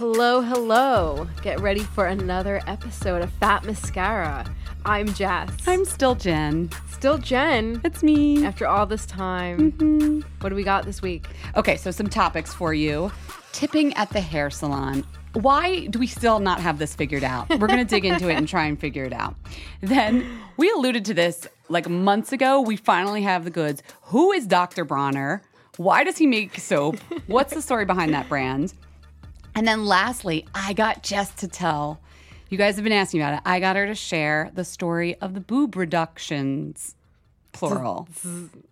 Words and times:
Hello, 0.00 0.40
hello. 0.40 1.28
Get 1.42 1.60
ready 1.60 1.80
for 1.80 2.06
another 2.06 2.62
episode 2.66 3.20
of 3.20 3.30
Fat 3.34 3.64
Mascara. 3.64 4.46
I'm 4.86 5.12
Jess. 5.12 5.50
I'm 5.66 5.84
still 5.84 6.14
Jen. 6.14 6.70
still 6.90 7.18
Jen. 7.18 7.82
It's 7.84 8.02
me. 8.02 8.42
After 8.46 8.66
all 8.66 8.86
this 8.86 9.04
time, 9.04 9.72
mm-hmm. 9.72 10.20
what 10.40 10.48
do 10.48 10.54
we 10.54 10.62
got 10.62 10.86
this 10.86 11.02
week? 11.02 11.26
Okay, 11.54 11.76
so 11.76 11.90
some 11.90 12.06
topics 12.06 12.54
for 12.54 12.72
you. 12.72 13.12
Tipping 13.52 13.92
at 13.92 14.08
the 14.08 14.22
hair 14.22 14.48
salon. 14.48 15.04
Why 15.34 15.84
do 15.88 15.98
we 15.98 16.06
still 16.06 16.38
not 16.40 16.62
have 16.62 16.78
this 16.78 16.94
figured 16.94 17.22
out? 17.22 17.50
We're 17.50 17.66
going 17.66 17.78
to 17.78 17.84
dig 17.84 18.06
into 18.06 18.30
it 18.30 18.36
and 18.36 18.48
try 18.48 18.64
and 18.64 18.80
figure 18.80 19.04
it 19.04 19.12
out. 19.12 19.34
Then 19.82 20.24
we 20.56 20.70
alluded 20.70 21.04
to 21.04 21.12
this 21.12 21.46
like 21.68 21.90
months 21.90 22.32
ago. 22.32 22.62
We 22.62 22.76
finally 22.76 23.20
have 23.20 23.44
the 23.44 23.50
goods. 23.50 23.82
Who 24.04 24.32
is 24.32 24.46
Dr. 24.46 24.86
Bronner? 24.86 25.42
Why 25.76 26.04
does 26.04 26.16
he 26.16 26.26
make 26.26 26.58
soap? 26.58 26.96
What's 27.26 27.52
the 27.52 27.60
story 27.60 27.84
behind 27.84 28.14
that 28.14 28.30
brand? 28.30 28.72
And 29.54 29.66
then 29.66 29.84
lastly, 29.84 30.46
I 30.54 30.72
got 30.72 31.02
Jess 31.02 31.32
to 31.36 31.48
tell. 31.48 32.00
You 32.48 32.58
guys 32.58 32.76
have 32.76 32.84
been 32.84 32.92
asking 32.92 33.20
about 33.20 33.34
it. 33.34 33.40
I 33.44 33.60
got 33.60 33.76
her 33.76 33.86
to 33.86 33.94
share 33.94 34.50
the 34.54 34.64
story 34.64 35.14
of 35.16 35.34
the 35.34 35.40
boob 35.40 35.76
reductions, 35.76 36.94
plural. 37.52 38.08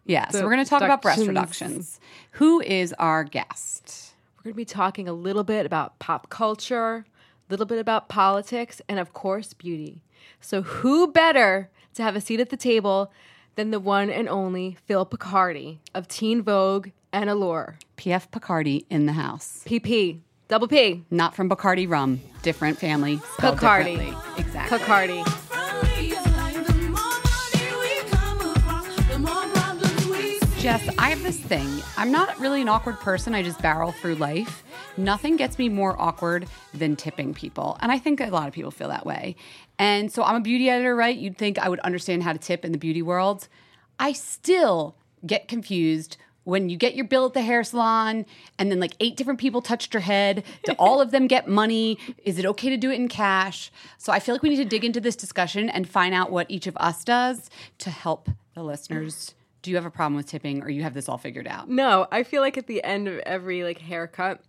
Yeah, 0.05 0.29
so 0.29 0.43
we're 0.43 0.51
going 0.51 0.65
to 0.65 0.69
talk 0.69 0.83
about 0.83 1.03
breast 1.03 1.27
reductions. 1.27 2.01
Who 2.33 2.61
is 2.61 2.93
our 2.99 3.25
guest? 3.25 4.15
We're 4.37 4.45
going 4.45 4.55
to 4.55 4.57
be 4.57 4.65
talking 4.65 5.09
a 5.09 5.13
little 5.13 5.45
bit 5.45 5.67
about 5.67 5.99
pop 5.99 6.29
culture, 6.29 7.05
a 7.07 7.51
little 7.51 7.67
bit 7.67 7.79
about 7.79 8.09
politics, 8.09 8.81
and 8.89 8.99
of 8.99 9.13
course, 9.13 9.53
beauty. 9.53 10.01
So, 10.41 10.63
who 10.63 11.11
better 11.11 11.71
to 11.95 12.03
have 12.03 12.17
a 12.17 12.21
seat 12.21 12.41
at 12.41 12.51
the 12.51 12.57
table 12.57 13.13
than 13.57 13.71
the 13.71 13.81
one 13.81 14.11
and 14.11 14.29
only 14.29 14.77
Phil 14.87 15.05
Picardi 15.05 15.79
of 15.95 16.09
Teen 16.09 16.43
Vogue 16.43 16.91
and 17.13 17.29
Allure? 17.29 17.79
PF 17.97 18.31
Picardi 18.31 18.85
in 18.89 19.07
the 19.07 19.13
house. 19.13 19.63
PP, 19.67 20.21
double 20.49 20.67
P, 20.69 21.05
Not 21.11 21.35
from 21.35 21.49
Bacardi 21.49 21.89
rum, 21.89 22.21
different 22.43 22.79
family. 22.79 23.19
Bacardi. 23.39 24.39
Exactly. 24.39 24.79
Picardi. 24.79 25.25
Jess, 30.59 30.89
I 30.99 31.11
have 31.11 31.23
this 31.23 31.39
thing. 31.39 31.69
I'm 31.97 32.11
not 32.11 32.39
really 32.41 32.61
an 32.61 32.69
awkward 32.69 32.99
person. 32.99 33.33
I 33.35 33.43
just 33.45 33.63
barrel 33.63 33.93
through 33.93 34.17
life. 34.17 34.65
Nothing 34.97 35.37
gets 35.37 35.57
me 35.57 35.69
more 35.69 35.95
awkward 36.01 36.49
than 36.75 36.97
tipping 36.97 37.33
people. 37.33 37.79
And 37.81 37.93
I 37.93 37.99
think 37.99 38.21
a 38.21 38.27
lot 38.27 38.49
of 38.49 38.55
people 38.55 38.73
feel 38.73 38.89
that 38.89 39.07
way. 39.07 39.37
And 39.79 40.11
so 40.11 40.25
I'm 40.25 40.35
a 40.35 40.41
beauty 40.41 40.69
editor, 40.69 40.97
right? 40.97 41.17
You'd 41.17 41.39
think 41.39 41.59
I 41.59 41.69
would 41.69 41.79
understand 41.81 42.25
how 42.25 42.33
to 42.33 42.39
tip 42.39 42.65
in 42.65 42.73
the 42.73 42.79
beauty 42.79 43.03
world. 43.03 43.47
I 44.01 44.13
still 44.13 44.97
get 45.25 45.47
confused 45.47 46.17
when 46.49 46.71
you 46.71 46.79
get 46.79 46.95
your 46.95 47.05
bill 47.05 47.27
at 47.27 47.35
the 47.35 47.43
hair 47.43 47.63
salon 47.63 48.25
and 48.59 48.71
then 48.71 48.81
like 48.81 48.95
eight 49.01 49.19
different 49.19 49.39
people 49.39 49.61
touched 49.61 49.93
your 49.93 50.01
head. 50.01 50.43
Do 50.63 50.73
all 50.79 50.99
of 50.99 51.11
them 51.11 51.27
get 51.27 51.47
money? 51.47 51.99
Is 52.25 52.39
it 52.39 52.47
okay 52.47 52.71
to 52.71 52.79
do 52.79 52.91
it 52.91 52.95
in 52.95 53.07
cash? 53.07 53.71
So 53.99 54.15
I 54.15 54.19
feel 54.19 54.35
like 54.35 54.41
we 54.41 54.49
need 54.49 54.57
to 54.57 54.65
dig 54.65 54.83
into 54.83 54.99
this 54.99 55.15
discussion 55.15 55.69
and 55.69 55.87
find 55.87 56.15
out 56.15 56.33
what 56.33 56.51
each 56.51 56.67
of 56.67 56.75
us 56.79 57.05
does 57.05 57.51
to 57.81 57.91
help 57.91 58.31
the 58.55 58.63
listeners. 58.63 59.35
Do 59.61 59.71
you 59.71 59.77
have 59.77 59.85
a 59.85 59.91
problem 59.91 60.17
with 60.17 60.27
tipping 60.27 60.63
or 60.63 60.71
you 60.71 60.85
have 60.85 60.95
this 60.95 61.07
all 61.07 61.19
figured 61.19 61.47
out? 61.47 61.69
No, 61.69 62.07
I 62.11 62.23
feel 62.23 62.41
like 62.41 62.57
at 62.57 62.67
the 62.67 62.83
end 62.83 63.09
of 63.09 63.19
every 63.19 63.63
like 63.63 63.81
haircut, 63.81 64.41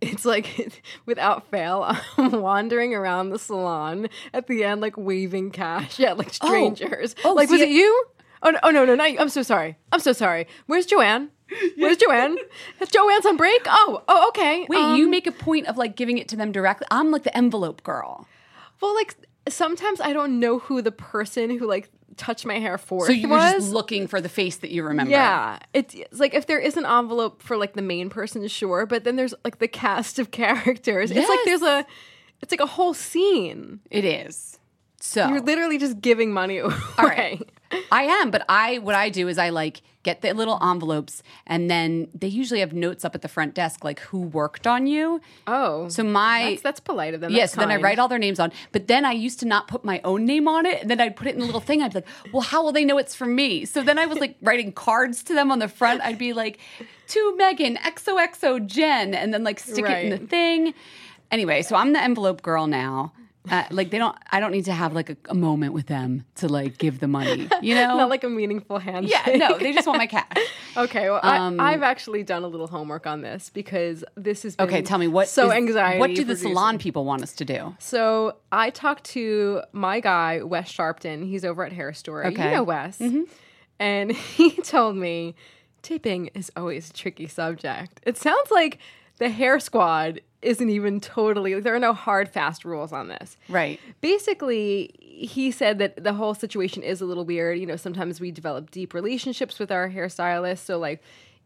it's 0.00 0.24
like 0.24 0.80
without 1.06 1.50
fail, 1.50 1.94
I'm 2.16 2.40
wandering 2.40 2.94
around 2.94 3.28
the 3.28 3.38
salon 3.38 4.08
at 4.32 4.46
the 4.46 4.64
end, 4.64 4.80
like 4.80 4.96
waving 4.96 5.50
cash 5.50 6.00
at 6.00 6.16
like 6.16 6.34
oh. 6.40 6.46
strangers. 6.46 7.14
Oh, 7.26 7.34
like, 7.34 7.50
was 7.50 7.60
it 7.60 7.68
you? 7.68 8.06
Oh 8.44 8.50
no, 8.50 8.58
oh 8.62 8.70
no, 8.70 8.84
no, 8.84 8.94
not 8.94 9.10
you. 9.12 9.18
I'm 9.18 9.28
so 9.30 9.42
sorry. 9.42 9.76
I'm 9.90 10.00
so 10.00 10.12
sorry. 10.12 10.46
Where's 10.66 10.86
Joanne? 10.86 11.30
Where's 11.76 11.96
Joanne? 11.96 12.36
Joanne's 12.90 13.26
on 13.26 13.36
break. 13.36 13.62
Oh, 13.66 14.02
oh, 14.08 14.28
okay. 14.28 14.66
Wait, 14.68 14.78
Um, 14.78 14.96
you 14.96 15.08
make 15.08 15.26
a 15.26 15.32
point 15.32 15.66
of 15.66 15.76
like 15.76 15.96
giving 15.96 16.18
it 16.18 16.28
to 16.28 16.36
them 16.36 16.52
directly. 16.52 16.86
I'm 16.90 17.10
like 17.10 17.22
the 17.24 17.36
envelope 17.36 17.82
girl. 17.82 18.26
well, 18.80 18.94
like 18.94 19.16
sometimes 19.48 20.00
I 20.00 20.12
don't 20.12 20.38
know 20.40 20.58
who 20.58 20.82
the 20.82 20.92
person 20.92 21.50
who 21.58 21.66
like 21.66 21.90
touched 22.16 22.46
my 22.46 22.58
hair 22.58 22.78
for 22.78 23.06
So 23.06 23.12
you 23.12 23.28
were 23.28 23.36
was. 23.36 23.52
just 23.54 23.72
looking 23.72 24.06
for 24.06 24.20
the 24.20 24.28
face 24.28 24.56
that 24.58 24.70
you 24.70 24.82
remember. 24.84 25.10
Yeah, 25.10 25.58
it's, 25.72 25.94
it's 25.94 26.20
like 26.20 26.32
if 26.34 26.46
there 26.46 26.58
is 26.60 26.76
an 26.76 26.84
envelope 26.86 27.42
for 27.42 27.56
like 27.56 27.72
the 27.74 27.82
main 27.82 28.08
person, 28.08 28.46
sure, 28.48 28.86
but 28.86 29.04
then 29.04 29.16
there's 29.16 29.34
like 29.44 29.58
the 29.58 29.68
cast 29.68 30.18
of 30.18 30.30
characters. 30.42 31.10
It's 31.10 31.28
like 31.28 31.40
there's 31.44 31.62
a, 31.62 31.84
it's 32.40 32.52
like 32.52 32.60
a 32.60 32.66
whole 32.66 32.94
scene. 32.94 33.80
It 33.90 34.04
is. 34.04 34.58
So 35.04 35.28
You're 35.28 35.42
literally 35.42 35.76
just 35.76 36.00
giving 36.00 36.32
money 36.32 36.58
away. 36.60 36.74
All 36.98 37.06
right. 37.06 37.46
I 37.92 38.04
am, 38.04 38.30
but 38.30 38.44
I 38.48 38.78
what 38.78 38.94
I 38.94 39.10
do 39.10 39.28
is 39.28 39.36
I 39.36 39.50
like 39.50 39.82
get 40.02 40.22
the 40.22 40.32
little 40.32 40.58
envelopes 40.62 41.22
and 41.46 41.70
then 41.70 42.08
they 42.14 42.26
usually 42.26 42.60
have 42.60 42.72
notes 42.72 43.04
up 43.04 43.14
at 43.14 43.22
the 43.22 43.28
front 43.28 43.54
desk 43.54 43.84
like 43.84 44.00
who 44.00 44.20
worked 44.20 44.66
on 44.66 44.86
you. 44.86 45.20
Oh, 45.46 45.88
So 45.88 46.04
my 46.04 46.50
that's, 46.50 46.62
that's 46.62 46.80
polite 46.80 47.12
of 47.14 47.20
them. 47.20 47.32
Yes, 47.32 47.52
That's 47.52 47.66
then 47.66 47.70
I 47.70 47.80
write 47.82 47.98
all 47.98 48.08
their 48.08 48.18
names 48.18 48.40
on. 48.40 48.50
But 48.72 48.86
then 48.86 49.04
I 49.04 49.12
used 49.12 49.40
to 49.40 49.46
not 49.46 49.68
put 49.68 49.84
my 49.84 50.00
own 50.04 50.24
name 50.24 50.48
on 50.48 50.64
it. 50.64 50.82
And 50.82 50.90
then 50.90 51.00
I'd 51.00 51.16
put 51.16 51.26
it 51.26 51.34
in 51.34 51.42
a 51.42 51.44
little 51.44 51.60
thing. 51.60 51.82
I'd 51.82 51.92
be 51.92 51.98
like, 51.98 52.08
well, 52.32 52.42
how 52.42 52.62
will 52.64 52.72
they 52.72 52.84
know 52.84 52.96
it's 52.96 53.14
from 53.14 53.34
me? 53.34 53.66
So 53.66 53.82
then 53.82 53.98
I 53.98 54.06
was 54.06 54.18
like 54.18 54.36
writing 54.40 54.72
cards 54.72 55.22
to 55.24 55.34
them 55.34 55.50
on 55.52 55.58
the 55.58 55.68
front. 55.68 56.00
I'd 56.02 56.18
be 56.18 56.32
like, 56.32 56.58
to 57.08 57.36
Megan, 57.36 57.76
XOXO 57.76 58.66
Jen, 58.66 59.14
and 59.14 59.34
then 59.34 59.44
like 59.44 59.58
stick 59.60 59.84
it 59.84 60.04
in 60.04 60.10
the 60.10 60.26
thing. 60.26 60.72
Anyway, 61.30 61.60
so 61.62 61.76
I'm 61.76 61.92
the 61.92 62.00
envelope 62.02 62.40
girl 62.40 62.66
now. 62.66 63.12
Uh, 63.50 63.62
like 63.70 63.90
they 63.90 63.98
don't, 63.98 64.16
I 64.32 64.40
don't 64.40 64.52
need 64.52 64.64
to 64.64 64.72
have 64.72 64.94
like 64.94 65.10
a, 65.10 65.16
a 65.28 65.34
moment 65.34 65.74
with 65.74 65.86
them 65.86 66.24
to 66.36 66.48
like 66.48 66.78
give 66.78 67.00
the 67.00 67.08
money, 67.08 67.46
you 67.60 67.74
know? 67.80 67.96
Not 67.98 68.08
like 68.08 68.24
a 68.24 68.30
meaningful 68.30 68.78
handshake. 68.78 69.20
yeah, 69.26 69.36
no, 69.36 69.58
they 69.58 69.72
just 69.72 69.86
want 69.86 69.98
my 69.98 70.06
cash. 70.06 70.26
Okay, 70.76 71.08
well, 71.08 71.20
Um, 71.22 71.60
I, 71.60 71.72
I've 71.74 71.82
actually 71.84 72.24
done 72.24 72.42
a 72.42 72.48
little 72.48 72.66
homework 72.66 73.06
on 73.06 73.20
this 73.20 73.48
because 73.50 74.02
this 74.16 74.44
is 74.44 74.56
Okay, 74.58 74.82
tell 74.82 74.98
me 74.98 75.06
what 75.06 75.28
so 75.28 75.46
is- 75.46 75.52
anxiety. 75.52 76.00
What 76.00 76.08
do 76.08 76.16
the 76.16 76.24
producing. 76.24 76.50
salon 76.50 76.78
people 76.78 77.04
want 77.04 77.22
us 77.22 77.32
to 77.34 77.44
do? 77.44 77.76
So 77.78 78.36
I 78.50 78.70
talked 78.70 79.04
to 79.10 79.62
my 79.72 80.00
guy 80.00 80.42
Wes 80.42 80.72
Sharpton. 80.72 81.28
He's 81.28 81.44
over 81.44 81.64
at 81.64 81.72
Hairstory. 81.72 82.24
Okay. 82.26 82.34
Mm-hmm. 82.36 82.42
You 82.48 82.50
know 82.56 82.62
Wes, 82.64 83.00
and 83.78 84.10
he 84.36 84.50
told 84.62 84.96
me 84.96 85.34
tipping 85.82 86.28
is 86.34 86.50
always 86.56 86.90
a 86.90 86.92
tricky 86.92 87.26
subject. 87.28 88.00
It 88.04 88.16
sounds 88.16 88.50
like 88.50 88.78
the 89.18 89.28
Hair 89.28 89.60
Squad 89.60 90.20
isn't 90.42 90.68
even 90.68 91.00
totally. 91.00 91.58
There 91.60 91.74
are 91.74 91.80
no 91.80 91.92
hard 91.92 92.28
fast 92.28 92.64
rules 92.64 92.92
on 92.92 93.08
this. 93.08 93.36
Right. 93.48 93.80
Basically, 94.00 94.94
he 95.00 95.50
said 95.50 95.78
that 95.78 96.02
the 96.02 96.12
whole 96.12 96.34
situation 96.34 96.82
is 96.82 97.00
a 97.00 97.06
little 97.06 97.24
weird. 97.24 97.58
You 97.58 97.66
know, 97.66 97.76
sometimes 97.76 98.20
we 98.20 98.30
develop 98.30 98.70
deep 98.70 98.94
relationships 98.94 99.58
with 99.58 99.72
our 99.72 99.88
hairstylists, 99.88 100.58
so 100.58 100.78
like 100.78 101.02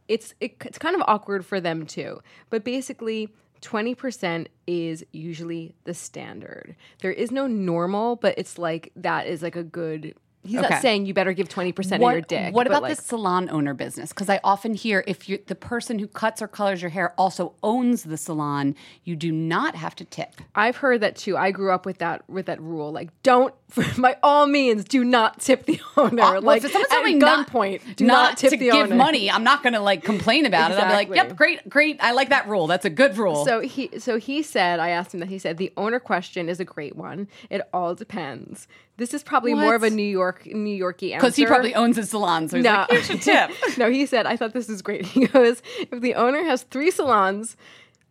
it's 0.08 0.34
it, 0.40 0.56
it's 0.64 0.78
kind 0.78 0.96
of 0.96 1.02
awkward 1.06 1.44
for 1.46 1.60
them 1.60 1.86
too. 1.86 2.20
But 2.50 2.64
basically, 2.64 3.28
20% 3.62 4.46
is 4.66 5.04
usually 5.12 5.74
the 5.84 5.94
standard. 5.94 6.76
There 7.00 7.12
is 7.12 7.30
no 7.30 7.46
normal, 7.46 8.16
but 8.16 8.34
it's 8.38 8.58
like 8.58 8.92
that 8.96 9.26
is 9.26 9.42
like 9.42 9.56
a 9.56 9.64
good 9.64 10.14
He's 10.48 10.58
Okay. 10.60 10.68
not 10.68 10.82
saying 10.82 11.06
you 11.06 11.14
better 11.14 11.32
give 11.32 11.48
20% 11.48 12.00
what, 12.00 12.08
of 12.10 12.12
your 12.14 12.20
dick. 12.22 12.54
What 12.54 12.66
about 12.66 12.82
like, 12.82 12.96
the 12.96 13.02
salon 13.02 13.48
owner 13.50 13.74
business? 13.74 14.08
Because 14.10 14.28
I 14.28 14.40
often 14.42 14.74
hear 14.74 15.04
if 15.06 15.28
you 15.28 15.38
the 15.46 15.54
person 15.54 15.98
who 15.98 16.06
cuts 16.06 16.40
or 16.42 16.48
colors 16.48 16.82
your 16.82 16.90
hair 16.90 17.14
also 17.18 17.54
owns 17.62 18.04
the 18.04 18.16
salon, 18.16 18.74
you 19.04 19.14
do 19.16 19.30
not 19.30 19.74
have 19.76 19.94
to 19.96 20.04
tip. 20.04 20.34
I've 20.54 20.78
heard 20.78 21.00
that 21.02 21.16
too. 21.16 21.36
I 21.36 21.50
grew 21.50 21.70
up 21.72 21.86
with 21.86 21.98
that 21.98 22.28
with 22.28 22.46
that 22.46 22.60
rule. 22.60 22.90
Like, 22.92 23.10
don't 23.22 23.54
by 23.98 24.16
all 24.22 24.46
means 24.46 24.84
do 24.84 25.04
not 25.04 25.40
tip 25.40 25.66
the 25.66 25.80
owner. 25.96 26.22
Uh, 26.22 26.32
well, 26.32 26.42
like 26.42 26.64
if 26.64 26.72
someone's 26.72 26.90
at 26.90 26.96
telling 26.96 27.14
me 27.14 27.18
not- 27.18 27.48
gunpoint, 27.48 27.96
do 27.96 28.06
not, 28.06 28.38
tip 28.38 28.50
to 28.50 28.56
the 28.56 28.70
give 28.70 28.86
owner. 28.86 28.94
money. 28.96 29.30
I'm 29.30 29.44
not 29.44 29.62
going 29.62 29.74
to 29.74 29.80
like 29.80 30.02
complain 30.04 30.46
about 30.46 30.70
it. 30.70 30.78
I'll 30.78 30.86
be 30.88 30.92
like, 30.94 31.14
"Yep, 31.14 31.36
great, 31.36 31.68
great. 31.68 31.98
I 32.02 32.12
like 32.12 32.30
that 32.30 32.48
rule. 32.48 32.66
That's 32.66 32.84
a 32.86 32.90
good 32.90 33.16
rule." 33.18 33.44
So 33.44 33.60
he 33.60 33.90
so 33.98 34.18
he 34.18 34.42
said, 34.42 34.80
I 34.80 34.88
asked 34.90 35.12
him 35.12 35.20
that 35.20 35.28
he 35.28 35.38
said 35.38 35.58
the 35.58 35.72
owner 35.76 36.00
question 36.00 36.48
is 36.48 36.60
a 36.60 36.64
great 36.64 36.96
one. 36.96 37.28
It 37.50 37.60
all 37.72 37.94
depends. 37.94 38.66
This 38.98 39.14
is 39.14 39.22
probably 39.22 39.54
more 39.54 39.76
of 39.76 39.84
a 39.84 39.90
New 39.90 40.02
York 40.02 40.44
New 40.44 40.74
Yorky 40.74 41.14
answer 41.14 41.24
because 41.24 41.36
he 41.36 41.46
probably 41.46 41.72
owns 41.72 41.96
a 41.98 42.04
salon, 42.04 42.48
so 42.48 42.56
he's 42.56 42.64
no. 42.64 42.72
like, 42.72 42.90
"You 42.90 43.02
should 43.02 43.22
tip." 43.22 43.52
no, 43.78 43.88
he 43.88 44.06
said, 44.06 44.26
I 44.26 44.36
thought 44.36 44.52
this 44.52 44.68
is 44.68 44.82
great. 44.82 45.06
He 45.18 45.26
goes, 45.26 45.62
if 45.78 46.00
the 46.00 46.16
owner 46.16 46.42
has 46.42 46.62
three 46.64 46.90
salons, 46.90 47.56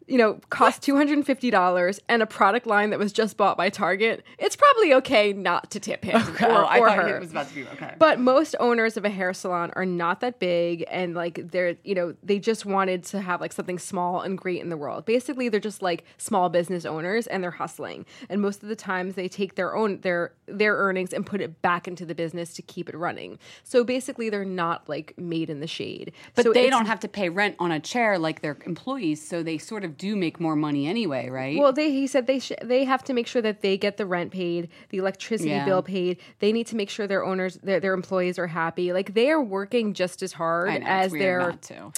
you 0.07 0.18
know, 0.18 0.39
cost 0.50 0.81
two 0.81 0.95
hundred 0.95 1.18
and 1.18 1.25
fifty 1.25 1.50
dollars, 1.51 2.00
and 2.07 2.21
a 2.21 2.25
product 2.25 2.65
line 2.65 2.89
that 2.92 3.00
was 3.00 3.12
just 3.12 3.38
bought 3.38 3.57
by 3.57 3.69
Target, 3.69 4.24
it's 4.39 4.56
probably 4.56 4.94
okay 4.95 5.33
not 5.33 5.69
to 5.71 5.80
tip 5.80 6.04
him 6.04 6.21
or, 6.42 6.48
oh, 6.50 6.63
I 6.65 6.80
or 6.80 6.88
thought 6.88 6.98
her. 7.00 7.18
it 7.18 7.19
was 7.19 7.31
about 7.31 7.50
to 7.50 7.56
be 7.56 7.68
okay. 7.68 7.95
But 8.00 8.19
most 8.19 8.56
owners 8.59 8.98
of 8.98 9.06
a 9.06 9.09
hair 9.09 9.33
salon 9.33 9.71
are 9.75 9.86
not 9.86 10.21
that 10.21 10.39
big 10.39 10.86
and 10.89 11.13
like 11.13 11.51
they're, 11.51 11.75
you 11.83 11.94
know, 11.94 12.15
they 12.24 12.39
just 12.39 12.65
wanted 12.65 13.04
to 13.06 13.21
have 13.21 13.42
like 13.42 13.51
something 13.51 13.77
small 13.77 14.21
and 14.21 14.38
great 14.38 14.62
in 14.62 14.69
the 14.69 14.77
world. 14.77 15.06
Basically, 15.06 15.50
they're 15.50 15.59
just 15.59 15.81
like 15.81 16.06
small 16.18 16.50
business 16.50 16.86
owners 16.86 17.27
and 17.27 17.44
they're 17.44 17.51
hustling. 17.51 18.06
And 18.30 18.42
most 18.42 18.63
of 18.63 18.69
the 18.69 18.75
times 18.75 19.15
they 19.15 19.27
take 19.27 19.56
their 19.56 19.75
own 19.75 20.00
their 20.01 20.33
their 20.45 20.75
earnings 20.75 21.12
and 21.12 21.25
put 21.25 21.42
it 21.42 21.62
back 21.62 21.88
into 21.88 22.06
the 22.06 22.15
business 22.15 22.53
to 22.53 22.62
keep 22.62 22.88
it 22.88 22.95
running. 22.95 23.39
So 23.63 23.83
basically, 23.83 24.30
they're 24.30 24.45
not 24.45 24.88
like 24.88 25.13
made 25.18 25.50
in 25.50 25.60
the 25.60 25.68
shade. 25.68 26.13
But 26.36 26.45
so 26.45 26.53
they 26.53 26.69
don't 26.69 26.86
have 26.86 27.01
to 27.01 27.07
pay 27.10 27.27
rent 27.30 27.56
on 27.60 27.71
a 27.71 27.80
chair 27.80 28.18
like 28.18 28.42
their 28.42 28.57
employees, 28.65 29.27
so 29.27 29.44
they 29.44 29.57
sort 29.57 29.83
of 29.83 29.96
do 29.97 30.15
make 30.15 30.39
more 30.39 30.55
money 30.55 30.88
anyway, 30.88 31.29
right? 31.29 31.57
Well, 31.57 31.73
they 31.73 31.91
he 31.91 32.07
said 32.07 32.27
they 32.27 32.39
sh- 32.39 32.51
they 32.63 32.83
have 32.85 33.03
to 33.05 33.13
make 33.13 33.27
sure 33.27 33.41
that 33.41 33.61
they 33.61 33.77
get 33.77 33.97
the 33.97 34.05
rent 34.05 34.31
paid, 34.31 34.69
the 34.89 34.97
electricity 34.97 35.49
Yeah. 35.49 35.65
bill 35.65 35.81
paid. 35.81 36.17
They 36.39 36.51
need 36.51 36.67
to 36.67 36.75
make 36.75 36.89
sure 36.89 37.07
their 37.07 37.23
owners, 37.25 37.55
their, 37.63 37.79
their 37.79 37.94
employees 37.94 38.38
are 38.39 38.47
happy. 38.47 38.94
Like 38.94 39.13
they 39.13 39.29
are 39.29 39.41
working 39.44 39.94
just 39.94 40.21
as 40.21 40.33
hard 40.33 40.69
know, 40.81 40.88
as 40.88 41.11
their. 41.11 41.53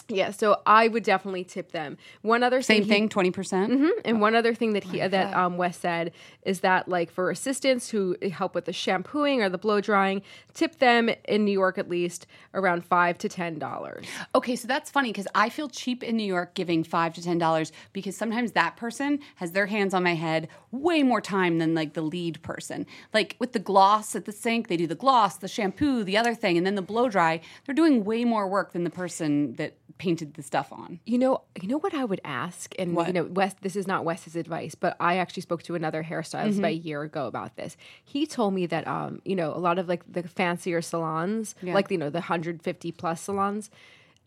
Yeah, 0.07 0.31
so 0.31 0.61
I 0.65 0.87
would 0.87 1.03
definitely 1.03 1.43
tip 1.43 1.71
them. 1.71 1.97
One 2.21 2.43
other 2.43 2.61
Same 2.61 2.85
thing, 2.85 3.09
twenty 3.09 3.31
percent. 3.31 3.91
and 4.05 4.21
one 4.21 4.35
other 4.35 4.53
thing 4.53 4.73
that 4.73 4.83
he 4.83 4.99
that 4.99 5.33
um, 5.35 5.57
Wes 5.57 5.77
said 5.77 6.11
is 6.43 6.61
that 6.61 6.87
like 6.87 7.11
for 7.11 7.29
assistants 7.29 7.89
who 7.89 8.15
help 8.31 8.55
with 8.55 8.65
the 8.65 8.73
shampooing 8.73 9.41
or 9.41 9.49
the 9.49 9.57
blow 9.57 9.81
drying, 9.81 10.21
tip 10.53 10.79
them 10.79 11.09
in 11.27 11.45
New 11.45 11.51
York 11.51 11.77
at 11.77 11.89
least 11.89 12.27
around 12.53 12.85
five 12.85 13.17
to 13.19 13.29
ten 13.29 13.59
dollars. 13.59 14.05
Okay, 14.35 14.55
so 14.55 14.67
that's 14.67 14.89
funny 14.89 15.09
because 15.11 15.27
I 15.35 15.49
feel 15.49 15.67
cheap 15.69 16.03
in 16.03 16.15
New 16.17 16.23
York 16.23 16.53
giving 16.53 16.83
five 16.83 17.13
to 17.15 17.21
ten 17.21 17.37
dollars 17.37 17.71
because 17.93 18.15
sometimes 18.15 18.51
that 18.53 18.77
person 18.77 19.19
has 19.35 19.51
their 19.51 19.65
hands 19.67 19.93
on 19.93 20.03
my 20.03 20.15
head 20.15 20.47
way 20.71 21.01
more 21.03 21.21
time 21.21 21.57
than 21.57 21.73
like 21.73 21.93
the 21.93 22.01
lead 22.01 22.41
person. 22.41 22.85
Like 23.13 23.35
with 23.39 23.53
the 23.53 23.59
gloss 23.59 24.15
at 24.15 24.25
the 24.25 24.31
sink, 24.31 24.67
they 24.67 24.77
do 24.77 24.87
the 24.87 24.95
gloss, 24.95 25.37
the 25.37 25.47
shampoo, 25.47 26.03
the 26.03 26.17
other 26.17 26.35
thing, 26.35 26.57
and 26.57 26.65
then 26.65 26.75
the 26.75 26.81
blow 26.81 27.09
dry. 27.09 27.41
They're 27.65 27.75
doing 27.75 28.03
way 28.05 28.25
more 28.25 28.47
work 28.47 28.73
than 28.73 28.83
the 28.83 28.89
person 28.89 29.53
that 29.55 29.75
painted 29.97 30.35
the 30.35 30.43
stuff 30.43 30.71
on. 30.71 30.99
You 31.05 31.17
know, 31.17 31.41
you 31.61 31.67
know 31.67 31.79
what 31.79 31.93
I 31.93 32.05
would 32.05 32.21
ask, 32.23 32.73
and 32.79 32.95
What? 32.95 33.07
you 33.07 33.13
know, 33.13 33.25
Wes. 33.25 33.53
This 33.61 33.75
is 33.75 33.85
not 33.85 34.05
Wes's 34.05 34.35
advice, 34.37 34.73
but 34.73 34.95
I 34.99 35.17
actually 35.17 35.41
spoke 35.41 35.61
to 35.63 35.75
another 35.75 36.03
hairstylist 36.03 36.57
about 36.59 36.71
a 36.71 36.77
Mm-hmm. 36.77 36.87
year 36.87 37.01
ago 37.01 37.27
about 37.27 37.57
this. 37.57 37.75
He 38.05 38.25
told 38.25 38.53
me 38.53 38.65
that, 38.67 38.87
um, 38.87 39.21
you 39.25 39.35
know, 39.35 39.51
a 39.53 39.59
lot 39.59 39.77
of 39.77 39.89
like 39.89 40.03
the 40.09 40.23
fancier 40.23 40.81
salons, 40.81 41.53
like 41.61 41.91
you 41.91 41.97
know, 41.97 42.09
the 42.09 42.21
hundred 42.21 42.61
fifty 42.61 42.91
plus 42.93 43.19
salons, 43.21 43.69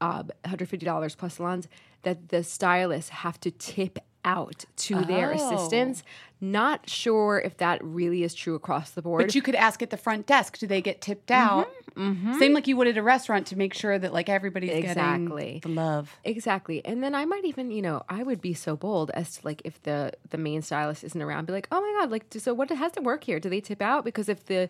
uh, 0.03 0.25
hundred 0.45 0.69
fifty 0.69 0.85
dollars 0.85 1.15
plus 1.15 1.35
salons, 1.37 1.69
that 2.03 2.29
the 2.31 2.43
stylists 2.45 3.11
have 3.11 3.39
to 3.41 3.51
tip 3.51 3.99
out 4.25 4.65
to 4.77 5.05
their 5.05 5.33
Oh. 5.33 5.35
assistants. 5.35 6.03
Not 6.41 6.89
sure 6.89 7.41
if 7.41 7.57
that 7.59 7.83
really 7.85 8.23
is 8.25 8.35
true 8.35 8.55
across 8.57 8.91
the 8.91 9.03
board. 9.03 9.25
But 9.25 9.35
you 9.35 9.43
could 9.43 9.55
ask 9.57 9.81
at 9.83 9.91
the 9.91 9.97
front 9.97 10.27
desk, 10.27 10.59
do 10.59 10.67
they 10.67 10.81
get 10.81 11.01
tipped 11.01 11.31
out? 11.31 11.69
Mm-hmm, 11.97 12.03
mm-hmm. 12.31 12.39
Same 12.41 12.53
like 12.53 12.67
you 12.69 12.77
would 12.77 12.87
at 12.89 12.97
a 12.97 13.03
restaurant 13.03 13.47
to 13.49 13.57
make 13.59 13.75
sure 13.75 13.97
that 13.99 14.13
like 14.13 14.29
everybody's 14.29 14.71
Exactly. 14.71 15.55
getting 15.55 15.61
the 15.75 15.81
love. 15.81 16.17
Exactly. 16.25 16.85
And 16.85 17.01
then 17.03 17.15
I 17.17 17.25
might 17.27 17.45
even, 17.45 17.71
you 17.71 17.83
know, 17.83 18.03
I 18.09 18.23
would 18.25 18.41
be 18.41 18.55
so 18.55 18.77
bold 18.77 19.11
as 19.13 19.37
to 19.39 19.45
like 19.47 19.63
if 19.65 19.81
the 19.85 20.13
the 20.31 20.39
main 20.39 20.63
stylist 20.63 21.05
isn't 21.05 21.21
around, 21.23 21.47
be 21.47 21.53
like, 21.53 21.69
oh 21.71 21.81
my 21.81 22.01
god, 22.01 22.11
like 22.11 22.27
so 22.39 22.55
what 22.55 22.71
has 22.71 22.93
to 22.93 23.01
work 23.03 23.23
here? 23.25 23.39
Do 23.39 23.49
they 23.49 23.61
tip 23.61 23.81
out? 23.83 24.05
Because 24.05 24.29
if 24.29 24.47
the 24.47 24.69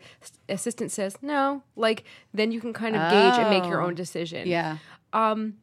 assistant 0.50 0.90
says 0.92 1.16
no, 1.22 1.62
like 1.76 2.04
then 2.34 2.52
you 2.52 2.60
can 2.60 2.72
kind 2.74 2.96
of 2.96 3.10
gauge 3.10 3.38
and 3.38 3.48
make 3.50 3.64
your 3.70 3.80
Oh. 3.82 3.86
own 3.86 3.94
decision. 3.94 4.46
Yeah. 4.46 4.76
Um, 5.14 5.54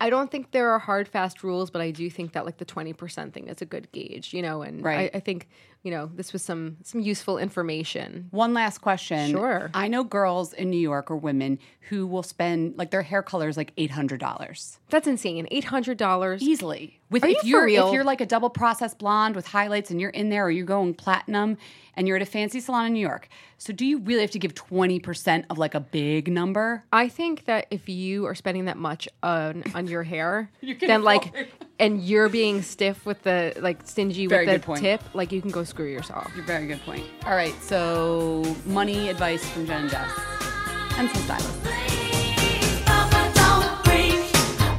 I 0.00 0.10
don't 0.10 0.30
think 0.30 0.50
there 0.50 0.70
are 0.70 0.78
hard 0.78 1.08
fast 1.08 1.42
rules, 1.42 1.70
but 1.70 1.80
I 1.80 1.90
do 1.90 2.10
think 2.10 2.32
that 2.32 2.44
like 2.44 2.58
the 2.58 2.64
twenty 2.64 2.92
percent 2.92 3.32
thing 3.32 3.48
is 3.48 3.62
a 3.62 3.66
good 3.66 3.90
gauge, 3.92 4.34
you 4.34 4.42
know. 4.42 4.62
And 4.62 4.84
Right. 4.84 5.10
I, 5.14 5.18
I 5.18 5.20
think 5.20 5.48
you 5.86 5.92
know 5.92 6.10
this 6.12 6.32
was 6.32 6.42
some 6.42 6.78
some 6.82 7.00
useful 7.00 7.38
information. 7.38 8.26
One 8.32 8.52
last 8.52 8.78
question. 8.78 9.30
Sure. 9.30 9.70
I 9.72 9.86
know 9.86 10.02
girls 10.02 10.52
in 10.52 10.68
New 10.68 10.80
York 10.80 11.12
or 11.12 11.16
women 11.16 11.60
who 11.88 12.08
will 12.08 12.24
spend 12.24 12.76
like 12.76 12.90
their 12.90 13.02
hair 13.02 13.22
color 13.22 13.48
is 13.48 13.56
like 13.56 13.72
eight 13.76 13.92
hundred 13.92 14.18
dollars 14.18 14.80
That's 14.90 15.06
insane. 15.06 15.46
Eight 15.52 15.62
hundred 15.64 15.96
dollars. 15.96 16.42
easily. 16.42 16.98
With 17.08 17.22
Are 17.22 17.28
if 17.28 17.44
you 17.44 17.54
for 17.54 17.60
are 17.60 17.66
real? 17.66 17.86
if 17.86 17.94
you're 17.94 18.02
like 18.02 18.20
a 18.20 18.26
double 18.26 18.50
processed 18.50 18.98
blonde 18.98 19.36
with 19.36 19.46
highlights 19.46 19.92
and 19.92 20.00
you're 20.00 20.10
in 20.10 20.28
there 20.28 20.44
or 20.46 20.50
you're 20.50 20.66
going 20.66 20.92
platinum 20.92 21.56
and 21.94 22.08
you're 22.08 22.16
at 22.16 22.22
a 22.22 22.26
fancy 22.26 22.58
salon 22.58 22.86
in 22.86 22.92
New 22.94 23.06
York. 23.06 23.28
So 23.58 23.72
do 23.72 23.86
you 23.86 23.98
really 24.00 24.22
have 24.22 24.32
to 24.32 24.40
give 24.40 24.54
twenty 24.56 24.98
percent 24.98 25.46
of 25.50 25.56
like 25.56 25.76
a 25.76 25.80
big 25.80 26.26
number? 26.32 26.82
I 26.92 27.08
think 27.08 27.44
that 27.44 27.66
if 27.70 27.88
you 27.88 28.26
are 28.26 28.34
spending 28.34 28.64
that 28.64 28.76
much 28.76 29.08
on 29.22 29.62
on 29.72 29.86
your 29.86 30.02
hair, 30.02 30.50
then 30.80 31.04
like 31.04 31.32
and 31.78 32.02
you're 32.02 32.28
being 32.28 32.62
stiff 32.62 33.04
with 33.04 33.22
the 33.22 33.52
like 33.60 33.86
stingy 33.86 34.26
Very 34.26 34.46
with 34.46 34.60
the 34.62 34.66
point. 34.66 34.80
tip, 34.80 35.02
like 35.14 35.32
you 35.32 35.40
can 35.42 35.50
go 35.50 35.64
screw 35.64 35.86
yourself. 35.86 36.30
Very 36.46 36.66
good 36.66 36.80
point. 36.82 37.04
All 37.24 37.34
right, 37.34 37.54
so 37.62 38.42
money 38.64 39.08
advice 39.08 39.44
from 39.50 39.66
Jen 39.66 39.82
and 39.82 39.90
Jess, 39.90 40.10
and 40.96 41.10
some 41.10 41.22
stylists. 41.22 41.58
Papa 42.86 43.32
don't 43.34 43.84
breathe. 43.84 44.24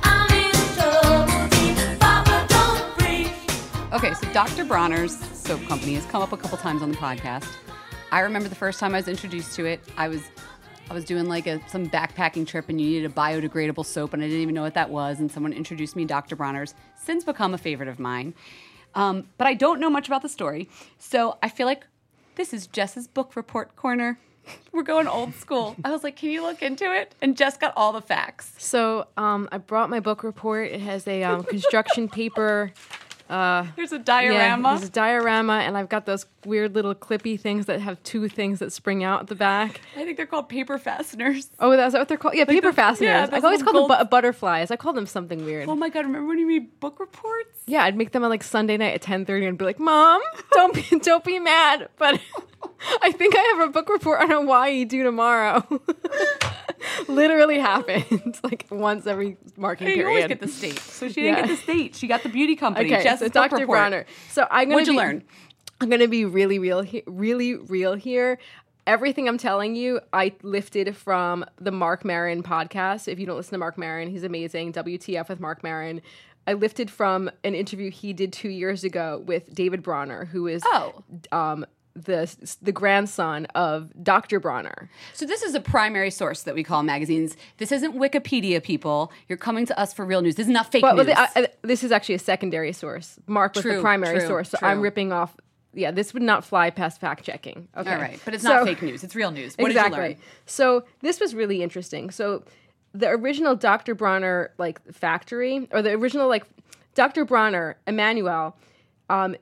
I'm 0.03 0.31
in 0.31 0.51
trouble. 0.75 1.97
Papa 1.99 2.45
don't 2.49 2.97
breathe. 2.97 3.31
Okay, 3.93 4.13
so 4.13 4.31
Dr. 4.33 4.65
Bronner's 4.65 5.17
soap 5.37 5.61
company 5.67 5.93
has 5.95 6.05
come 6.05 6.21
up 6.21 6.31
a 6.33 6.37
couple 6.37 6.57
times 6.57 6.81
on 6.81 6.91
the 6.91 6.97
podcast. 6.97 7.47
I 8.11 8.21
remember 8.21 8.47
the 8.49 8.55
first 8.55 8.79
time 8.79 8.95
I 8.95 8.97
was 8.99 9.07
introduced 9.07 9.53
to 9.57 9.65
it, 9.65 9.81
I 9.97 10.07
was 10.07 10.21
I 10.89 10.93
was 10.93 11.03
doing 11.03 11.27
like 11.27 11.47
a 11.47 11.59
some 11.67 11.89
backpacking 11.89 12.47
trip 12.47 12.69
and 12.69 12.79
you 12.79 12.87
needed 12.87 13.11
a 13.11 13.13
biodegradable 13.13 13.85
soap 13.85 14.13
and 14.13 14.23
I 14.23 14.27
didn't 14.27 14.41
even 14.41 14.55
know 14.55 14.61
what 14.61 14.75
that 14.75 14.89
was 14.89 15.19
and 15.19 15.29
someone 15.29 15.51
introduced 15.51 15.95
me 15.95 16.03
to 16.03 16.07
Dr. 16.07 16.35
Bronner's. 16.35 16.75
Since 16.95 17.25
become 17.25 17.53
a 17.53 17.57
favorite 17.57 17.89
of 17.89 17.99
mine. 17.99 18.33
Um, 18.95 19.27
but 19.37 19.47
I 19.47 19.53
don't 19.53 19.79
know 19.79 19.89
much 19.89 20.07
about 20.07 20.21
the 20.21 20.29
story. 20.29 20.69
So 20.97 21.37
I 21.43 21.49
feel 21.49 21.67
like 21.67 21.85
this 22.35 22.53
is 22.53 22.67
Jess's 22.67 23.07
book 23.07 23.35
report 23.35 23.75
corner. 23.75 24.17
We're 24.71 24.83
going 24.83 25.07
old 25.07 25.35
school. 25.35 25.75
I 25.83 25.91
was 25.91 26.03
like, 26.03 26.15
can 26.15 26.29
you 26.29 26.41
look 26.41 26.63
into 26.63 26.91
it? 26.93 27.13
And 27.21 27.35
Jess 27.35 27.57
got 27.57 27.73
all 27.75 27.91
the 27.91 28.01
facts. 28.01 28.53
So 28.57 29.07
um, 29.17 29.49
I 29.51 29.57
brought 29.57 29.89
my 29.89 29.99
book 29.99 30.23
report. 30.23 30.71
It 30.71 30.81
has 30.81 31.05
a 31.05 31.23
um, 31.23 31.43
construction 31.43 32.07
paper. 32.07 32.71
Uh, 33.29 33.65
there's 33.75 33.91
a 33.91 33.99
diorama. 33.99 34.69
Yeah, 34.69 34.75
there's 34.77 34.89
a 34.89 34.91
diorama, 34.91 35.53
and 35.59 35.77
I've 35.77 35.89
got 35.89 36.05
those 36.05 36.25
weird 36.45 36.73
little 36.75 36.95
clippy 36.95 37.39
things 37.39 37.65
that 37.65 37.81
have 37.81 38.01
two 38.03 38.29
things 38.29 38.59
that 38.59 38.71
spring 38.71 39.03
out 39.03 39.21
at 39.21 39.27
the 39.27 39.35
back. 39.35 39.81
I 39.95 40.03
think 40.05 40.15
they're 40.17 40.25
called 40.25 40.47
paper 40.49 40.77
fasteners. 40.77 41.49
Oh, 41.59 41.75
that's 41.75 41.93
what 41.93 42.07
they're 42.07 42.17
called? 42.17 42.35
Yeah, 42.35 42.45
paper 42.45 42.67
the- 42.69 42.73
fasteners. 42.73 43.07
yeah, 43.07 43.23
I 43.23 43.25
those 43.27 43.43
always 43.43 43.61
called 43.63 43.75
call 43.75 43.87
them 43.89 43.97
bu- 43.99 44.09
butterflies. 44.09 44.71
I 44.71 44.75
call 44.77 44.93
them 44.93 45.05
something 45.05 45.43
weird. 45.43 45.67
Oh 45.67 45.75
my 45.75 45.89
god, 45.89 46.05
remember 46.05 46.27
when 46.27 46.39
you 46.39 46.47
made 46.47 46.79
book 46.79 46.99
reports? 46.99 47.49
Yeah, 47.65 47.83
I'd 47.83 47.97
make 47.97 48.11
them 48.13 48.23
on 48.23 48.29
like 48.29 48.43
Sunday 48.43 48.77
night 48.77 48.93
at 48.93 49.01
ten 49.01 49.25
thirty 49.25 49.45
and 49.45 49.57
be 49.57 49.65
like, 49.65 49.79
"Mom, 49.79 50.21
don't 50.53 50.73
be 50.73 50.83
don't 51.01 51.23
be 51.23 51.39
mad, 51.39 51.89
but 51.97 52.19
I 53.01 53.11
think 53.11 53.35
I 53.37 53.41
have 53.57 53.67
a 53.69 53.71
book 53.71 53.89
report 53.89 54.21
on 54.21 54.29
Hawaii 54.29 54.85
due 54.85 55.03
tomorrow." 55.03 55.67
Literally 57.07 57.57
happens 57.59 58.39
like 58.43 58.65
once 58.69 59.07
every 59.07 59.37
marking 59.57 59.87
Hey, 59.87 59.97
you 59.97 60.07
always 60.07 60.27
get 60.27 60.39
the 60.39 60.47
state. 60.47 60.79
So 60.79 61.07
she 61.07 61.15
didn't 61.15 61.25
Yeah. 61.37 61.41
get 61.41 61.47
the 61.49 61.55
state. 61.57 61.95
She 61.95 62.07
got 62.07 62.23
the 62.23 62.29
beauty 62.29 62.55
company. 62.55 62.93
okay, 62.93 63.03
So 63.19 63.27
Dr. 63.29 63.55
report. 63.57 63.67
Bronner. 63.77 64.05
So 64.29 64.47
I'm 64.49 64.71
you 64.71 64.85
be- 64.85 64.91
learn? 64.91 65.23
I'm 65.79 65.89
gonna 65.89 66.07
be 66.07 66.25
really 66.25 66.57
real, 66.59 66.81
he- 66.81 67.03
really 67.05 67.55
real 67.55 67.93
here. 67.93 68.39
Everything 68.87 69.27
I'm 69.27 69.37
telling 69.37 69.75
you, 69.75 69.99
I 70.13 70.33
lifted 70.43 70.95
from 70.95 71.43
the 71.59 71.71
Marc 71.71 72.05
Maron 72.05 72.41
podcast. 72.41 73.07
If 73.07 73.19
you 73.19 73.25
don't 73.25 73.35
listen 73.35 73.51
to 73.51 73.57
Marc 73.57 73.77
Maron, 73.77 74.07
he's 74.09 74.23
amazing. 74.23 74.71
WTF 74.71 75.27
with 75.29 75.39
Marc 75.41 75.61
Maron. 75.61 76.01
I 76.47 76.53
lifted 76.53 76.89
from 76.89 77.29
an 77.43 77.53
interview 77.53 77.91
he 77.91 78.13
did 78.13 78.31
two 78.31 78.47
years 78.49 78.85
ago 78.85 79.21
with 79.27 79.53
David 79.53 79.83
Bronner, 79.83 80.23
who 80.25 80.47
is 80.47 80.63
Oh. 80.65 81.03
um, 81.33 81.65
the 82.05 82.55
the 82.61 82.71
grandson 82.71 83.45
of 83.55 83.91
Dr. 84.03 84.39
Bronner. 84.39 84.89
So 85.13 85.25
this 85.25 85.41
is 85.41 85.55
a 85.55 85.59
primary 85.59 86.11
source 86.11 86.43
that 86.43 86.53
we 86.55 86.63
call 86.63 86.83
magazines. 86.83 87.35
This 87.57 87.71
isn't 87.71 87.95
Wikipedia, 87.95 88.61
people. 88.63 89.11
You're 89.27 89.37
coming 89.37 89.65
to 89.65 89.79
us 89.79 89.93
for 89.93 90.05
real 90.05 90.21
news. 90.21 90.35
This 90.35 90.47
is 90.47 90.53
not 90.53 90.71
fake 90.71 90.81
But 90.83 90.95
news. 90.95 91.07
with 91.07 91.15
the- 91.15 91.19
I- 91.19 91.29
I- 91.35 91.47
this 91.63 91.83
is 91.83 91.91
actually 91.91 92.15
a 92.15 92.19
secondary 92.19 92.71
source. 92.73 93.17
Marc 93.27 93.55
was 93.55 93.63
the 93.63 93.81
primary 93.81 94.19
true, 94.19 94.27
source, 94.27 94.49
so 94.51 94.57
true. 94.59 94.67
I'm 94.67 94.81
ripping 94.81 95.11
off. 95.11 95.35
Yeah, 95.73 95.91
this 95.91 96.13
would 96.13 96.23
not 96.23 96.43
fly 96.45 96.69
past 96.69 96.99
fact 97.01 97.23
checking. 97.23 97.67
Okay, 97.75 97.93
All 97.93 97.99
right, 97.99 98.19
but 98.25 98.33
it's 98.33 98.43
not 98.43 98.61
So- 98.61 98.65
fake 98.65 98.81
news. 98.81 99.03
It's 99.03 99.15
real 99.15 99.31
news. 99.31 99.55
What 99.57 99.69
exactly. 99.71 99.91
did 99.99 100.03
you 100.09 100.13
learn? 100.15 100.21
So 100.45 100.83
this 101.01 101.19
was 101.19 101.35
really 101.35 101.61
interesting. 101.61 102.09
So 102.11 102.43
the 102.93 103.09
original 103.09 103.55
Dr. 103.55 103.93
Bronner 103.95 104.51
like 104.57 104.79
factory, 104.93 105.67
or 105.71 105.81
the 105.81 105.91
original 105.93 106.27
like 106.27 106.45
Dr. 106.95 107.25
Bronner, 107.25 107.75
Emanuel, 107.85 108.55
um, 109.09 109.35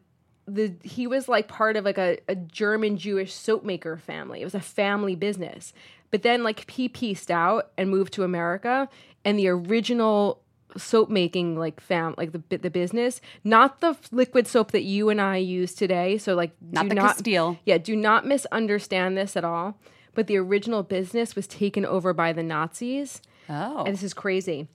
the 0.47 0.73
he 0.83 1.07
was 1.07 1.27
like 1.27 1.47
part 1.47 1.75
of 1.75 1.85
like 1.85 1.97
a, 1.97 2.17
a 2.27 2.35
German 2.35 2.97
Jewish 2.97 3.33
soap 3.33 3.63
maker 3.63 3.97
family. 3.97 4.41
It 4.41 4.45
was 4.45 4.55
a 4.55 4.59
family 4.59 5.15
business. 5.15 5.73
But 6.11 6.21
then 6.21 6.43
like 6.43 6.69
he 6.69 6.87
pieced 6.87 7.31
out 7.31 7.71
and 7.77 7.89
moved 7.89 8.13
to 8.13 8.23
America, 8.23 8.87
and 9.23 9.37
the 9.39 9.47
original 9.49 10.41
soap 10.77 11.09
making 11.09 11.57
like 11.57 11.79
fam 11.79 12.13
like 12.17 12.31
the 12.31 12.57
the 12.57 12.69
business, 12.69 13.21
not 13.43 13.79
the 13.81 13.89
f- 13.89 14.09
liquid 14.11 14.45
soap 14.47 14.71
that 14.71 14.83
you 14.83 15.09
and 15.09 15.19
I 15.19 15.37
use 15.37 15.73
today. 15.73 16.17
So 16.17 16.35
like 16.35 16.51
Not 16.71 16.83
do 16.83 16.89
the 16.89 16.95
not 16.95 17.15
Castile. 17.15 17.57
yeah, 17.65 17.77
do 17.77 17.95
not 17.95 18.25
misunderstand 18.25 19.17
this 19.17 19.35
at 19.35 19.43
all. 19.43 19.77
But 20.13 20.27
the 20.27 20.37
original 20.37 20.81
business 20.83 21.35
was 21.35 21.45
taken 21.47 21.85
over 21.85 22.13
by 22.13 22.31
the 22.31 22.43
Nazis. 22.43 23.21
Oh. 23.49 23.83
And 23.83 23.93
this 23.93 24.03
is 24.03 24.13
crazy. 24.13 24.67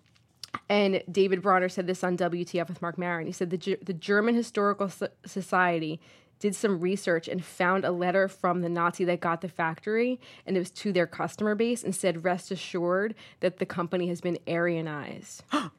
And 0.68 1.02
David 1.10 1.42
Bronner 1.42 1.68
said 1.68 1.86
this 1.86 2.04
on 2.04 2.16
WTF 2.16 2.68
with 2.68 2.80
Marc 2.82 2.96
Maron. 2.98 3.26
He 3.26 3.32
said 3.32 3.50
the, 3.50 3.58
Ge- 3.58 3.80
the 3.82 3.92
German 3.92 4.34
Historical 4.34 4.88
So- 4.88 5.08
Society 5.24 6.00
did 6.38 6.54
some 6.56 6.80
research 6.80 7.28
and 7.28 7.44
found 7.44 7.84
a 7.84 7.90
letter 7.92 8.26
from 8.26 8.62
the 8.62 8.68
Nazi 8.68 9.04
that 9.04 9.20
got 9.20 9.42
the 9.42 9.48
factory, 9.48 10.18
and 10.46 10.56
it 10.56 10.60
was 10.60 10.70
to 10.70 10.92
their 10.92 11.06
customer 11.06 11.54
base 11.54 11.84
and 11.84 11.94
said, 11.94 12.24
"Rest 12.24 12.50
assured 12.50 13.14
that 13.40 13.58
the 13.58 13.66
company 13.66 14.08
has 14.08 14.20
been 14.20 14.38
Aryanized." 14.46 15.42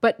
but 0.00 0.20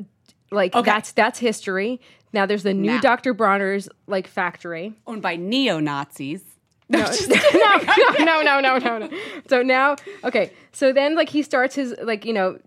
like 0.50 0.72
that's 0.72 1.12
that's 1.12 1.38
history. 1.38 2.00
Now 2.32 2.46
there's 2.46 2.62
the 2.62 2.74
new 2.74 2.92
Now. 2.92 3.00
Dr. 3.00 3.32
Bronner's 3.32 3.88
like 4.06 4.26
factory. 4.26 4.92
Owned 5.06 5.22
by 5.22 5.36
neo 5.36 5.80
Nazis. 5.80 6.42
No, 6.90 7.00
no, 8.20 8.42
no, 8.42 8.42
no, 8.42 8.60
no, 8.60 8.78
no, 8.78 8.98
no. 8.98 9.10
So 9.48 9.60
now, 9.60 9.96
okay. 10.22 10.52
So 10.70 10.92
then, 10.92 11.16
like, 11.16 11.28
he 11.28 11.42
starts 11.42 11.74
his, 11.74 11.96
like, 12.00 12.24
you 12.24 12.32
know, 12.32 12.60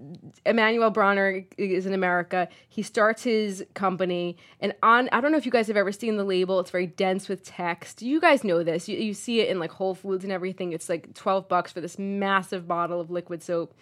Emanuel 0.46 0.90
Bronner 0.90 1.46
is 1.58 1.86
in 1.86 1.94
America. 1.94 2.50
He 2.68 2.82
starts 2.82 3.24
his 3.24 3.66
company, 3.76 4.36
and 4.60 4.74
on, 4.84 5.08
I 5.14 5.22
don't 5.22 5.32
know 5.32 5.38
if 5.38 5.46
you 5.46 5.54
guys 5.54 5.68
have 5.68 5.78
ever 5.78 5.94
seen 5.94 6.18
the 6.18 6.26
label. 6.26 6.60
It's 6.60 6.72
very 6.72 6.88
dense 6.88 7.30
with 7.30 7.44
text. 7.44 8.02
You 8.02 8.20
guys 8.20 8.44
know 8.44 8.62
this. 8.62 8.90
You, 8.90 8.98
you 8.98 9.14
see 9.14 9.40
it 9.40 9.48
in 9.48 9.58
like 9.58 9.72
Whole 9.72 9.96
Foods 9.96 10.26
and 10.26 10.34
everything. 10.34 10.74
It's 10.74 10.90
like 10.90 11.14
12 11.14 11.48
bucks 11.48 11.72
for 11.72 11.80
this 11.80 11.98
massive 11.98 12.68
bottle 12.68 13.00
of 13.00 13.10
liquid 13.10 13.42
soap. 13.42 13.74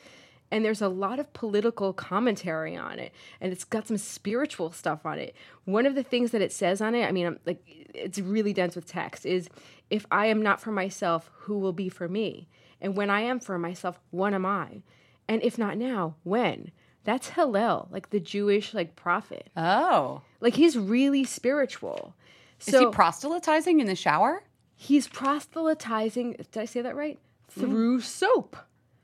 And 0.50 0.64
there's 0.64 0.82
a 0.82 0.88
lot 0.88 1.20
of 1.20 1.34
political 1.34 1.92
commentary 1.92 2.76
on 2.78 3.00
it, 3.00 3.12
and 3.42 3.52
it's 3.52 3.66
got 3.66 3.88
some 3.88 3.98
spiritual 3.98 4.72
stuff 4.72 5.06
on 5.06 5.20
it. 5.20 5.36
One 5.66 5.86
of 5.86 5.94
the 5.96 6.04
things 6.04 6.32
that 6.32 6.42
it 6.42 6.54
says 6.54 6.80
on 6.80 6.96
it, 6.96 7.06
I 7.06 7.12
mean, 7.12 7.28
I'm, 7.28 7.40
like, 7.46 7.62
it's 7.94 8.20
really 8.20 8.54
dense 8.54 8.76
with 8.76 8.86
text, 8.86 9.26
is 9.26 9.50
if 9.90 10.06
I 10.10 10.28
am 10.28 10.42
not 10.42 10.62
for 10.62 10.72
myself, 10.72 11.30
who 11.34 11.60
will 11.60 11.74
be 11.74 11.90
for 11.90 12.08
me? 12.08 12.48
And 12.80 12.96
when 12.96 13.10
I 13.10 13.22
am 13.22 13.40
for 13.42 13.58
myself, 13.60 14.00
when 14.12 14.34
am 14.34 14.46
I? 14.46 14.84
And 15.28 15.44
if 15.44 15.58
not 15.58 15.78
now, 15.78 16.16
when? 16.24 16.72
That's 17.04 17.30
Hillel, 17.30 17.88
like 17.92 18.10
the 18.12 18.20
Jewish 18.20 18.74
like 18.74 18.96
prophet. 18.96 19.50
Oh. 19.58 20.22
Like 20.40 20.54
he's 20.56 20.78
really 20.78 21.24
spiritual. 21.24 22.14
Is 22.60 22.68
So 22.68 22.80
he 22.80 22.92
proselytizing 22.94 23.80
in 23.80 23.88
the 23.88 23.96
shower? 23.96 24.44
he's 24.78 25.08
proselytizing. 25.08 26.34
Did 26.52 26.62
I 26.62 26.66
say 26.66 26.82
that 26.82 26.96
right? 26.96 27.20
Mm-hmm. 27.52 27.62
Through 27.62 28.02
soap. 28.02 28.56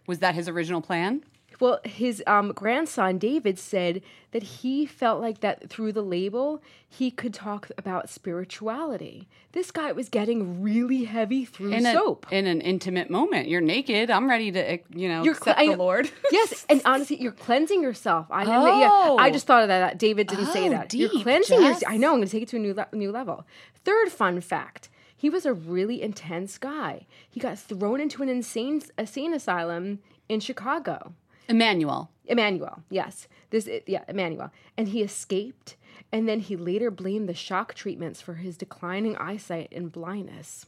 Was 0.07 0.19
that 0.19 0.35
his 0.35 0.47
original 0.47 0.81
plan? 0.81 1.23
Well, 1.59 1.79
his 1.83 2.23
um, 2.27 2.51
grandson 2.51 3.17
David 3.17 3.57
said 3.59 4.01
that 4.31 4.43
he 4.43 4.85
felt 4.85 5.21
like 5.21 5.39
that 5.41 5.69
through 5.69 5.93
the 5.93 6.01
label 6.01 6.61
he 6.89 7.11
could 7.11 7.33
talk 7.33 7.69
about 7.77 8.09
spirituality. 8.09 9.27
This 9.51 9.71
guy 9.71 9.91
was 9.91 10.09
getting 10.09 10.61
really 10.61 11.03
heavy 11.05 11.45
through 11.45 11.71
In 11.73 11.85
a, 11.85 11.93
soap. 11.93 12.25
in 12.31 12.47
an 12.47 12.61
intimate 12.61 13.09
moment. 13.09 13.47
You're 13.47 13.61
naked. 13.61 14.09
I'm 14.09 14.29
ready 14.29 14.51
to, 14.51 14.79
you 14.95 15.07
know, 15.07 15.23
You're 15.23 15.33
accept 15.35 15.57
cl- 15.59 15.67
the 15.67 15.73
I- 15.73 15.75
Lord. 15.75 16.11
yes, 16.31 16.65
and 16.69 16.81
honestly, 16.85 17.21
you're 17.21 17.31
cleansing 17.31 17.81
yourself. 17.81 18.27
I 18.31 18.43
didn't. 18.45 18.61
Yeah, 18.79 18.89
I 19.19 19.27
Oh. 19.29 19.31
just 19.31 19.45
thought 19.47 19.61
of 19.63 19.67
that. 19.69 19.97
David 19.97 20.27
didn't 20.27 20.47
say 20.47 20.67
Oh, 20.67 20.71
that. 20.71 20.93
you're 20.93 21.09
cleansing 21.09 21.61
yourself. 21.61 21.83
I 21.87 21.97
know. 21.97 22.09
I'm 22.13 22.17
going 22.17 22.27
to 22.27 22.31
take 22.31 22.43
it 22.43 22.49
to 22.49 22.57
a 22.57 22.59
new 22.59 22.73
le- 22.73 22.87
new 22.93 23.11
level. 23.11 23.45
Third 23.85 24.09
fun 24.11 24.39
fact: 24.41 24.89
he 25.15 25.29
was 25.29 25.45
a 25.45 25.53
really 25.53 26.01
intense 26.01 26.57
guy. 26.57 27.05
He 27.29 27.39
got 27.39 27.57
thrown 27.59 27.99
into 28.01 28.23
an 28.23 28.29
insane 28.29 28.81
insane 28.97 29.33
asylum 29.33 29.99
in 30.29 30.39
Chicago. 30.39 31.13
Emanuel. 31.49 32.09
Emanuel, 32.25 32.83
yes, 32.89 33.27
this 33.49 33.67
yeah, 33.85 34.03
Emanuel, 34.07 34.51
and 34.77 34.87
he 34.89 35.01
escaped. 35.03 35.75
And 36.11 36.29
then 36.29 36.39
he 36.41 36.55
later 36.55 36.91
blamed 36.91 37.27
the 37.27 37.33
shock 37.33 37.73
treatments 37.73 38.21
for 38.21 38.35
his 38.35 38.55
declining 38.55 39.15
eyesight 39.17 39.69
and 39.71 39.91
blindness. 39.91 40.67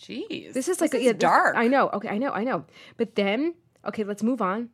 Jeez. 0.00 0.52
This 0.52 0.68
is 0.68 0.80
like 0.80 0.92
this 0.92 1.02
yeah, 1.02 1.12
this- 1.12 1.18
dark. 1.20 1.56
I 1.56 1.66
know. 1.66 1.88
Okay, 1.90 2.08
I 2.08 2.18
know. 2.18 2.30
I 2.32 2.44
know. 2.44 2.64
But 2.96 3.14
then, 3.14 3.54
okay, 3.86 4.04
let's 4.04 4.22
move 4.22 4.40
on. 4.40 4.70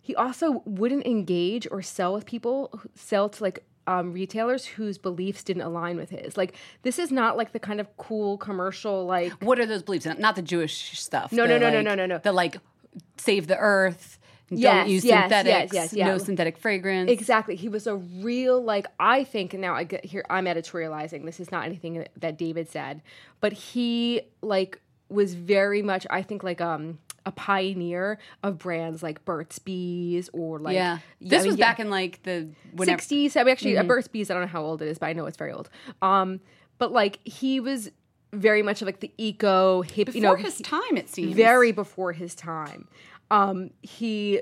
He 0.00 0.14
also 0.14 0.62
wouldn't 0.66 1.06
engage 1.06 1.66
or 1.70 1.80
sell 1.82 2.12
with 2.12 2.26
people, 2.26 2.80
sell 2.94 3.28
to 3.30 3.42
like 3.42 3.64
um, 3.86 4.12
retailers 4.12 4.64
whose 4.66 4.98
beliefs 4.98 5.42
didn't 5.42 5.62
align 5.62 5.96
with 5.96 6.10
his. 6.10 6.36
Like 6.36 6.56
this 6.82 6.98
is 6.98 7.10
not 7.10 7.36
like 7.36 7.52
the 7.52 7.60
kind 7.60 7.80
of 7.80 7.96
cool 7.96 8.36
commercial 8.38 9.04
like. 9.06 9.32
What 9.42 9.58
are 9.58 9.66
those 9.66 9.82
beliefs? 9.82 10.06
Not 10.18 10.36
the 10.36 10.42
Jewish 10.42 10.98
stuff. 10.98 11.32
No, 11.32 11.44
The, 11.46 11.58
no, 11.58 11.70
no, 11.70 11.70
no, 11.70 11.80
no, 11.82 11.94
no, 11.94 12.06
no. 12.06 12.18
The 12.18 12.32
like 12.32 12.58
save 13.16 13.46
the 13.46 13.56
earth. 13.58 14.18
Yes, 14.58 14.74
don't 14.84 14.88
use 14.90 15.04
yes, 15.04 15.12
yes, 15.12 15.22
synthetics. 15.30 15.74
yes, 15.74 15.92
yeah. 15.92 16.06
No 16.08 16.18
synthetic 16.18 16.58
fragrance. 16.58 17.10
Exactly. 17.10 17.56
He 17.56 17.68
was 17.68 17.86
a 17.86 17.96
real 17.96 18.62
like 18.62 18.86
I 19.00 19.24
think 19.24 19.54
and 19.54 19.60
now 19.60 19.74
I 19.74 19.84
get 19.84 20.04
here 20.04 20.24
I'm 20.30 20.44
editorializing. 20.46 21.24
This 21.24 21.40
is 21.40 21.50
not 21.52 21.64
anything 21.64 22.06
that- 22.18 22.36
David 22.38 22.68
said, 22.70 23.02
but 23.40 23.52
he 23.52 24.22
like 24.42 24.80
was 25.08 25.34
very 25.34 25.82
much 25.82 26.06
I 26.10 26.22
think 26.22 26.42
like 26.42 26.60
um 26.60 26.98
a 27.26 27.32
pioneer 27.32 28.18
of 28.42 28.58
brands 28.58 29.02
like 29.02 29.24
Burt's 29.24 29.58
Bees 29.58 30.28
or 30.32 30.58
like 30.58 30.74
yeah. 30.74 30.98
I 31.00 31.02
This 31.20 31.42
mean, 31.44 31.52
was 31.52 31.58
yeah, 31.58 31.70
back 31.70 31.80
in 31.80 31.88
like 31.90 32.22
the. 32.24 32.48
60s. 32.76 33.34
I 33.36 33.44
mean, 33.44 33.52
actually, 33.52 33.78
uh, 33.78 33.82
Burt's 33.82 34.08
Bees. 34.08 34.30
I 34.30 34.34
don't 34.34 34.42
know 34.42 34.48
how 34.48 34.62
old 34.62 34.82
it 34.82 34.88
is, 34.88 34.98
but 34.98 35.06
I 35.06 35.12
know 35.14 35.24
it's 35.26 35.38
very 35.38 35.52
old. 35.52 35.70
Um, 36.02 36.40
but 36.76 36.92
like 36.92 37.20
he 37.26 37.60
was 37.60 37.90
very 38.34 38.62
much 38.62 38.82
of 38.82 38.86
like 38.86 39.00
the 39.00 39.10
eco 39.16 39.80
hip, 39.82 40.06
Before 40.06 40.14
you 40.16 40.20
know, 40.22 40.34
his 40.34 40.58
time, 40.58 40.96
it 40.96 41.08
seems. 41.08 41.34
very 41.34 41.72
before 41.72 42.12
his 42.12 42.34
time. 42.34 42.88
Um, 43.34 43.70
he 43.82 44.40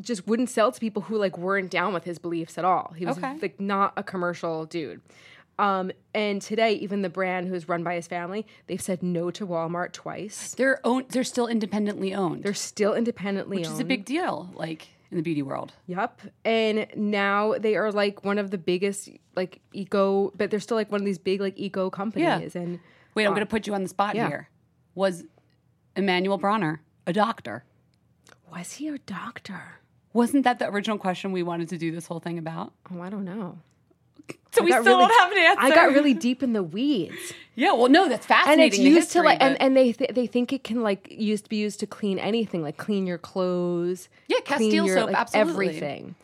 just 0.00 0.26
wouldn't 0.26 0.48
sell 0.50 0.72
to 0.72 0.80
people 0.80 1.02
who 1.02 1.16
like 1.18 1.36
weren't 1.36 1.70
down 1.70 1.92
with 1.92 2.04
his 2.04 2.18
beliefs 2.18 2.56
at 2.58 2.64
all. 2.64 2.94
He 2.96 3.04
was 3.04 3.18
Okay. 3.18 3.36
like 3.42 3.60
not 3.60 3.92
a 3.96 4.02
commercial 4.02 4.64
dude. 4.66 5.00
Um, 5.58 5.92
and 6.14 6.40
today, 6.40 6.72
even 6.72 7.02
the 7.02 7.10
brand 7.10 7.48
who's 7.48 7.68
run 7.68 7.82
by 7.84 7.94
his 7.94 8.06
family, 8.06 8.46
they've 8.66 8.80
said 8.80 9.02
no 9.02 9.30
to 9.32 9.46
Walmart 9.46 9.92
twice. 9.92 10.54
They're 10.54 10.80
own. 10.84 11.04
They're 11.10 11.22
still 11.22 11.46
independently 11.48 12.14
owned, 12.14 12.42
They're 12.44 12.54
still 12.54 12.94
independently 12.94 13.58
owned. 13.58 13.60
which 13.60 13.66
owned. 13.68 13.74
is 13.74 13.80
a 13.80 13.84
big 13.84 14.06
deal. 14.06 14.50
Like 14.54 14.88
in 15.10 15.18
the 15.18 15.22
beauty 15.22 15.42
world. 15.42 15.74
Yep. 15.86 16.20
And 16.46 16.86
now 16.96 17.54
they 17.58 17.76
are 17.76 17.92
like 17.92 18.24
one 18.24 18.38
of 18.38 18.50
the 18.50 18.58
biggest 18.58 19.10
like 19.36 19.60
eco, 19.74 20.30
but 20.36 20.50
they're 20.50 20.60
still 20.60 20.76
like 20.78 20.90
one 20.90 21.00
of 21.00 21.04
these 21.04 21.18
big 21.18 21.40
like 21.40 21.58
eco 21.58 21.90
companies. 21.90 22.54
Yeah. 22.54 22.62
And 22.62 22.80
Wait, 23.14 23.26
I'm 23.26 23.32
going 23.32 23.40
to 23.40 23.50
put 23.50 23.66
you 23.66 23.74
on 23.74 23.82
the 23.82 23.88
spot 23.88 24.14
yeah. 24.14 24.28
here. 24.28 24.48
Was 24.94 25.24
Emanuel 25.96 26.38
Bronner 26.38 26.80
a 27.06 27.12
doctor? 27.12 27.64
Was 28.52 28.72
he 28.72 28.88
a 28.88 28.98
doctor? 28.98 29.62
Wasn't 30.12 30.44
that 30.44 30.58
the 30.58 30.68
original 30.68 30.98
question 30.98 31.32
we 31.32 31.42
wanted 31.42 31.68
to 31.70 31.78
do 31.78 31.92
this 31.92 32.06
whole 32.06 32.20
thing 32.20 32.38
about? 32.38 32.72
Oh, 32.92 33.00
I 33.00 33.10
don't 33.10 33.24
know. 33.24 33.58
So 34.52 34.62
I 34.62 34.64
we 34.64 34.70
still 34.72 34.82
really- 34.84 35.06
don't 35.08 35.20
have 35.20 35.32
an 35.32 35.38
answer. 35.38 35.60
I 35.62 35.70
got 35.74 35.92
really 35.92 36.14
deep 36.14 36.42
in 36.42 36.52
the 36.52 36.62
weeds. 36.62 37.32
yeah. 37.54 37.72
Well, 37.72 37.88
no, 37.88 38.08
that's 38.08 38.26
fascinating. 38.26 38.62
and 38.64 38.72
it's 38.72 38.78
used 38.78 38.96
history, 39.12 39.20
to 39.22 39.26
like 39.26 39.38
and, 39.40 39.60
and 39.62 39.76
they 39.76 39.92
th- 39.92 40.10
they 40.12 40.26
think 40.26 40.52
it 40.52 40.64
can 40.64 40.82
like 40.82 41.08
used 41.10 41.44
to 41.44 41.50
be 41.50 41.56
used 41.56 41.78
to 41.80 41.86
clean 41.86 42.18
anything 42.18 42.62
like 42.62 42.76
clean 42.76 43.06
your 43.06 43.18
clothes 43.18 44.08
Yeah, 44.28 44.38
clean 44.44 44.70
Castile 44.70 44.86
your, 44.86 44.96
soap, 44.96 45.06
like, 45.06 45.16
absolutely. 45.16 45.52
everything 45.68 46.14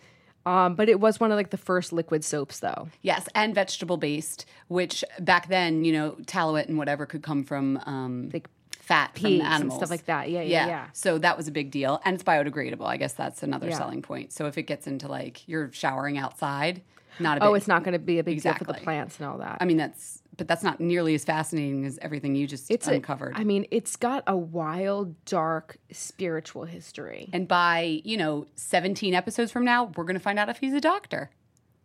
um 0.45 0.75
but 0.75 0.89
it 0.89 0.99
was 1.01 1.19
one 1.21 1.31
of 1.33 1.37
like 1.37 1.51
the 1.51 1.57
first 1.57 1.93
liquid 1.93 2.25
soaps 2.25 2.59
though 2.61 2.89
yes, 3.03 3.29
and 3.37 3.55
vegetable 3.55 3.97
based, 3.97 4.45
which 4.69 5.05
back 5.21 5.49
then, 5.49 5.85
you 5.85 5.93
know, 5.93 6.17
tallow 6.27 6.57
and 6.57 6.79
whatever 6.79 7.07
could 7.07 7.23
come 7.23 7.45
from 7.45 7.77
um, 7.87 8.31
Like 8.33 8.49
fat 8.73 9.15
pigs 9.15 9.23
from 9.23 9.33
and 9.33 9.43
animals 9.43 9.79
stuff 9.79 9.91
like 9.91 10.07
that. 10.07 10.31
Yeah, 10.31 10.43
yeah, 10.43 10.67
yeah. 10.67 10.87
So 10.93 11.19
that 11.19 11.37
was 11.37 11.49
a 11.49 11.51
big 11.53 11.71
deal, 11.71 12.01
and 12.05 12.15
it's 12.15 12.23
biodegradable. 12.23 12.87
I 12.87 12.97
guess 12.97 13.15
that's 13.15 13.43
another 13.43 13.69
Yeah. 13.69 13.79
selling 13.79 14.03
point. 14.03 14.33
So 14.33 14.47
if 14.47 14.57
it 14.59 14.63
gets 14.63 14.87
into 14.87 15.09
like 15.09 15.47
you're 15.49 15.73
showering 15.73 16.19
outside, 16.19 16.83
not 17.19 17.39
a 17.39 17.41
oh, 17.41 17.47
big, 17.47 17.51
oh 17.51 17.55
it's 17.55 17.69
not 17.69 17.83
going 17.83 17.95
to 17.95 17.99
be 17.99 18.19
a 18.19 18.25
big 18.25 18.41
deal 18.43 18.55
for 18.55 18.65
the 18.65 18.75
plants 18.75 19.19
and 19.19 19.27
all 19.29 19.39
that 19.39 19.59
I 19.61 19.65
mean, 19.65 19.77
that's 19.77 20.23
but 20.37 20.47
that's 20.47 20.63
not 20.63 20.81
nearly 20.81 21.15
as 21.15 21.25
fascinating 21.25 21.87
as 21.87 21.99
everything 22.03 22.35
you 22.35 22.47
just 22.47 22.71
it's 22.71 22.87
uncovered. 22.87 23.33
I 23.37 23.43
mean 23.45 23.67
it's 23.71 23.97
got 23.97 24.23
a 24.27 24.37
wild 24.37 25.25
dark 25.25 25.79
spiritual 25.91 26.65
history 26.67 27.31
and 27.33 27.49
by 27.49 28.03
you 28.05 28.17
know 28.19 28.47
17 28.57 29.15
episodes 29.15 29.51
from 29.51 29.65
now, 29.65 29.85
we're 29.97 30.05
going 30.05 30.15
to 30.15 30.21
find 30.21 30.39
out 30.39 30.49
if 30.49 30.59
he's 30.59 30.75
a 30.75 30.81
doctor. 30.81 31.31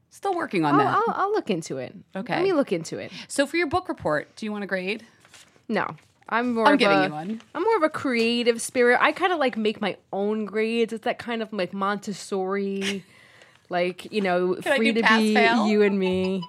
Still 0.09 0.35
working 0.35 0.65
on 0.65 0.73
I'll, 0.75 0.79
that. 0.79 1.03
I'll, 1.07 1.23
I'll 1.25 1.31
look 1.31 1.49
into 1.49 1.77
it 1.77 1.95
Okay. 2.15 2.35
let 2.35 2.43
me 2.43 2.51
look 2.53 2.73
into 2.73 2.97
it 2.99 3.11
So 3.29 3.47
for 3.47 3.55
your 3.57 3.67
book 3.67 3.87
report, 3.87 4.35
do 4.35 4.45
you 4.45 4.51
want 4.51 4.65
a 4.65 4.67
grade? 4.67 5.03
no 5.69 5.95
I'm 6.29 6.53
more 6.53 6.67
I'm 6.67 6.73
of 6.73 6.79
giving 6.79 6.97
a, 6.97 7.05
you 7.07 7.11
one. 7.11 7.41
I'm 7.53 7.63
more 7.63 7.77
of 7.77 7.83
a 7.83 7.89
creative 7.89 8.61
spirit. 8.61 8.99
I 9.01 9.11
kind 9.11 9.33
of 9.33 9.39
like 9.39 9.57
make 9.57 9.81
my 9.81 9.97
own 10.13 10.45
grades. 10.45 10.93
It's 10.93 11.03
that 11.03 11.19
kind 11.19 11.41
of 11.41 11.51
like 11.51 11.73
Montessori, 11.73 13.03
like 13.69 14.11
you 14.11 14.21
know, 14.21 14.57
I 14.65 14.77
free 14.77 14.93
to 14.93 15.01
pass, 15.01 15.19
be 15.19 15.33
fail? 15.33 15.67
you 15.67 15.81
and 15.81 15.99
me. 15.99 16.43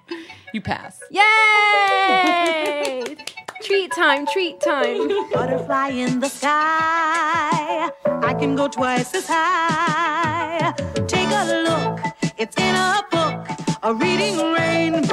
You 0.53 0.61
pass. 0.61 1.01
Yay! 1.11 3.17
treat 3.63 3.91
time, 3.93 4.27
treat 4.27 4.61
time. 4.61 5.09
Butterfly 5.33 5.89
in 5.89 6.21
the 6.21 6.29
sky. 6.29 7.91
I 8.05 8.35
can 8.39 8.55
go 8.55 8.69
twice 8.69 9.15
as 9.15 9.27
high. 9.27 10.73
Take 11.07 11.29
a 11.31 11.63
look, 11.63 12.01
it's 12.39 12.57
in 12.57 12.75
a 12.75 13.03
book, 13.11 13.49
a 13.83 13.95
reading 13.95 14.37
rainbow. 14.53 15.09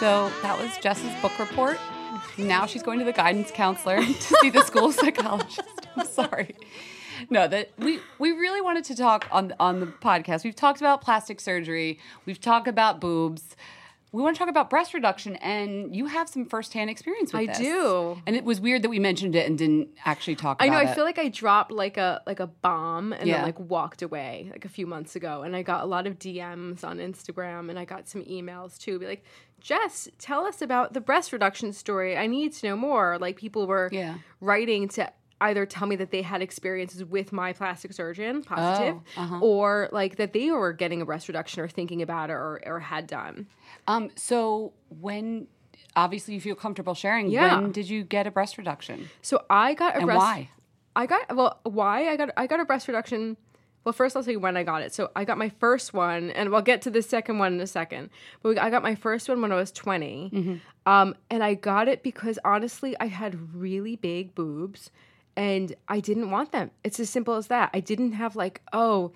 So 0.00 0.30
that 0.42 0.56
was 0.58 0.70
Jess's 0.80 1.12
book 1.22 1.38
report. 1.38 1.78
Now 2.38 2.66
she's 2.66 2.82
going 2.82 2.98
to 2.98 3.04
the 3.04 3.12
guidance 3.12 3.50
counselor 3.50 3.96
to 4.04 4.36
see 4.40 4.50
the 4.50 4.62
school 4.62 4.92
psychologist. 5.02 5.60
I'm 5.96 6.06
sorry. 6.06 6.54
No, 7.30 7.46
that 7.46 7.70
we 7.78 8.00
we 8.18 8.32
really 8.32 8.60
wanted 8.60 8.84
to 8.84 8.96
talk 8.96 9.26
on 9.30 9.54
on 9.60 9.80
the 9.80 9.86
podcast. 9.86 10.44
We've 10.44 10.56
talked 10.56 10.80
about 10.80 11.02
plastic 11.02 11.40
surgery. 11.40 11.98
We've 12.26 12.40
talked 12.40 12.68
about 12.68 13.00
boobs. 13.00 13.56
We 14.12 14.20
want 14.22 14.36
to 14.36 14.38
talk 14.38 14.50
about 14.50 14.68
breast 14.68 14.92
reduction, 14.92 15.36
and 15.36 15.96
you 15.96 16.04
have 16.06 16.28
some 16.28 16.44
firsthand 16.44 16.90
experience 16.90 17.32
with 17.32 17.40
it. 17.42 17.44
I 17.44 17.52
this. 17.52 17.58
do. 17.58 18.20
And 18.26 18.36
it 18.36 18.44
was 18.44 18.60
weird 18.60 18.82
that 18.82 18.90
we 18.90 18.98
mentioned 18.98 19.34
it 19.34 19.46
and 19.46 19.56
didn't 19.56 19.88
actually 20.04 20.36
talk 20.36 20.58
I 20.60 20.66
about 20.66 20.72
know. 20.74 20.78
it. 20.78 20.82
I 20.82 20.84
know, 20.84 20.90
I 20.90 20.94
feel 20.94 21.04
like 21.04 21.18
I 21.18 21.28
dropped 21.28 21.72
like 21.72 21.96
a 21.96 22.20
like 22.26 22.38
a 22.38 22.46
bomb 22.46 23.14
and 23.14 23.26
Yeah. 23.26 23.36
then 23.38 23.44
like 23.46 23.58
walked 23.58 24.02
away 24.02 24.48
like 24.52 24.66
a 24.66 24.68
few 24.68 24.86
months 24.86 25.16
ago, 25.16 25.42
and 25.42 25.56
I 25.56 25.62
got 25.62 25.82
a 25.82 25.86
lot 25.86 26.06
of 26.06 26.18
DMs 26.18 26.84
on 26.84 26.98
Instagram, 26.98 27.70
and 27.70 27.78
I 27.78 27.86
got 27.86 28.06
some 28.08 28.22
emails 28.24 28.76
too. 28.78 28.98
Be 28.98 29.06
like, 29.06 29.24
Jess, 29.60 30.08
tell 30.18 30.44
us 30.44 30.60
about 30.60 30.92
the 30.92 31.00
breast 31.00 31.32
reduction 31.32 31.72
story. 31.72 32.16
I 32.16 32.26
need 32.26 32.52
to 32.52 32.66
know 32.68 32.76
more. 32.76 33.16
Like 33.18 33.36
people 33.36 33.66
were 33.66 33.88
Yeah. 33.92 34.18
writing 34.40 34.88
to 34.90 35.10
either 35.42 35.66
tell 35.66 35.86
me 35.86 35.96
that 35.96 36.10
they 36.10 36.22
had 36.22 36.42
experiences 36.42 37.04
with 37.04 37.32
my 37.32 37.52
plastic 37.52 37.92
surgeon, 37.92 38.42
positive, 38.42 38.96
Oh, 39.16 39.20
uh-huh. 39.22 39.38
or 39.40 39.88
like 39.92 40.16
that 40.16 40.32
they 40.32 40.50
were 40.50 40.72
getting 40.72 41.02
a 41.02 41.06
breast 41.06 41.28
reduction 41.28 41.62
or 41.62 41.68
thinking 41.68 42.02
about 42.02 42.30
it 42.30 42.34
or, 42.34 42.60
or 42.66 42.80
had 42.80 43.06
done. 43.06 43.46
Um, 43.86 44.10
so 44.16 44.72
when 45.00 45.46
obviously 45.96 46.34
you 46.34 46.40
feel 46.40 46.54
comfortable 46.54 46.94
sharing, 46.94 47.28
Yeah. 47.28 47.60
when 47.60 47.72
did 47.72 47.88
you 47.90 48.02
get 48.04 48.26
a 48.26 48.30
breast 48.30 48.56
reduction? 48.58 49.08
So 49.20 49.44
I 49.50 49.74
got 49.74 49.94
a 49.94 49.98
And 49.98 50.06
breast. 50.06 50.18
why? 50.18 50.50
I 50.94 51.06
got 51.06 51.34
well. 51.34 51.58
Why 51.64 52.08
I 52.10 52.16
got 52.16 52.30
I 52.36 52.46
got 52.46 52.60
a 52.60 52.64
breast 52.66 52.86
reduction. 52.88 53.36
Well, 53.84 53.92
first 53.94 54.14
I'll 54.14 54.22
tell 54.22 54.32
you 54.32 54.38
when 54.38 54.56
I 54.56 54.62
got 54.62 54.82
it. 54.82 54.94
So 54.94 55.10
I 55.16 55.24
got 55.24 55.38
my 55.38 55.48
first 55.48 55.92
one, 55.94 56.30
and 56.30 56.50
we'll 56.50 56.60
get 56.62 56.82
to 56.82 56.90
the 56.90 57.02
second 57.02 57.38
one 57.38 57.54
in 57.54 57.60
a 57.60 57.66
second. 57.66 58.10
But 58.42 58.48
we, 58.50 58.58
I 58.58 58.70
got 58.70 58.82
my 58.82 58.94
first 58.94 59.28
one 59.28 59.40
when 59.42 59.50
I 59.50 59.56
was 59.56 59.72
20 59.72 60.30
Mm-hmm. 60.32 60.56
um, 60.92 61.16
and 61.30 61.42
I 61.42 61.54
got 61.54 61.88
it 61.88 62.02
because 62.02 62.38
honestly, 62.44 62.94
I 63.00 63.06
had 63.06 63.54
really 63.56 63.96
big 63.96 64.34
boobs, 64.36 64.90
and 65.36 65.74
I 65.88 66.00
didn't 66.00 66.30
want 66.30 66.52
them. 66.52 66.70
It's 66.84 67.00
as 67.00 67.10
simple 67.10 67.34
as 67.34 67.46
that. 67.48 67.70
I 67.72 67.80
didn't 67.80 68.12
have 68.12 68.36
like 68.36 68.62
oh, 68.72 69.12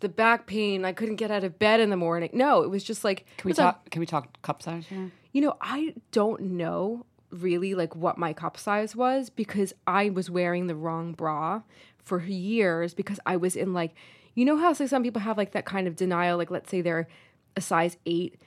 the 0.00 0.08
back 0.08 0.46
pain. 0.46 0.84
I 0.84 0.92
couldn't 0.92 1.16
get 1.16 1.30
out 1.30 1.44
of 1.44 1.58
bed 1.58 1.80
in 1.80 1.90
the 1.90 1.96
morning. 1.96 2.30
No, 2.32 2.62
it 2.62 2.70
was 2.70 2.84
just 2.84 3.04
like 3.04 3.26
Can 3.38 3.48
we 3.48 3.50
was 3.50 3.58
a- 3.58 3.62
talk? 3.62 3.90
Can 3.90 4.00
we 4.00 4.06
talk 4.06 4.40
cup 4.42 4.62
size 4.62 4.86
here? 4.86 5.10
you 5.32 5.40
know, 5.40 5.56
I 5.60 5.94
don't 6.10 6.42
know 6.42 7.06
really 7.30 7.74
like 7.74 7.96
what 7.96 8.18
my 8.18 8.34
cup 8.34 8.58
size 8.58 8.94
was 8.94 9.30
because 9.30 9.72
I 9.86 10.10
was 10.10 10.28
wearing 10.28 10.66
the 10.66 10.76
wrong 10.76 11.12
bra 11.12 11.62
for 12.04 12.20
years 12.20 12.92
because 12.92 13.18
I 13.24 13.36
was 13.36 13.56
in 13.56 13.72
like, 13.72 13.94
you 14.34 14.44
know 14.44 14.58
how 14.58 14.74
like 14.78 14.88
some 14.88 15.02
people 15.02 15.22
have 15.22 15.38
like 15.38 15.52
that 15.52 15.64
kind 15.64 15.86
of 15.88 15.96
denial, 15.96 16.36
like 16.36 16.50
let's 16.50 16.70
say 16.70 16.82
they're 16.82 17.08
a 17.56 17.60
size 17.60 17.96
eight. 18.06 18.40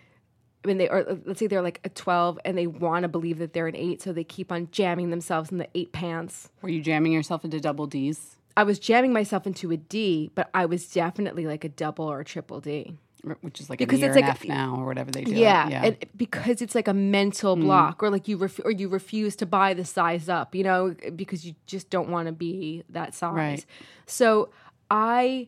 I 0.66 0.68
mean, 0.68 0.80
they 0.80 0.90
uh, 0.90 1.16
let's 1.26 1.40
say 1.40 1.48
they're 1.48 1.62
like 1.62 1.80
a 1.84 1.90
twelve, 1.90 2.40
and 2.44 2.58
they 2.58 2.66
want 2.66 3.04
to 3.04 3.08
believe 3.08 3.38
that 3.38 3.54
they're 3.54 3.68
an 3.68 3.76
eight, 3.76 4.02
so 4.02 4.12
they 4.12 4.24
keep 4.24 4.52
on 4.52 4.68
jamming 4.72 5.12
themselves 5.12 5.52
in 5.52 5.60
the 5.60 5.68
eight 5.76 5.92
pants. 5.92 6.50
Were 6.62 6.70
you 6.70 6.82
jamming 6.82 7.12
yourself 7.12 7.46
into 7.46 7.60
double 7.60 7.86
D's, 7.86 8.38
I 8.58 8.64
was 8.64 8.80
jamming 8.80 9.14
myself 9.14 9.46
into 9.46 9.72
a 9.72 9.78
D, 9.78 10.32
but 10.34 10.50
I 10.54 10.66
was 10.66 10.88
definitely 10.88 11.46
like 11.46 11.64
a 11.64 11.70
double 11.70 12.06
or 12.06 12.20
a 12.22 12.26
triple 12.26 12.60
d 12.62 12.98
which 13.42 13.60
is 13.60 13.70
like 13.70 13.80
Because 13.80 14.02
a 14.02 14.06
it's 14.06 14.16
like 14.16 14.26
F 14.26 14.46
now 14.46 14.76
or 14.78 14.86
whatever 14.86 15.12
they 15.12 15.24
do? 15.24 15.32
Yeah, 15.32 15.68
yeah. 15.68 15.86
And 15.86 15.98
because 16.16 16.62
it's 16.62 16.76
like 16.76 16.88
a 16.88 16.94
mental 16.94 17.56
block, 17.56 18.04
or 18.04 18.10
like 18.10 18.28
you 18.28 18.38
ref- 18.38 18.64
or 18.64 18.72
you 18.72 18.88
refuse 18.88 19.36
to 19.38 19.46
buy 19.46 19.74
the 19.74 19.86
size 19.86 20.30
up, 20.30 20.54
you 20.54 20.64
know, 20.64 20.96
because 21.16 21.46
you 21.46 21.56
just 21.66 21.90
don't 21.90 22.10
want 22.10 22.28
to 22.28 22.32
be 22.32 22.84
that 22.90 23.16
size. 23.16 23.34
Right. 23.34 23.66
So 24.06 24.50
I, 24.92 25.48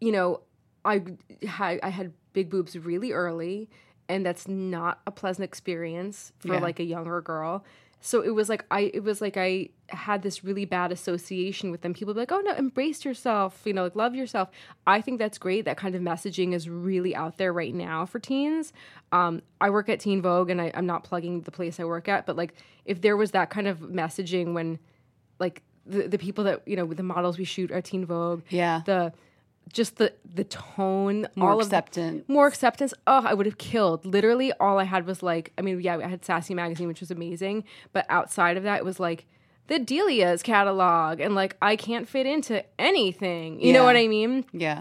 you 0.00 0.10
know, 0.10 0.40
I 0.84 1.02
had 1.46 1.80
I 1.82 1.90
had 1.90 2.12
big 2.32 2.50
boobs 2.50 2.76
really 2.76 3.12
early, 3.12 3.68
and 4.08 4.24
that's 4.24 4.46
not 4.48 5.00
a 5.06 5.10
pleasant 5.10 5.44
experience 5.44 6.32
for 6.38 6.54
Yeah. 6.54 6.60
like 6.60 6.78
a 6.80 6.84
younger 6.84 7.20
girl. 7.20 7.64
So 8.00 8.20
it 8.20 8.34
was 8.34 8.50
like 8.50 8.66
I 8.70 8.90
it 8.92 9.02
was 9.02 9.22
like 9.22 9.38
I 9.38 9.70
had 9.88 10.20
this 10.20 10.44
really 10.44 10.66
bad 10.66 10.92
association 10.92 11.70
with 11.70 11.80
them. 11.80 11.94
People 11.94 12.12
be 12.12 12.20
like, 12.20 12.32
"Oh 12.32 12.40
no, 12.40 12.52
embrace 12.52 13.02
yourself," 13.02 13.62
you 13.64 13.72
know, 13.72 13.84
like 13.84 13.96
love 13.96 14.14
yourself. 14.14 14.50
I 14.86 15.00
think 15.00 15.18
that's 15.18 15.38
great. 15.38 15.64
That 15.64 15.78
kind 15.78 15.94
of 15.94 16.02
messaging 16.02 16.52
is 16.52 16.68
really 16.68 17.16
out 17.16 17.38
there 17.38 17.50
right 17.52 17.74
now 17.74 18.04
for 18.04 18.18
teens. 18.18 18.74
Um, 19.10 19.40
I 19.58 19.70
work 19.70 19.88
at 19.88 20.00
Teen 20.00 20.20
Vogue, 20.20 20.50
and 20.50 20.60
I, 20.60 20.70
I'm 20.74 20.84
not 20.84 21.04
plugging 21.04 21.40
the 21.42 21.50
place 21.50 21.80
I 21.80 21.84
work 21.84 22.06
at, 22.06 22.26
but 22.26 22.36
like 22.36 22.52
if 22.84 23.00
there 23.00 23.16
was 23.16 23.30
that 23.30 23.48
kind 23.48 23.66
of 23.66 23.78
messaging 23.78 24.52
when, 24.52 24.78
like 25.38 25.62
the 25.86 26.06
the 26.06 26.18
people 26.18 26.44
that 26.44 26.60
you 26.68 26.76
know, 26.76 26.84
the 26.86 27.02
models 27.02 27.38
we 27.38 27.44
shoot 27.44 27.70
at 27.70 27.84
Teen 27.86 28.04
Vogue, 28.04 28.42
Yeah. 28.50 28.82
the 28.84 29.14
just 29.72 29.96
the 29.96 30.12
the 30.24 30.44
tone, 30.44 31.26
More 31.36 31.50
all 31.50 31.60
of 31.60 31.70
the- 31.70 31.76
acceptance. 31.76 32.28
more 32.28 32.46
acceptance. 32.46 32.92
Oh, 33.06 33.22
I 33.24 33.34
would 33.34 33.46
have 33.46 33.58
killed. 33.58 34.04
Literally, 34.04 34.52
all 34.54 34.78
I 34.78 34.84
had 34.84 35.06
was 35.06 35.22
like, 35.22 35.52
I 35.58 35.62
mean, 35.62 35.80
yeah, 35.80 35.96
I 35.98 36.08
had 36.08 36.24
Sassy 36.24 36.54
magazine, 36.54 36.88
which 36.88 37.00
was 37.00 37.10
amazing, 37.10 37.64
but 37.92 38.04
outside 38.08 38.56
of 38.56 38.62
that, 38.64 38.78
it 38.78 38.84
was 38.84 38.98
like 39.00 39.26
the 39.66 39.78
Delia's 39.78 40.42
catalog, 40.42 41.20
and 41.20 41.34
like 41.34 41.56
I 41.62 41.76
can't 41.76 42.08
fit 42.08 42.26
into 42.26 42.64
anything. 42.78 43.60
You 43.60 43.72
know 43.72 43.84
what 43.84 43.96
I 43.96 44.06
mean? 44.08 44.44
yeah. 44.52 44.80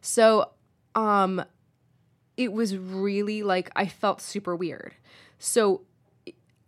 So, 0.00 0.50
um, 0.94 1.44
it 2.36 2.52
was 2.52 2.76
really 2.76 3.42
like 3.42 3.70
I 3.76 3.86
felt 3.86 4.20
super 4.20 4.56
weird. 4.56 4.94
So, 5.38 5.82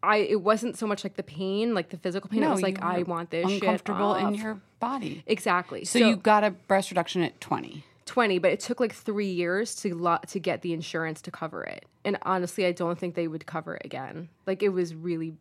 I 0.04 0.16
it 0.18 0.42
wasn't 0.42 0.76
so 0.76 0.86
much 0.86 1.04
like 1.04 1.14
the 1.14 1.22
pain, 1.22 1.74
like 1.74 1.88
the 1.90 1.96
physical 1.96 2.28
pain. 2.30 2.44
I 2.44 2.50
was 2.50 2.62
like 2.62 2.82
I 2.82 3.02
want 3.02 3.30
this 3.30 3.48
shit 3.48 3.62
uncomfortable 3.62 4.14
in 4.14 4.34
your 4.34 4.60
body. 4.80 5.22
exactly. 5.26 5.84
So, 5.84 5.98
you 5.98 6.16
got 6.16 6.44
a 6.44 6.50
breast 6.50 6.90
reduction 6.90 7.22
at 7.22 7.40
20. 7.40 7.84
20 8.06 8.38
but 8.38 8.50
it 8.52 8.60
took 8.60 8.80
like 8.80 8.92
three 8.92 9.30
years 9.30 9.74
to 9.76 9.94
lo- 9.94 10.18
to 10.26 10.38
get 10.38 10.60
the 10.60 10.74
insurance 10.74 11.22
to 11.22 11.30
cover 11.30 11.64
it 11.64 11.86
and 12.04 12.18
honestly 12.20 12.66
i 12.66 12.70
don't 12.70 12.98
think 12.98 13.14
they 13.14 13.26
would 13.26 13.46
cover 13.46 13.76
it 13.76 13.82
again 13.82 14.28
like 14.46 14.62
it 14.62 14.68
was 14.68 14.94
really 14.94 15.32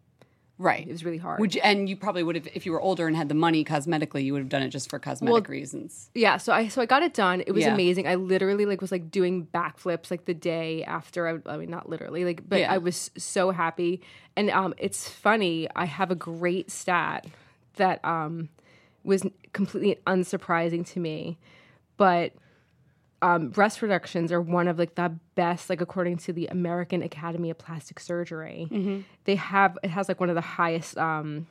Right. 0.59 0.87
it 0.87 0.91
was 0.91 1.03
really 1.03 1.17
hard 1.17 1.39
Would 1.39 1.55
you, 1.55 1.61
and 1.63 1.89
you 1.89 1.95
probably 1.97 2.21
would 2.23 2.35
have, 2.35 2.47
if 2.53 2.65
you 2.65 2.71
were 2.71 2.79
older 2.79 3.07
and 3.07 3.17
had 3.17 3.27
the 3.27 3.35
money 3.35 3.65
cosmetically, 3.65 4.23
you 4.23 4.33
would 4.33 4.39
have 4.39 4.49
done 4.49 4.61
it 4.61 4.69
just 4.69 4.89
for 4.89 4.99
cosmetic 4.99 5.49
reasons. 5.49 6.09
yeah 6.13 6.37
so 6.37 6.53
i 6.53 6.67
so 6.67 6.81
i 6.81 6.85
got 6.85 7.01
it 7.03 7.13
done 7.13 7.41
it 7.41 7.51
was 7.53 7.63
Yeah. 7.63 7.73
amazing 7.73 8.07
i 8.07 8.15
literally 8.15 8.65
like 8.65 8.79
was 8.79 8.91
like 8.91 9.09
doing 9.09 9.47
backflips 9.53 10.11
like 10.11 10.25
the 10.25 10.33
day 10.33 10.83
after 10.83 11.27
i, 11.27 11.51
I 11.51 11.57
mean 11.57 11.69
not 11.71 11.89
literally 11.89 12.23
like 12.23 12.47
but 12.47 12.59
Yeah. 12.59 12.71
i 12.73 12.77
was 12.77 13.09
so 13.17 13.51
happy 13.51 14.01
and 14.35 14.49
um 14.51 14.73
it's 14.77 15.09
funny 15.09 15.67
i 15.75 15.85
have 15.85 16.11
a 16.11 16.15
great 16.15 16.69
stat 16.71 17.25
that 17.75 18.03
um 18.05 18.49
was 19.03 19.23
completely 19.53 19.99
unsurprising 20.07 20.85
to 20.93 20.99
me 20.99 21.37
but 21.97 22.31
um, 23.23 23.49
breast 23.49 23.81
reductions 23.81 24.31
are 24.31 24.41
one 24.41 24.67
of 24.67 24.77
like 24.77 24.95
the 24.95 25.13
best 25.35 25.69
like 25.69 25.81
according 25.81 26.17
to 26.17 26.33
the 26.33 26.45
american 26.47 27.01
academy 27.01 27.49
of 27.49 27.57
plastic 27.57 27.99
surgery. 27.99 28.67
They 29.25 29.35
have 29.35 29.77
it 29.83 29.89
has 29.89 30.07
like 30.09 30.19
one 30.19 30.29
of 30.29 30.35
the 30.35 30.41
highest 30.59 30.97
um 30.97 31.47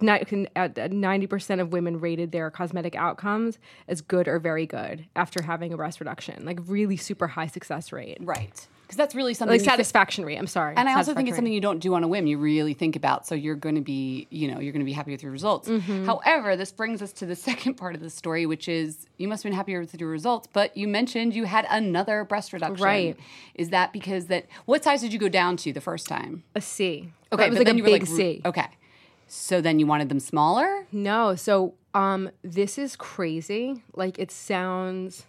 ni- 0.00 0.24
can- 0.26 0.48
at- 0.54 0.76
at 0.78 0.90
90% 0.92 1.60
of 1.60 1.72
women 1.72 1.98
rated 2.00 2.30
their 2.32 2.50
cosmetic 2.50 2.94
outcomes 2.94 3.58
as 3.88 4.00
good 4.02 4.28
or 4.28 4.38
very 4.38 4.66
good 4.66 5.06
after 5.16 5.42
having 5.42 5.72
a 5.72 5.76
breast 5.76 6.00
reduction 6.00 6.44
like 6.44 6.58
really 6.66 6.96
super 6.98 7.26
high 7.28 7.46
success 7.46 7.92
rate. 7.92 8.18
Right. 8.20 8.66
Because 8.86 8.96
that's 8.96 9.16
really 9.16 9.34
something 9.34 9.52
like 9.52 9.60
you 9.60 9.64
thi- 9.64 9.70
satisfaction 9.70 10.24
rate 10.24 10.36
i'm 10.38 10.46
sorry 10.46 10.74
And 10.76 10.88
I 10.88 10.94
also 10.94 11.12
think 11.12 11.28
it's 11.28 11.36
something 11.36 11.52
you 11.52 11.60
don't 11.60 11.80
do 11.80 11.94
on 11.94 12.04
a 12.04 12.08
whim. 12.08 12.26
You 12.28 12.38
really 12.38 12.72
think 12.72 12.94
about. 12.94 13.26
So 13.26 13.34
you're 13.34 13.56
going 13.56 13.74
to 13.74 13.80
be, 13.80 14.28
you 14.30 14.46
know, 14.48 14.60
you're 14.60 14.72
going 14.72 14.80
to 14.80 14.86
be 14.86 14.92
happy 14.92 15.10
with 15.10 15.22
your 15.24 15.32
results. 15.32 15.68
Mm-hmm. 15.68 16.04
However, 16.06 16.54
this 16.56 16.70
brings 16.70 17.02
us 17.02 17.12
to 17.14 17.26
the 17.26 17.34
second 17.48 17.74
part 17.74 17.94
of 17.96 18.00
the 18.00 18.10
story, 18.10 18.46
which 18.46 18.68
is 18.68 19.06
you 19.18 19.26
must 19.26 19.42
have 19.42 19.50
been 19.50 19.56
happier 19.56 19.80
with 19.80 19.98
your 19.98 20.08
results, 20.08 20.48
but 20.52 20.76
you 20.76 20.86
mentioned 20.86 21.34
you 21.34 21.44
had 21.44 21.66
another 21.68 22.22
breast 22.24 22.52
reduction. 22.52 22.84
Right. 22.84 23.16
Is 23.56 23.70
that 23.70 23.92
because 23.92 24.26
that? 24.26 24.46
What 24.66 24.84
size 24.84 25.00
did 25.00 25.12
you 25.12 25.18
go 25.18 25.28
down 25.28 25.56
to 25.58 25.72
the 25.72 25.80
first 25.80 26.06
time? 26.06 26.44
a 26.54 26.60
c 26.60 27.10
Okay, 27.32 27.46
it 27.46 27.50
was 27.50 27.58
like 27.58 27.68
a 27.68 27.76
you 27.76 27.82
were 27.82 27.90
big 27.90 28.02
like, 28.02 28.08
c 28.08 28.40
Okay. 28.44 28.68
So 29.26 29.60
then 29.60 29.80
you 29.80 29.86
wanted 29.86 30.08
them 30.08 30.20
smaller. 30.20 30.86
No, 30.92 31.34
so 31.34 31.74
um 31.94 32.30
this 32.42 32.78
is 32.78 32.94
crazy. 32.94 33.82
Like 33.94 34.18
it 34.18 34.30
sounds 34.30 35.24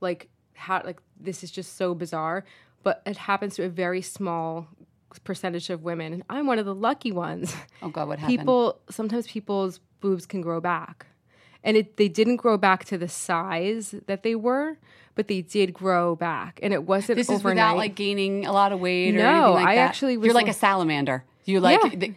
like 0.00 0.28
how 0.54 0.82
like 0.84 1.00
this 1.18 1.42
is 1.42 1.50
just 1.50 1.76
so 1.76 1.94
bizarre, 1.94 2.44
but 2.84 3.02
it 3.06 3.16
happens 3.16 3.56
to 3.56 3.64
a 3.64 3.68
very 3.68 4.02
small 4.02 4.68
percentage 5.24 5.70
of 5.70 5.82
women 5.82 6.12
and 6.12 6.22
I'm 6.28 6.46
one 6.46 6.58
of 6.58 6.66
the 6.66 6.74
lucky 6.74 7.12
ones. 7.12 7.54
Oh 7.82 7.88
God, 7.88 8.08
what 8.08 8.18
happened? 8.18 8.38
People 8.38 8.80
sometimes 8.90 9.26
people's 9.26 9.78
boobs 10.00 10.26
can 10.26 10.40
grow 10.40 10.60
back. 10.60 11.06
And 11.62 11.76
it 11.76 11.96
they 11.96 12.08
didn't 12.08 12.36
grow 12.36 12.56
back 12.58 12.84
to 12.86 12.98
the 12.98 13.08
size 13.08 13.94
that 14.06 14.22
they 14.22 14.34
were, 14.34 14.76
but 15.14 15.28
they 15.28 15.40
did 15.40 15.72
grow 15.72 16.14
back. 16.16 16.58
And 16.62 16.72
it 16.74 16.84
wasn't 16.84 17.16
This 17.16 17.30
is 17.30 17.42
without 17.44 17.76
like 17.76 17.94
gaining 17.94 18.44
a 18.44 18.52
lot 18.52 18.72
of 18.72 18.80
weight 18.80 19.14
or 19.14 19.18
No, 19.18 19.30
anything 19.30 19.54
like 19.54 19.66
I 19.68 19.74
that. 19.76 19.88
actually 19.88 20.16
was 20.18 20.26
You're 20.26 20.34
like 20.34 20.46
like- 20.46 20.56
a 20.56 20.58
salamander. 20.58 21.24
You 21.44 21.60
like 21.60 21.80
Yeah. 21.82 21.88
the, 22.02 22.06
your 22.08 22.16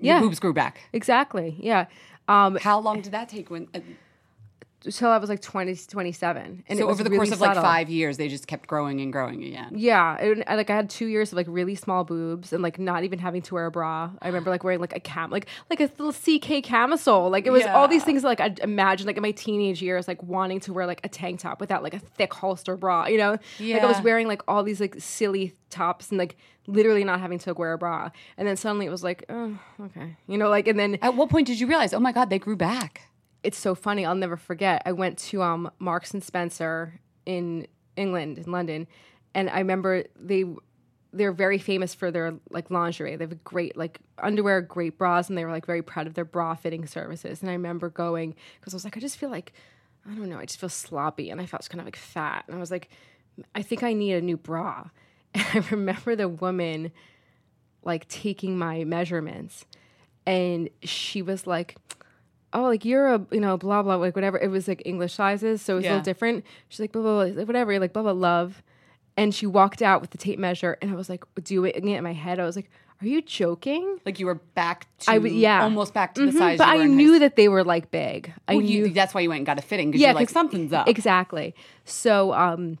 Yeah. 0.00 0.20
boobs 0.20 0.38
grew 0.40 0.52
back. 0.54 0.80
exactly. 0.92 1.54
Yeah. 1.60 1.86
Um 2.28 2.56
How 2.56 2.78
long 2.80 3.00
did 3.02 3.12
that 3.12 3.28
take? 3.28 3.50
When 3.50 3.68
uh, 3.74 3.80
until 4.84 5.10
I 5.10 5.18
was 5.18 5.28
like 5.28 5.42
20 5.42 5.74
27. 5.74 6.64
And 6.68 6.78
so 6.78 6.88
over 6.88 7.02
the 7.02 7.10
really 7.10 7.26
course 7.28 7.32
of 7.32 7.40
like 7.40 7.56
five 7.56 7.88
years, 7.90 8.16
they 8.16 8.28
just 8.28 8.46
kept 8.46 8.66
growing 8.68 9.00
and 9.00 9.12
growing 9.12 9.42
again. 9.42 9.72
Yeah, 9.74 10.16
and, 10.18 10.44
I- 10.46 10.54
like 10.54 10.70
I 10.70 10.76
had 10.76 10.88
two 10.88 11.06
years 11.06 11.32
of 11.32 11.36
like 11.36 11.46
really 11.48 11.74
small 11.74 12.04
boobs 12.04 12.52
and 12.52 12.62
like 12.62 12.78
not 12.78 13.04
even 13.04 13.18
having 13.18 13.42
to 13.42 13.54
wear 13.54 13.66
a 13.66 13.70
bra. 13.70 14.10
I 14.22 14.26
remember 14.28 14.50
like 14.50 14.62
wearing 14.64 14.80
like 14.80 14.94
a 14.96 15.00
cam, 15.00 15.30
like 15.30 15.46
like 15.70 15.80
a 15.80 15.90
little 15.98 16.12
CK 16.12 16.62
camisole. 16.64 17.28
Like 17.30 17.46
it 17.46 17.50
was 17.50 17.64
all 17.74 17.88
these 17.88 18.04
things 18.04 18.22
like 18.24 18.40
I'd 18.40 18.58
imagine 18.60 19.06
like 19.06 19.16
in 19.16 19.22
my 19.22 19.32
teenage 19.32 19.82
years, 19.82 20.06
like 20.06 20.22
wanting 20.22 20.60
to 20.60 20.72
wear 20.72 20.86
like 20.86 21.00
a 21.04 21.08
tank 21.08 21.40
top 21.40 21.60
without 21.60 21.82
like 21.82 21.94
a 21.94 21.98
thick 21.98 22.32
holster 22.32 22.76
bra. 22.76 23.06
You 23.06 23.18
know, 23.18 23.30
like 23.74 23.82
I 23.82 23.86
was 23.86 24.00
wearing 24.02 24.28
like 24.28 24.42
all 24.46 24.62
these 24.62 24.80
like 24.80 24.94
silly 24.98 25.54
tops 25.70 26.10
and 26.10 26.18
like 26.18 26.36
literally 26.66 27.02
not 27.04 27.18
having 27.20 27.38
to 27.40 27.54
wear 27.54 27.72
a 27.72 27.78
bra. 27.78 28.10
And 28.36 28.46
then 28.46 28.56
suddenly 28.56 28.86
it 28.86 28.90
was 28.90 29.02
like, 29.02 29.24
oh, 29.28 29.58
okay, 29.86 30.16
you 30.26 30.38
know, 30.38 30.48
like 30.50 30.68
and 30.68 30.78
then 30.78 30.98
At 31.02 31.14
what 31.16 31.30
point 31.30 31.46
did 31.46 31.58
you 31.58 31.66
realize? 31.66 31.92
Oh 31.92 32.00
my 32.00 32.12
God, 32.12 32.30
they 32.30 32.38
grew 32.38 32.56
back. 32.56 33.02
It's 33.42 33.58
so 33.58 33.74
funny. 33.74 34.04
I'll 34.04 34.14
never 34.14 34.36
forget. 34.36 34.82
I 34.84 34.92
went 34.92 35.18
to 35.18 35.42
um, 35.42 35.70
Marks 35.78 36.12
and 36.12 36.22
Spencer 36.22 37.00
in 37.26 37.66
England, 37.96 38.38
in 38.38 38.50
London, 38.50 38.86
and 39.34 39.48
I 39.50 39.58
remember 39.58 40.04
they 40.16 40.44
they're 41.12 41.32
very 41.32 41.58
famous 41.58 41.94
for 41.94 42.10
their 42.10 42.34
like 42.50 42.70
lingerie. 42.70 43.16
They 43.16 43.24
have 43.24 43.32
a 43.32 43.36
great 43.36 43.76
like 43.76 44.00
underwear, 44.18 44.60
great 44.60 44.98
bras, 44.98 45.28
and 45.28 45.38
they 45.38 45.44
were 45.44 45.50
like 45.50 45.66
very 45.66 45.82
proud 45.82 46.06
of 46.06 46.14
their 46.14 46.24
bra 46.24 46.54
fitting 46.54 46.86
services. 46.86 47.40
And 47.40 47.50
I 47.50 47.54
remember 47.54 47.88
going 47.88 48.34
because 48.60 48.74
I 48.74 48.76
was 48.76 48.84
like, 48.84 48.96
I 48.96 49.00
just 49.00 49.16
feel 49.16 49.30
like 49.30 49.52
I 50.06 50.14
don't 50.14 50.28
know, 50.28 50.38
I 50.38 50.44
just 50.44 50.60
feel 50.60 50.68
sloppy, 50.68 51.30
and 51.30 51.40
I 51.40 51.46
felt 51.46 51.68
kind 51.68 51.80
of 51.80 51.86
like 51.86 51.96
fat, 51.96 52.44
and 52.46 52.56
I 52.56 52.60
was 52.60 52.70
like, 52.70 52.88
I 53.54 53.62
think 53.62 53.82
I 53.82 53.92
need 53.92 54.14
a 54.14 54.20
new 54.20 54.36
bra. 54.36 54.88
And 55.34 55.44
I 55.54 55.68
remember 55.70 56.16
the 56.16 56.28
woman 56.28 56.90
like 57.82 58.08
taking 58.08 58.58
my 58.58 58.84
measurements, 58.84 59.66
and 60.26 60.70
she 60.82 61.22
was 61.22 61.46
like 61.46 61.76
oh, 62.52 62.62
like 62.62 62.84
you're 62.84 63.14
a, 63.14 63.26
you 63.30 63.40
know, 63.40 63.56
blah, 63.56 63.82
blah, 63.82 63.96
like 63.96 64.14
whatever. 64.16 64.38
It 64.38 64.48
was 64.50 64.68
like 64.68 64.82
English 64.84 65.14
sizes, 65.14 65.60
so 65.62 65.74
it 65.74 65.76
was 65.76 65.84
a 65.84 65.88
little 65.88 66.02
different. 66.04 66.44
She's 66.68 66.80
like, 66.80 66.92
blah, 66.92 67.02
blah, 67.02 67.28
blah, 67.30 67.44
whatever, 67.44 67.78
like 67.78 67.92
blah, 67.92 68.02
blah, 68.02 68.12
love. 68.12 68.62
And 69.16 69.34
she 69.34 69.46
walked 69.46 69.82
out 69.82 70.00
with 70.00 70.10
the 70.10 70.18
tape 70.18 70.38
measure, 70.38 70.78
and 70.80 70.90
I 70.90 70.94
was 70.94 71.08
like, 71.08 71.24
doing 71.42 71.72
it 71.74 71.84
in 71.84 72.04
my 72.04 72.12
head. 72.12 72.38
I 72.38 72.44
was 72.44 72.54
like, 72.56 72.70
are 73.00 73.06
you 73.06 73.22
joking? 73.22 73.98
Like 74.04 74.18
you 74.18 74.26
were 74.26 74.36
back 74.54 74.86
to 75.00 75.10
I 75.10 75.14
w- 75.14 75.32
yeah. 75.34 75.62
almost 75.62 75.94
back 75.94 76.14
to 76.14 76.26
the 76.26 76.32
Mhm, 76.32 76.38
size. 76.38 76.58
But 76.58 76.76
you 76.76 76.82
I 76.82 76.86
knew 76.86 77.18
that 77.20 77.36
they 77.36 77.48
were 77.48 77.62
like 77.64 77.90
big. 77.92 78.32
I 78.48 78.54
Well, 78.56 78.64
knew 78.64 78.86
you, 78.86 78.92
that's 78.92 79.14
why 79.14 79.20
you 79.20 79.28
went 79.28 79.38
and 79.38 79.46
got 79.46 79.58
a 79.58 79.62
fitting 79.62 79.90
because 79.92 80.02
you're 80.02 80.14
like 80.14 80.28
something's 80.30 80.72
up. 80.72 80.88
Exactly. 80.88 81.54
So 81.84 82.32
um, 82.32 82.78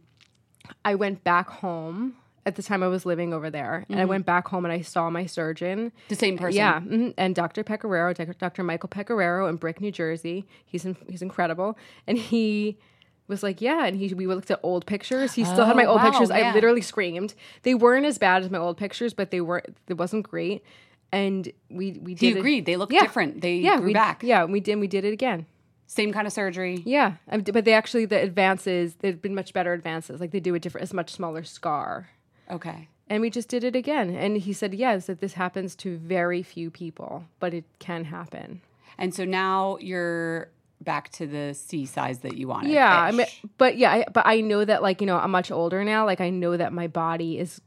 I 0.84 0.96
went 0.96 1.22
back 1.22 1.48
home. 1.48 2.14
At 2.46 2.56
the 2.56 2.62
time, 2.62 2.82
I 2.82 2.88
was 2.88 3.04
living 3.04 3.34
over 3.34 3.50
there, 3.50 3.84
and 3.90 4.00
I 4.00 4.06
went 4.06 4.24
back 4.24 4.48
home 4.48 4.64
and 4.64 4.72
I 4.72 4.80
saw 4.80 5.10
my 5.10 5.26
surgeon. 5.26 5.92
The 6.08 6.14
same 6.14 6.38
person. 6.38 6.56
Yeah, 6.56 6.80
mhm, 6.80 7.12
and 7.18 7.34
Dr. 7.34 7.62
Pecoraro, 7.62 8.38
Dr. 8.38 8.62
Michael 8.62 8.88
Pecoraro 8.88 9.48
in 9.50 9.56
Brick, 9.56 9.80
New 9.82 9.92
Jersey. 9.92 10.46
He's 10.64 10.84
in, 10.86 10.96
he's 11.08 11.20
incredible, 11.20 11.76
and 12.06 12.16
he 12.16 12.78
was 13.26 13.42
like, 13.42 13.60
yeah, 13.60 13.84
and 13.84 13.96
he 13.98 14.14
we 14.14 14.26
looked 14.26 14.50
at 14.50 14.60
old 14.62 14.86
pictures. 14.86 15.34
He 15.34 15.44
still 15.44 15.66
had 15.66 15.76
my 15.76 15.84
Oh, 15.84 15.90
old 15.92 16.00
wow, 16.00 16.10
pictures. 16.10 16.30
yeah. 16.30 16.50
I 16.50 16.54
literally 16.54 16.80
screamed. 16.80 17.34
They 17.64 17.74
weren't 17.74 18.06
as 18.06 18.16
bad 18.16 18.42
as 18.42 18.50
my 18.50 18.56
old 18.58 18.78
pictures, 18.78 19.12
but 19.12 19.30
they 19.30 19.42
weren't. 19.42 19.76
It 19.86 19.98
wasn't 19.98 20.26
great, 20.26 20.64
and 21.12 21.50
we 21.68 21.92
we 22.02 22.14
did. 22.14 22.20
He 22.20 22.28
it- 22.30 22.38
agreed. 22.38 22.64
They 22.64 22.76
looked 22.76 22.92
Yeah. 22.94 23.02
different. 23.02 23.42
They 23.42 23.56
yeah, 23.56 23.76
grew 23.76 23.86
we, 23.88 23.92
back. 23.92 24.22
Yeah, 24.22 24.44
we 24.44 24.60
did. 24.60 24.76
We 24.76 24.86
did 24.86 25.04
it 25.04 25.12
again. 25.12 25.44
Same 25.86 26.12
kind 26.12 26.26
of 26.26 26.32
surgery. 26.32 26.82
Yeah, 26.86 27.14
um, 27.30 27.42
but 27.42 27.64
they 27.66 27.72
actually 27.74 28.04
the 28.06 28.20
advances. 28.22 28.94
they've 29.00 29.20
been 29.20 29.34
much 29.34 29.52
better 29.52 29.72
advances. 29.74 30.20
Like 30.20 30.30
they 30.30 30.40
do 30.40 30.54
a 30.54 30.58
different, 30.58 30.90
a 30.90 30.96
much 30.96 31.10
smaller 31.12 31.44
scar. 31.44 32.08
Okay. 32.50 32.88
And 33.10 33.20
we 33.22 33.30
just 33.30 33.48
did 33.48 33.64
it 33.64 33.74
again. 33.74 34.14
And 34.14 34.36
he 34.36 34.52
said, 34.52 34.74
yes, 34.74 35.06
that 35.06 35.20
this 35.20 35.34
happens 35.34 35.74
to 35.76 35.96
very 35.98 36.42
few 36.42 36.70
people, 36.70 37.24
but 37.40 37.54
it 37.54 37.64
can 37.78 38.04
happen. 38.04 38.60
And 38.98 39.14
so 39.14 39.24
now 39.24 39.78
you're 39.80 40.48
back 40.82 41.10
to 41.12 41.26
the 41.26 41.54
C 41.54 41.86
size 41.86 42.18
that 42.20 42.36
you 42.36 42.48
wanted. 42.48 42.70
Yeah, 42.70 43.00
I 43.00 43.10
mean, 43.12 43.26
but 43.56 43.76
yeah, 43.78 43.92
I, 43.92 44.04
but 44.12 44.26
I 44.26 44.40
know 44.42 44.64
that 44.64 44.82
like 44.82 45.00
you 45.00 45.06
know 45.06 45.16
I'm 45.16 45.30
much 45.30 45.50
older 45.50 45.82
now. 45.84 46.04
Like 46.04 46.20
I 46.20 46.30
know 46.30 46.56
that 46.56 46.72
my 46.72 46.86
body 46.86 47.38
is 47.38 47.60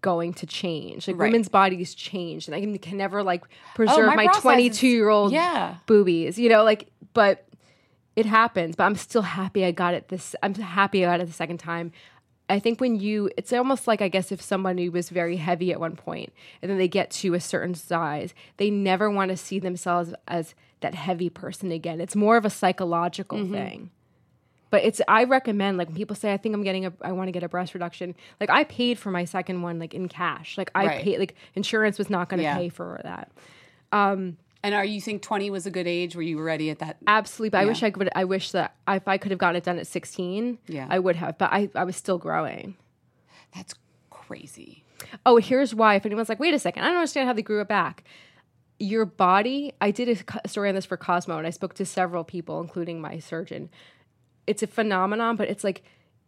going 0.00 0.34
to 0.34 0.46
change. 0.46 1.06
Like 1.08 1.16
Right. 1.16 1.26
women's 1.28 1.48
bodies 1.48 1.94
change, 1.94 2.46
and 2.48 2.54
I 2.54 2.60
can, 2.60 2.76
can 2.78 2.98
never 2.98 3.22
like 3.22 3.44
oh, 3.44 3.48
preserve 3.74 3.98
Oh, 3.98 4.06
my 4.06 4.16
my 4.16 4.24
bra 4.24 4.32
size 4.34 4.38
is- 4.40 4.42
22 4.78 4.86
year 4.88 5.08
old 5.08 5.32
Yeah. 5.32 5.76
boobies. 5.86 6.38
You 6.38 6.48
know, 6.48 6.64
like 6.64 6.88
but 7.14 7.46
it 8.16 8.26
happens. 8.26 8.76
But 8.76 8.84
I'm 8.84 8.96
still 8.96 9.22
happy 9.22 9.64
I 9.64 9.70
got 9.70 9.94
it 9.94 10.08
this. 10.08 10.34
I'm 10.42 10.54
happy 10.54 11.04
I 11.04 11.08
got 11.08 11.20
it 11.20 11.26
the 11.26 11.32
second 11.32 11.58
time. 11.58 11.92
I 12.52 12.58
think 12.58 12.80
when 12.80 13.00
you, 13.00 13.30
it's 13.36 13.52
almost 13.52 13.86
like 13.86 14.00
I 14.02 14.08
guess 14.08 14.30
if 14.30 14.40
somebody 14.42 14.88
was 14.88 15.08
very 15.08 15.36
heavy 15.36 15.72
at 15.72 15.80
one 15.80 15.96
point 15.96 16.32
and 16.60 16.70
then 16.70 16.78
they 16.78 16.88
get 16.88 17.10
to 17.22 17.34
a 17.34 17.40
certain 17.40 17.74
size, 17.74 18.34
they 18.58 18.70
never 18.70 19.10
want 19.10 19.30
to 19.30 19.36
see 19.36 19.58
themselves 19.58 20.12
as 20.28 20.54
that 20.80 20.94
heavy 20.94 21.30
person 21.30 21.72
again. 21.72 22.00
It's 22.00 22.14
more 22.16 22.36
of 22.36 22.44
a 22.44 22.50
psychological 22.50 23.38
Mm-hmm. 23.38 23.54
thing. 23.54 23.90
But 24.70 24.84
it's 24.84 25.00
I 25.06 25.24
recommend 25.24 25.76
like 25.78 25.88
when 25.88 25.96
people 25.96 26.16
say 26.16 26.32
I 26.32 26.38
think 26.38 26.54
I'm 26.54 26.62
getting 26.62 26.86
a 26.86 26.92
I 27.02 27.12
want 27.12 27.28
to 27.28 27.32
get 27.32 27.42
a 27.42 27.48
breast 27.48 27.74
reduction. 27.74 28.14
Like 28.40 28.48
I 28.50 28.64
paid 28.64 28.98
for 28.98 29.10
my 29.10 29.24
second 29.26 29.60
one 29.62 29.78
like 29.78 29.92
in 29.94 30.08
cash. 30.08 30.56
Like 30.56 30.70
I 30.74 30.86
Right. 30.86 31.02
paid 31.04 31.18
like 31.18 31.34
insurance 31.54 31.98
was 31.98 32.08
not 32.08 32.28
going 32.30 32.38
to 32.38 32.44
Yeah. 32.44 32.56
pay 32.56 32.68
for 32.70 32.98
that. 33.04 33.30
And 34.64 34.74
are 34.74 34.84
you 34.84 35.00
think 35.00 35.22
20 35.22 35.50
was 35.50 35.66
a 35.66 35.70
good 35.70 35.86
age? 35.88 36.14
Were 36.14 36.22
you 36.22 36.40
ready 36.40 36.70
at 36.70 36.78
that? 36.78 36.98
Absolutely. 37.06 37.50
But 37.50 37.58
I 37.62 37.64
wish 37.64 37.82
I 37.82 37.90
could 37.90 38.08
I 38.14 38.24
wish 38.24 38.52
that 38.52 38.76
if 38.88 39.08
I 39.08 39.18
could 39.18 39.30
have 39.32 39.38
gotten 39.38 39.56
it 39.56 39.64
done 39.64 39.78
at 39.78 39.86
16, 39.86 40.58
Yeah. 40.68 40.86
I 40.88 40.98
would 40.98 41.16
have. 41.16 41.36
But 41.38 41.52
I 41.52 41.68
I 41.74 41.84
was 41.84 41.96
still 41.96 42.18
growing. 42.18 42.76
That's 43.54 43.74
crazy. 44.10 44.84
Oh, 45.26 45.36
here's 45.36 45.74
why. 45.74 45.96
If 45.96 46.06
anyone's 46.06 46.28
like, 46.28 46.38
wait 46.40 46.54
a 46.54 46.58
second, 46.58 46.84
I 46.84 46.86
don't 46.86 46.96
understand 46.96 47.26
how 47.26 47.32
they 47.32 47.42
grew 47.42 47.60
it 47.60 47.68
back. 47.68 48.04
Your 48.78 49.04
body, 49.04 49.72
I 49.80 49.90
did 49.90 50.08
a 50.44 50.48
story 50.48 50.68
on 50.68 50.74
this 50.74 50.86
for 50.86 50.96
Cosmo, 50.96 51.38
and 51.38 51.46
I 51.46 51.50
spoke 51.50 51.74
to 51.74 51.84
several 51.84 52.24
people, 52.24 52.60
including 52.60 53.00
my 53.00 53.18
surgeon. 53.18 53.68
It's 54.46 54.62
a 54.62 54.66
phenomenon, 54.66 55.36
but 55.36 55.48
it's 55.48 55.64
like 55.64 55.82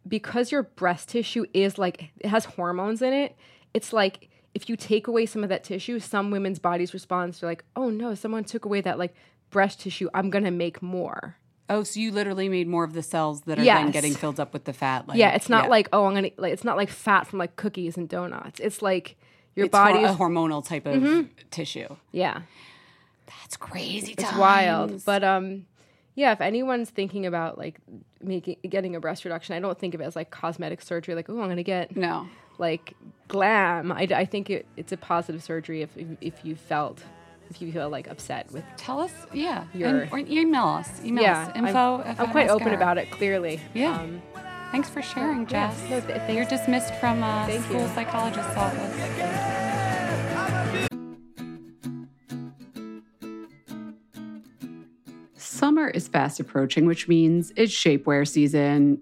because 0.07 0.51
your 0.51 0.63
breast 0.63 1.09
tissue 1.09 1.45
is 1.53 1.77
like, 1.77 2.11
it 2.19 2.27
has 2.27 2.45
hormones 2.45 3.01
in 3.01 3.11
it, 3.13 3.35
it's 3.73 3.91
like 3.91 4.29
if 4.55 4.69
you 4.69 4.77
take 4.77 5.07
away 5.07 5.25
some 5.27 5.43
of 5.43 5.49
that 5.49 5.63
tissue, 5.63 5.99
some 5.99 6.31
women's 6.31 6.59
bodies 6.59 6.93
respond 6.93 7.33
to 7.35 7.45
like, 7.45 7.65
oh 7.75 7.89
no, 7.89 8.15
someone 8.15 8.45
took 8.45 8.65
away 8.65 8.81
that 8.81 8.97
like 8.97 9.13
breast 9.51 9.81
tissue. 9.81 10.09
I'm 10.13 10.29
gonna 10.31 10.49
make 10.49 10.81
more. 10.81 11.35
Oh, 11.69 11.83
so 11.83 11.99
you 11.99 12.11
literally 12.11 12.47
made 12.47 12.67
more 12.67 12.83
of 12.83 12.93
the 12.93 13.03
cells 13.03 13.41
that 13.41 13.59
are 13.59 13.63
then 13.63 13.91
getting 13.91 14.13
filled 14.13 14.39
up 14.39 14.53
with 14.53 14.63
the 14.63 14.73
fat. 14.73 15.07
Like, 15.07 15.17
yeah, 15.17 15.31
it's 15.31 15.49
not 15.49 15.65
yeah. 15.65 15.69
like 15.69 15.89
oh 15.91 16.05
I'm 16.05 16.13
gonna 16.15 16.31
like 16.37 16.53
it's 16.53 16.63
not 16.63 16.77
like 16.77 16.89
fat 16.89 17.27
from 17.27 17.37
like 17.37 17.57
cookies 17.57 17.97
and 17.97 18.07
donuts. 18.07 18.61
It's 18.61 18.81
like 18.81 19.17
your 19.55 19.65
It's 19.65 19.71
body 19.71 20.03
a 20.03 20.13
hormonal 20.13 20.65
type 20.65 20.85
of 20.85 21.27
tissue. 21.51 21.95
yeah. 22.11 22.41
That's 23.27 23.57
crazy. 23.57 24.13
It's 24.17 24.35
wild. 24.37 25.03
But 25.05 25.23
um 25.23 25.65
yeah, 26.13 26.31
if 26.31 26.39
anyone's 26.39 26.89
thinking 26.89 27.25
about 27.25 27.57
like 27.57 27.79
making 28.21 28.57
getting 28.69 28.95
a 28.95 29.01
breast 29.01 29.25
reduction, 29.25 29.53
I 29.53 29.59
don't 29.59 29.77
think 29.77 29.93
of 29.95 30.01
it 30.01 30.05
as 30.05 30.15
like 30.15 30.29
cosmetic 30.31 30.81
surgery 30.81 31.13
like 31.13 31.29
oh 31.29 31.41
I'm 31.41 31.49
gonna 31.49 31.61
get 31.63 31.97
no. 31.97 32.27
Like 32.57 32.93
glam. 33.27 33.91
I, 33.91 34.07
I 34.13 34.25
think 34.25 34.49
it, 34.49 34.65
it's 34.77 34.91
a 34.91 34.97
positive 34.97 35.43
surgery 35.43 35.81
if, 35.81 35.95
if 35.97 36.07
if 36.21 36.45
you 36.45 36.55
felt 36.55 37.03
if 37.49 37.61
you 37.61 37.71
feel 37.71 37.89
like 37.89 38.07
upset 38.07 38.51
with 38.51 38.63
Tell 38.77 38.99
us, 38.99 39.11
yeah, 39.33 39.65
Your- 39.73 39.89
and, 40.03 40.11
or 40.11 40.19
email 40.19 40.65
us. 40.65 40.89
Email 41.03 41.23
yeah 41.23 41.47
us 41.47 41.55
info. 41.55 42.01
I'm, 42.03 42.15
I'm 42.19 42.31
quite 42.31 42.49
open 42.49 42.73
about 42.73 42.97
it 42.97 43.11
clearly 43.11 43.59
Yeah. 43.73 43.99
um, 43.99 44.21
Thanks 44.71 44.89
for 44.89 45.01
sharing, 45.01 45.41
yeah, 45.43 45.69
Jess. 45.71 45.89
no, 45.89 46.01
th- 46.01 46.35
You're 46.35 46.45
dismissed 46.45 46.95
from 46.95 47.23
uh, 47.23 47.45
Thank 47.45 47.63
school 47.65 47.81
you. 47.81 47.87
psychologist's 47.89 48.57
office. 48.57 50.05
Summer 55.35 55.87
is 55.89 56.07
fast 56.07 56.39
approaching, 56.39 56.85
which 56.85 57.07
means 57.07 57.51
it's 57.55 57.73
shapewear 57.73 58.27
season. 58.27 59.01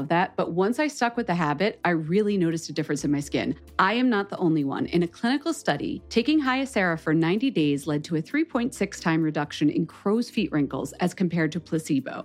that. 0.00 0.34
But 0.36 0.52
once 0.52 0.78
I 0.78 0.86
stuck 0.86 1.16
with 1.16 1.26
the 1.26 1.34
habit, 1.34 1.78
I 1.84 1.90
really 1.90 2.38
noticed 2.38 2.70
a 2.70 2.72
difference 2.72 3.04
in 3.04 3.12
my 3.12 3.20
skin. 3.20 3.54
I 3.78 3.92
am 3.94 4.08
not 4.08 4.30
the 4.30 4.38
only 4.38 4.64
one. 4.64 4.86
In 4.86 5.02
a 5.02 5.08
clinical 5.08 5.52
study, 5.52 6.02
taking 6.08 6.40
Hyacera 6.40 6.98
for 6.98 7.12
90 7.12 7.50
days 7.50 7.86
led 7.86 8.04
to 8.04 8.16
a 8.16 8.22
3.6 8.22 9.00
time 9.00 9.22
reduction 9.22 9.68
in 9.68 9.86
crow's 9.86 10.30
feet 10.30 10.50
wrinkles 10.52 10.92
as 11.00 11.12
compared 11.12 11.52
to 11.52 11.60
placebo. 11.60 12.24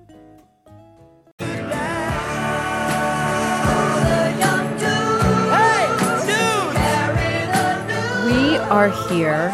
Are 8.71 8.89
here 9.09 9.51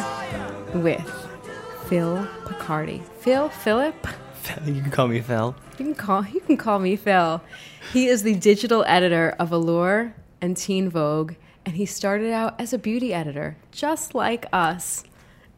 with 0.76 1.02
Phil 1.88 2.18
Picardi. 2.46 3.04
Phil, 3.20 3.50
Philip, 3.50 4.08
You 4.66 4.80
can 4.84 4.92
call 4.92 5.08
me 5.08 5.22
Phil. 5.22 5.56
you 5.80 5.86
can 5.86 5.96
call 5.96 6.24
you 6.26 6.40
can 6.42 6.56
call 6.56 6.78
me 6.78 6.96
Phil. 6.96 7.42
He 7.94 8.06
is 8.06 8.22
the 8.22 8.36
digital 8.36 8.84
editor 8.88 9.36
of 9.40 9.52
Allure 9.52 10.14
and 10.40 10.56
Teen 10.56 10.88
Vogue, 10.88 11.34
and 11.66 11.76
he 11.76 11.86
started 11.88 12.32
out 12.32 12.62
as 12.62 12.74
a 12.74 12.78
beauty 12.78 13.12
editor, 13.12 13.58
just 13.72 14.14
like 14.14 14.46
us. 14.54 15.04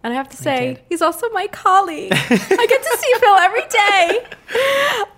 And 0.03 0.13
I 0.13 0.15
have 0.15 0.29
to 0.29 0.37
say, 0.37 0.81
he's 0.87 1.01
also 1.01 1.27
my 1.31 1.47
colleague. 1.47 2.13
I 2.13 2.65
get 2.69 2.81
to 2.81 2.97
see 2.97 3.13
Phil 3.19 3.35
every 3.35 3.67
day. 3.67 4.25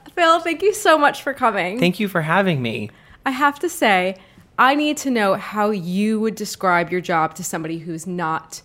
Phil, 0.15 0.39
thank 0.39 0.63
you 0.63 0.73
so 0.73 0.97
much 0.97 1.21
for 1.21 1.35
coming. 1.35 1.79
Thank 1.79 1.99
you 1.99 2.07
for 2.07 2.23
having 2.23 2.59
me. 2.63 2.89
I 3.23 3.29
have 3.29 3.59
to 3.59 3.69
say, 3.69 4.17
I 4.61 4.75
need 4.75 4.97
to 4.97 5.09
know 5.09 5.33
how 5.33 5.71
you 5.71 6.19
would 6.19 6.35
describe 6.35 6.91
your 6.91 7.01
job 7.01 7.33
to 7.33 7.43
somebody 7.43 7.79
who's 7.79 8.05
not 8.05 8.61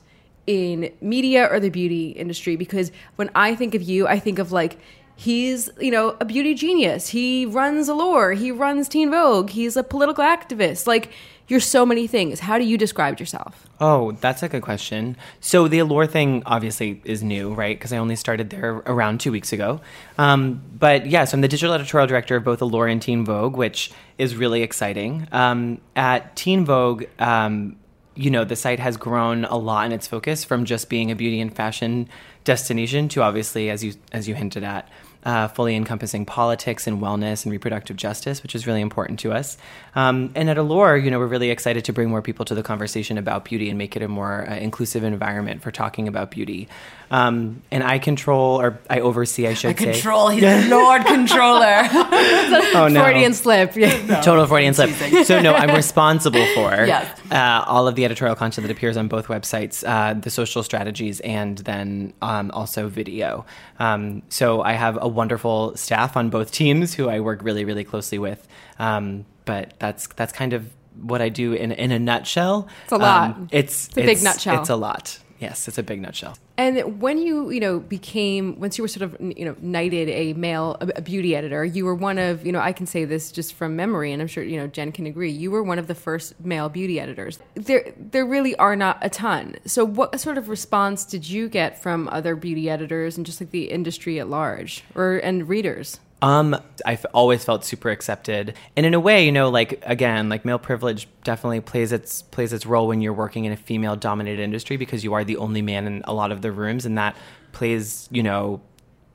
in 0.47 0.93
media 1.01 1.49
or 1.51 1.59
the 1.59 1.71
beauty 1.71 2.11
industry 2.11 2.55
because 2.55 2.93
when 3.17 3.31
I 3.35 3.55
think 3.55 3.75
of 3.75 3.81
you, 3.81 4.07
I 4.07 4.19
think 4.19 4.39
of 4.39 4.53
like 4.53 4.79
he's, 5.17 5.71
you 5.81 5.91
know, 5.91 6.15
a 6.21 6.27
beauty 6.27 6.53
genius. 6.53 7.09
He 7.09 7.47
runs 7.47 7.89
Allure, 7.89 8.33
he 8.33 8.53
runs 8.53 8.91
Teen 8.91 9.11
Vogue, 9.11 9.49
he's 9.49 9.75
a 9.75 9.83
political 9.83 10.23
activist. 10.23 10.87
Like 10.87 11.13
you're 11.49 11.61
so 11.61 11.87
many 11.87 12.07
things. 12.07 12.41
How 12.41 12.59
do 12.59 12.65
you 12.65 12.77
describe 12.77 13.21
yourself? 13.21 13.69
Oh, 13.81 14.13
that's 14.13 14.43
a 14.43 14.49
good 14.49 14.63
question. 14.63 15.17
So 15.41 15.69
the 15.69 15.79
Allure 15.79 16.07
thing 16.07 16.43
obviously 16.47 17.01
is 17.05 17.23
new, 17.23 17.55
right? 17.55 17.79
Because 17.79 17.93
I 17.93 17.99
only 17.99 18.17
started 18.17 18.51
there 18.51 18.83
around 18.87 19.21
two 19.21 19.31
weeks 19.31 19.53
ago. 19.53 19.81
Um, 20.19 20.63
but 20.79 21.07
yeah, 21.07 21.25
so 21.25 21.37
I'm 21.37 21.43
the 21.43 21.49
digital 21.49 21.75
editorial 21.75 22.07
director 22.07 22.37
of 22.37 22.45
both 22.45 22.61
Allure 22.61 22.89
and 22.89 23.01
Teen 23.01 23.25
Vogue, 23.25 23.57
which 23.57 23.93
is 24.19 24.35
really 24.35 24.63
exciting. 24.63 25.29
Um, 25.31 25.81
at 25.95 26.35
Teen 26.37 26.65
Vogue, 26.65 27.05
um, 27.19 27.77
you 28.17 28.31
know, 28.31 28.45
the 28.45 28.57
site 28.57 28.81
has 28.81 28.97
grown 28.97 29.45
a 29.45 29.57
lot 29.57 29.87
in 29.87 29.93
its 29.93 30.07
focus 30.07 30.43
from 30.43 30.65
just 30.65 30.89
being 30.89 31.11
a 31.11 31.15
beauty 31.15 31.41
and 31.41 31.55
fashion 31.55 32.09
destination 32.45 33.09
to 33.11 33.23
obviously, 33.23 33.69
as 33.71 33.85
you 33.85 33.93
as 34.11 34.27
you 34.27 34.35
hinted 34.35 34.65
at, 34.65 34.89
uh, 35.27 35.49
fully 35.49 35.75
encompassing 35.75 36.25
politics 36.25 36.87
and 36.87 37.03
wellness 37.03 37.45
and 37.45 37.51
reproductive 37.53 37.97
justice, 37.97 38.43
which 38.45 38.55
is 38.55 38.65
really 38.67 38.81
important 38.81 39.19
to 39.19 39.33
us. 39.33 39.59
Um, 39.97 40.31
and 40.37 40.49
at 40.49 40.57
Allure, 40.57 40.97
you 40.97 41.11
know, 41.11 41.19
we're 41.19 41.27
really 41.27 41.51
excited 41.51 41.85
to 41.87 41.93
bring 41.93 42.09
more 42.09 42.23
people 42.23 42.45
to 42.45 42.55
the 42.55 42.63
conversation 42.63 43.19
about 43.19 43.45
beauty 43.45 43.69
and 43.69 43.77
make 43.77 43.97
it 43.97 44.03
a 44.03 44.09
more 44.09 44.49
uh, 44.49 44.55
inclusive 44.57 45.03
environment 45.03 45.63
for 45.63 45.73
talking 45.73 46.07
about 46.07 46.31
beauty. 46.31 46.69
Um, 47.11 47.63
and 47.71 47.83
I 47.83 47.99
control, 47.99 48.61
or 48.61 48.79
I 48.89 49.01
oversee, 49.01 49.47
I 49.49 49.55
should 49.55 49.77
say. 49.79 49.93
Control. 49.93 50.29
He's 50.29 50.43
the 50.43 50.69
Lord 50.71 51.05
Controller. 51.05 51.83
Oh 52.77 52.89
no! 52.89 53.03
Freudian 53.03 53.33
slip. 53.33 53.75
Yeah. 53.77 54.21
Total 54.25 54.47
Freudian 54.47 54.75
slip. 54.75 54.91
So 55.25 55.41
no, 55.41 55.55
I'm 55.55 55.75
responsible 55.75 56.45
for 56.55 56.71
Yes. 56.87 57.19
uh, 57.31 57.65
all 57.67 57.89
of 57.89 57.95
the 57.95 58.05
editorial 58.05 58.37
content 58.37 58.67
that 58.67 58.73
appears 58.73 58.97
on 58.97 59.09
both 59.09 59.27
websites, 59.29 59.87
uh, 59.87 60.15
the 60.15 60.31
social 60.31 60.63
strategies, 60.63 61.21
and 61.21 61.59
then 61.59 62.13
um, 62.23 62.51
also 62.53 62.89
video. 62.89 63.47
Um, 63.79 64.23
so 64.29 64.63
I 64.63 64.73
have 64.73 64.97
a 65.01 65.09
wonderful 65.17 65.77
staff 65.77 66.17
on 66.17 66.31
both 66.31 66.53
teams 66.53 66.95
who 66.95 67.09
I 67.09 67.21
work 67.21 67.43
really, 67.43 67.65
really 67.65 67.85
closely 67.85 68.19
with. 68.19 68.47
Um, 68.79 69.27
but 69.45 69.75
that's 69.79 70.07
that's 70.09 70.33
kind 70.33 70.53
of 70.53 70.69
what 71.01 71.21
I 71.21 71.29
do 71.29 71.53
in 71.53 71.73
in 71.73 71.91
a 71.91 71.99
nutshell. 71.99 72.69
It's 72.85 72.93
a 72.93 72.97
lot. 72.97 73.31
Um, 73.31 73.49
it's 73.51 73.89
It's 73.89 73.97
a 73.99 74.03
big 74.03 74.23
nutshell. 74.23 74.61
It's 74.61 74.71
a 74.71 74.77
lot. 74.77 75.19
Yes, 75.39 75.69
it's 75.69 75.79
a 75.79 75.83
big 75.83 76.01
nutshell. 76.01 76.37
And 76.57 77.01
when 77.01 77.19
you, 77.19 77.51
you 77.51 77.61
know, 77.61 77.79
became 77.79 78.59
once 78.59 78.79
you 78.79 78.83
were 78.83 78.89
sort 78.89 79.03
of, 79.03 79.17
you 79.21 79.45
know, 79.45 79.55
knighted 79.61 80.09
a 80.09 80.33
male 80.33 80.77
a, 80.81 81.03
beauty 81.03 81.37
editor, 81.37 81.65
you 81.65 81.85
were 81.85 81.95
one 81.95 82.19
of, 82.19 82.47
you 82.47 82.53
know, 82.53 82.61
I 82.61 82.73
can 82.73 82.87
say 82.87 83.05
this 83.05 83.31
just 83.31 83.53
from 83.53 83.77
memory, 83.77 84.13
and 84.13 84.23
I'm 84.23 84.29
sure 84.29 84.43
you 84.43 84.57
know 84.57 84.67
Jen 84.67 84.93
can 84.93 85.07
agree. 85.07 85.31
You 85.31 85.51
were 85.51 85.63
one 85.63 85.79
of 85.79 85.87
the 85.87 85.95
first 85.95 86.41
male 86.41 86.69
beauty 86.69 86.99
editors. 86.99 87.39
There, 87.55 87.93
there 87.99 88.25
really 88.25 88.57
are 88.57 88.77
not 88.77 88.99
a 89.03 89.11
ton. 89.11 89.57
So, 89.67 89.85
what 89.85 90.19
sort 90.19 90.39
of 90.39 90.49
response 90.49 91.05
did 91.05 91.29
you 91.29 91.49
get 91.49 91.81
from 91.81 92.09
other 92.09 92.35
beauty 92.35 92.71
editors 92.71 93.17
and 93.17 93.27
just 93.27 93.41
like 93.41 93.51
the 93.51 93.65
industry 93.65 94.19
at 94.19 94.29
large, 94.29 94.85
or 94.95 95.19
and 95.19 95.49
readers? 95.49 96.01
Um, 96.23 96.57
I've 96.87 97.05
always 97.13 97.45
felt 97.45 97.65
super 97.65 97.91
accepted, 97.91 98.55
and 98.75 98.87
in 98.87 98.95
a 98.95 99.01
way, 99.01 99.27
you 99.27 99.33
know, 99.33 99.51
like 99.51 99.83
again, 99.85 100.31
like 100.31 100.47
male 100.47 100.59
privilege 100.59 101.09
definitely 101.25 101.61
plays 101.61 101.93
its 101.93 102.23
plays 102.23 102.55
its 102.55 102.65
role 102.65 102.87
when 102.89 103.03
you're 103.03 103.13
working 103.13 103.45
in 103.45 103.53
a 103.53 103.57
female-dominated 103.57 104.43
industry 104.43 104.79
because 104.79 105.05
you 105.05 105.13
are 105.13 105.25
the 105.25 105.37
only 105.37 105.61
man 105.61 105.87
in 105.87 106.03
a 106.05 106.15
lot 106.15 106.33
of 106.33 106.41
the 106.41 106.51
rooms, 106.51 106.87
and 106.87 106.97
that 106.97 107.17
plays, 107.53 108.09
you 108.11 108.23
know, 108.23 108.63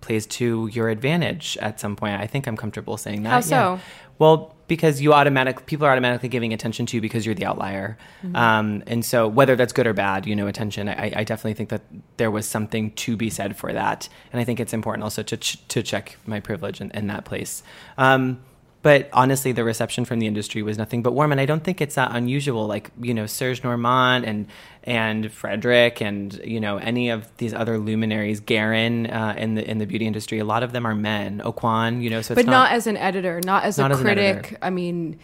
plays 0.01 0.27
to 0.27 0.67
your 0.67 0.89
advantage 0.89 1.57
at 1.59 1.79
some 1.79 1.95
point. 1.95 2.21
I 2.21 2.27
think 2.27 2.45
I'm 2.45 2.55
comfortable 2.55 2.97
saying 2.97 3.23
that. 3.23 3.29
How 3.29 3.41
so? 3.41 3.79
Well, 4.19 4.55
because 4.71 5.01
you 5.01 5.11
automatic 5.11 5.65
people 5.65 5.85
are 5.85 5.91
automatically 5.91 6.29
giving 6.29 6.53
attention 6.53 6.85
to 6.85 6.95
you 6.95 7.01
because 7.01 7.25
you're 7.25 7.35
the 7.35 7.43
outlier, 7.43 7.97
um, 8.35 8.81
and 8.87 9.03
so 9.03 9.27
whether 9.27 9.57
that's 9.57 9.73
good 9.73 9.85
or 9.85 9.91
bad, 9.91 10.25
you 10.25 10.33
know, 10.33 10.47
attention. 10.47 10.87
I, 10.87 11.11
I 11.13 11.23
definitely 11.25 11.55
think 11.55 11.67
that 11.71 11.81
there 12.15 12.31
was 12.31 12.47
something 12.47 12.91
to 12.91 13.17
be 13.17 13.29
said 13.29 13.57
for 13.57 13.73
that, 13.73 14.07
and 14.31 14.39
I 14.39 14.45
think 14.45 14.61
it's 14.61 14.71
important 14.71 15.03
also 15.03 15.23
to 15.23 15.35
ch- 15.35 15.67
to 15.67 15.83
check 15.83 16.17
my 16.25 16.39
privilege 16.39 16.79
in, 16.79 16.89
in 16.91 17.07
that 17.07 17.25
place. 17.25 17.63
Um, 17.97 18.39
but 18.81 19.09
honestly, 19.13 19.51
the 19.51 19.63
reception 19.63 20.05
from 20.05 20.19
the 20.19 20.27
industry 20.27 20.63
was 20.63 20.77
nothing 20.77 21.03
but 21.03 21.13
warm, 21.13 21.31
and 21.31 21.39
I 21.39 21.45
don't 21.45 21.63
think 21.63 21.81
it's 21.81 21.95
that 21.95 22.15
unusual. 22.15 22.65
Like 22.65 22.89
you 22.99 23.13
know, 23.13 23.25
Serge 23.27 23.61
Normant 23.61 24.25
and 24.25 24.47
and 24.83 25.31
Frederick 25.31 26.01
and 26.01 26.39
you 26.43 26.59
know 26.59 26.77
any 26.77 27.09
of 27.09 27.29
these 27.37 27.53
other 27.53 27.77
luminaries, 27.77 28.41
Garren 28.41 29.13
uh, 29.13 29.35
in 29.37 29.53
the 29.55 29.69
in 29.69 29.77
the 29.77 29.85
beauty 29.85 30.07
industry. 30.07 30.39
A 30.39 30.45
lot 30.45 30.63
of 30.63 30.71
them 30.71 30.87
are 30.87 30.95
men. 30.95 31.41
Aucoin, 31.45 32.01
you 32.01 32.09
know, 32.09 32.21
so 32.21 32.33
it's 32.33 32.43
But 32.43 32.49
not, 32.49 32.71
as 32.71 32.87
an 32.87 32.97
editor, 32.97 33.39
not 33.45 33.63
as 33.63 33.77
Not 33.77 33.91
a 33.91 33.93
as 33.93 34.01
critic. 34.01 34.57
I 34.61 34.71
mean, 34.71 35.19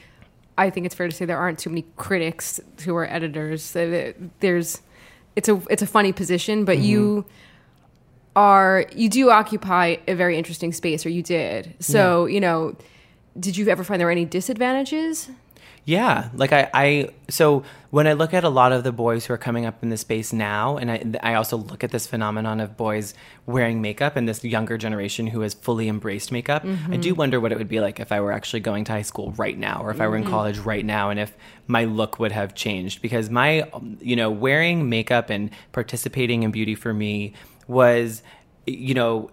I 0.57 0.69
think 0.69 0.85
it's 0.85 0.93
fair 0.95 1.07
to 1.07 1.15
say 1.15 1.25
there 1.25 1.39
aren't 1.39 1.57
too 1.57 1.71
many 1.71 1.85
critics 1.95 2.59
who 2.85 2.95
are 2.95 3.05
editors. 3.05 3.63
So 3.63 4.13
There's, 4.39 4.81
it's 5.35 5.49
a 5.49 5.61
it's 5.69 5.81
a 5.81 5.87
funny 5.87 6.11
position, 6.11 6.63
but 6.63 6.77
you 6.77 7.25
are 8.35 8.85
you 8.95 9.09
do 9.09 9.31
occupy 9.31 9.95
a 10.07 10.13
very 10.13 10.37
interesting 10.37 10.73
space, 10.73 11.07
or 11.07 11.09
you 11.09 11.23
did. 11.23 11.73
So 11.79 12.25
you 12.25 12.39
know, 12.39 12.75
did 13.39 13.57
you 13.57 13.67
ever 13.69 13.83
find 13.83 13.99
there 13.99 14.07
were 14.07 14.11
any 14.11 14.25
disadvantages? 14.25 15.29
Yeah, 15.87 16.31
like 16.33 16.51
I, 16.51 16.69
I, 16.73 17.09
so 17.29 17.63
when 17.91 18.07
I 18.07 18.13
look 18.13 18.33
at 18.33 18.43
a 18.43 18.49
lot 18.49 18.73
of 18.73 18.83
the 18.83 18.91
boys 18.91 19.25
who 19.25 19.33
are 19.33 19.37
coming 19.37 19.65
up 19.65 19.81
in 19.81 19.87
this 19.87 20.01
space 20.01 20.33
now, 20.33 20.75
and 20.75 20.91
I, 20.91 21.31
I 21.31 21.33
also 21.35 21.55
look 21.55 21.81
at 21.81 21.91
this 21.91 22.05
phenomenon 22.05 22.59
of 22.59 22.75
boys 22.75 23.13
wearing 23.45 23.81
makeup 23.81 24.17
and 24.17 24.27
this 24.27 24.43
younger 24.43 24.77
generation 24.77 25.27
who 25.27 25.39
has 25.41 25.53
fully 25.53 25.87
embraced 25.87 26.29
makeup, 26.29 26.65
I 26.65 26.97
do 26.97 27.11
mm-hmm. 27.11 27.17
wonder 27.17 27.39
what 27.39 27.53
it 27.53 27.57
would 27.57 27.69
be 27.69 27.79
like 27.79 28.01
if 28.01 28.11
I 28.11 28.19
were 28.19 28.33
actually 28.33 28.59
going 28.59 28.83
to 28.83 28.91
high 28.91 29.01
school 29.01 29.31
right 29.37 29.57
now, 29.57 29.81
or 29.81 29.89
if 29.91 30.01
I 30.01 30.09
were 30.09 30.17
in 30.17 30.23
mm-hmm. 30.23 30.31
college 30.31 30.57
right 30.57 30.83
now, 30.83 31.09
and 31.09 31.21
if 31.21 31.33
my 31.67 31.85
look 31.85 32.19
would 32.19 32.33
have 32.33 32.53
changed. 32.53 33.01
Because 33.01 33.29
my, 33.29 33.71
you 34.01 34.17
know, 34.17 34.29
wearing 34.29 34.89
makeup 34.89 35.29
and 35.29 35.51
participating 35.71 36.43
in 36.43 36.51
beauty 36.51 36.75
for 36.75 36.93
me 36.93 37.31
was, 37.65 38.23
you 38.65 38.93
know, 38.93 39.31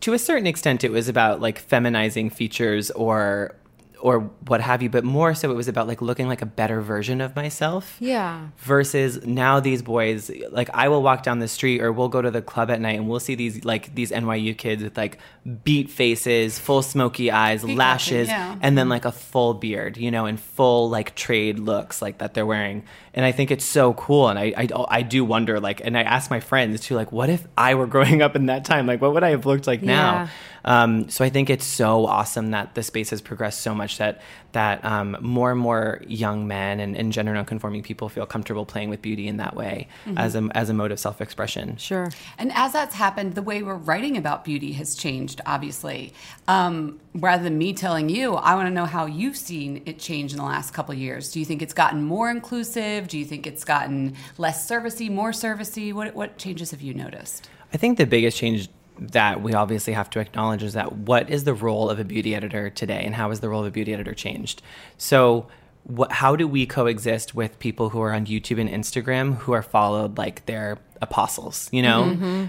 to 0.00 0.12
a 0.12 0.18
certain 0.18 0.46
extent, 0.46 0.84
it 0.84 0.90
was 0.90 1.08
about 1.08 1.40
like 1.40 1.60
feminizing 1.60 2.30
features 2.32 2.90
or 2.92 3.56
or 4.00 4.20
what 4.46 4.60
have 4.60 4.82
you, 4.82 4.90
but 4.90 5.04
more 5.04 5.34
so 5.34 5.50
it 5.50 5.54
was 5.54 5.68
about 5.68 5.88
like 5.88 6.02
looking 6.02 6.28
like 6.28 6.42
a 6.42 6.46
better 6.46 6.80
version 6.80 7.20
of 7.20 7.34
myself. 7.34 7.96
Yeah. 7.98 8.48
Versus 8.58 9.24
now 9.26 9.58
these 9.58 9.82
boys, 9.82 10.30
like 10.50 10.68
I 10.74 10.88
will 10.88 11.02
walk 11.02 11.22
down 11.22 11.38
the 11.38 11.48
street 11.48 11.80
or 11.82 11.92
we'll 11.92 12.08
go 12.08 12.20
to 12.22 12.30
the 12.30 12.42
club 12.42 12.70
at 12.70 12.80
night 12.80 12.98
and 12.98 13.08
we'll 13.08 13.20
see 13.20 13.34
these 13.34 13.64
like 13.64 13.94
these 13.94 14.10
NYU 14.10 14.56
kids 14.56 14.82
with 14.82 14.96
like 14.96 15.18
beat 15.64 15.90
faces, 15.90 16.58
full 16.58 16.82
smoky 16.82 17.30
eyes, 17.30 17.64
lashes, 17.64 18.28
yeah. 18.28 18.56
and 18.60 18.76
then 18.76 18.88
like 18.88 19.04
a 19.04 19.12
full 19.12 19.54
beard, 19.54 19.96
you 19.96 20.10
know, 20.10 20.26
and 20.26 20.38
full 20.38 20.90
like 20.90 21.14
trade 21.14 21.58
looks 21.58 22.02
like 22.02 22.18
that 22.18 22.34
they're 22.34 22.46
wearing. 22.46 22.84
And 23.16 23.24
I 23.24 23.32
think 23.32 23.50
it's 23.50 23.64
so 23.64 23.94
cool. 23.94 24.28
And 24.28 24.38
I, 24.38 24.52
I, 24.56 24.68
I 24.88 25.02
do 25.02 25.24
wonder 25.24 25.58
like, 25.58 25.80
and 25.82 25.96
I 25.96 26.02
ask 26.02 26.30
my 26.30 26.40
friends 26.40 26.80
too, 26.80 26.94
like, 26.94 27.10
what 27.10 27.30
if 27.30 27.46
I 27.56 27.74
were 27.74 27.86
growing 27.94 28.20
up 28.22 28.36
in 28.36 28.46
that 28.46 28.64
time? 28.64 28.86
Like, 28.86 29.00
what 29.00 29.14
would 29.14 29.24
I 29.24 29.30
have 29.30 29.46
looked 29.46 29.66
like 29.66 29.82
now? 29.82 30.28
Um, 30.66 31.08
so 31.08 31.24
I 31.24 31.30
think 31.30 31.48
it's 31.48 31.64
so 31.64 32.06
awesome 32.06 32.50
that 32.50 32.74
the 32.74 32.82
space 32.82 33.10
has 33.10 33.22
progressed 33.22 33.60
so 33.60 33.74
much 33.74 33.98
that 33.98 34.20
that 34.56 34.82
um, 34.86 35.18
more 35.20 35.50
and 35.52 35.60
more 35.60 36.00
young 36.06 36.48
men 36.48 36.80
and, 36.80 36.96
and 36.96 37.12
gender 37.12 37.34
nonconforming 37.34 37.82
people 37.82 38.08
feel 38.08 38.24
comfortable 38.24 38.64
playing 38.64 38.88
with 38.88 39.02
beauty 39.02 39.28
in 39.28 39.36
that 39.36 39.54
way 39.54 39.86
as 40.16 40.34
a 40.34 40.48
as 40.54 40.70
a 40.70 40.74
mode 40.74 40.92
of 40.92 40.98
self 40.98 41.20
expression. 41.20 41.76
Sure. 41.76 42.10
And 42.38 42.50
as 42.54 42.72
that's 42.72 42.94
happened, 42.94 43.34
the 43.34 43.42
way 43.42 43.62
we're 43.62 43.74
writing 43.74 44.16
about 44.16 44.46
beauty 44.46 44.72
has 44.72 44.94
changed, 44.94 45.42
obviously. 45.44 46.14
Um, 46.48 46.98
rather 47.14 47.42
than 47.42 47.58
me 47.58 47.74
telling 47.74 48.08
you, 48.08 48.34
I 48.34 48.54
want 48.54 48.66
to 48.66 48.72
know 48.72 48.86
how 48.86 49.04
you've 49.04 49.36
seen 49.36 49.82
it 49.84 49.98
change 49.98 50.32
in 50.32 50.38
the 50.38 50.44
last 50.44 50.72
couple 50.72 50.92
of 50.92 50.98
years. 50.98 51.32
Do 51.32 51.38
you 51.38 51.44
think 51.44 51.60
it's 51.60 51.74
gotten 51.74 52.02
more 52.02 52.30
inclusive? 52.30 53.08
Do 53.08 53.18
you 53.18 53.26
think 53.26 53.46
it's 53.46 53.64
gotten 53.64 54.14
less 54.38 54.68
servicey, 54.70 55.10
more 55.10 55.32
servicey? 55.32 55.92
What, 55.92 56.14
what 56.14 56.38
changes 56.38 56.70
have 56.70 56.80
you 56.80 56.94
noticed? 56.94 57.50
I 57.74 57.76
think 57.76 57.98
the 57.98 58.06
biggest 58.06 58.38
change 58.38 58.70
that 58.98 59.42
we 59.42 59.52
obviously 59.52 59.92
have 59.92 60.10
to 60.10 60.20
acknowledge 60.20 60.62
is 60.62 60.72
that 60.74 60.92
what 60.92 61.30
is 61.30 61.44
the 61.44 61.54
role 61.54 61.90
of 61.90 61.98
a 61.98 62.04
beauty 62.04 62.34
editor 62.34 62.70
today 62.70 63.02
and 63.04 63.14
how 63.14 63.28
has 63.30 63.40
the 63.40 63.48
role 63.48 63.60
of 63.60 63.66
a 63.66 63.70
beauty 63.70 63.92
editor 63.92 64.14
changed? 64.14 64.62
So, 64.98 65.48
what, 65.84 66.10
how 66.10 66.34
do 66.34 66.48
we 66.48 66.66
coexist 66.66 67.34
with 67.34 67.58
people 67.60 67.90
who 67.90 68.00
are 68.00 68.12
on 68.12 68.26
YouTube 68.26 68.60
and 68.60 68.68
Instagram 68.68 69.36
who 69.36 69.52
are 69.52 69.62
followed 69.62 70.18
like 70.18 70.44
they're 70.46 70.78
apostles, 71.00 71.68
you 71.72 71.82
know? 71.82 72.02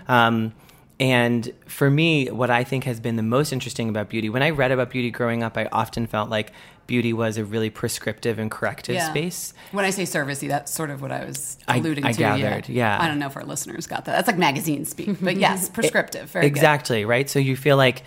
Um, 0.07 0.53
and 0.99 1.51
for 1.67 1.89
me, 1.89 2.27
what 2.29 2.49
I 2.49 2.63
think 2.63 2.83
has 2.85 2.99
been 2.99 3.15
the 3.17 3.23
most 3.23 3.53
interesting 3.53 3.89
about 3.89 4.09
beauty, 4.09 4.29
when 4.29 4.41
I 4.43 4.49
read 4.49 4.71
about 4.71 4.89
beauty 4.89 5.11
growing 5.11 5.43
up, 5.43 5.57
I 5.57 5.67
often 5.71 6.07
felt 6.07 6.29
like 6.29 6.51
beauty 6.87 7.11
was 7.13 7.37
a 7.37 7.43
really 7.45 7.69
prescriptive 7.69 8.39
and 8.39 8.49
corrective 8.49 9.01
space. 9.03 9.53
When 9.71 9.83
I 9.85 9.89
say 9.89 10.03
servicey, 10.03 10.47
that's 10.47 10.71
sort 10.73 10.89
of 10.89 11.01
what 11.01 11.11
I 11.11 11.25
was 11.25 11.57
I- 11.67 11.77
alluding 11.77 12.05
I 12.05 12.13
to. 12.13 12.17
gathered, 12.17 12.69
yeah. 12.69 12.97
I 12.99 13.07
don't 13.07 13.19
know 13.19 13.27
if 13.27 13.35
our 13.37 13.43
listeners 13.43 13.85
got 13.87 14.05
that. 14.05 14.13
That's 14.13 14.27
like 14.27 14.37
magazine 14.37 14.85
speak, 14.85 15.17
but 15.21 15.35
yes, 15.45 15.69
prescriptive. 15.69 16.31
Very 16.31 16.43
good. 16.49 16.55
exactly 16.57 17.05
right 17.05 17.29
so 17.29 17.39
you 17.39 17.55
feel 17.57 17.77
like 17.77 18.03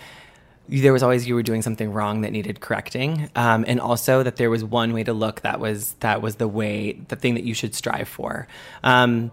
there 0.67 0.93
was 0.93 1.03
always 1.03 1.27
you 1.27 1.35
were 1.35 1.43
doing 1.43 1.61
something 1.61 1.91
wrong 1.91 2.21
that 2.21 2.31
needed 2.31 2.59
correcting 2.61 3.29
um, 3.35 3.65
and 3.67 3.79
also 3.81 4.23
that 4.23 4.37
there 4.37 4.49
was 4.49 4.63
one 4.63 4.93
way 4.93 5.03
to 5.03 5.11
look 5.13 5.41
that 5.41 5.59
was 5.59 5.93
that 5.99 6.21
was 6.21 6.35
the 6.37 6.47
way 6.47 6.93
the 7.09 7.15
thing 7.15 7.33
that 7.35 7.43
you 7.43 7.53
should 7.53 7.75
strive 7.75 8.07
for 8.07 8.47
um, 8.83 9.31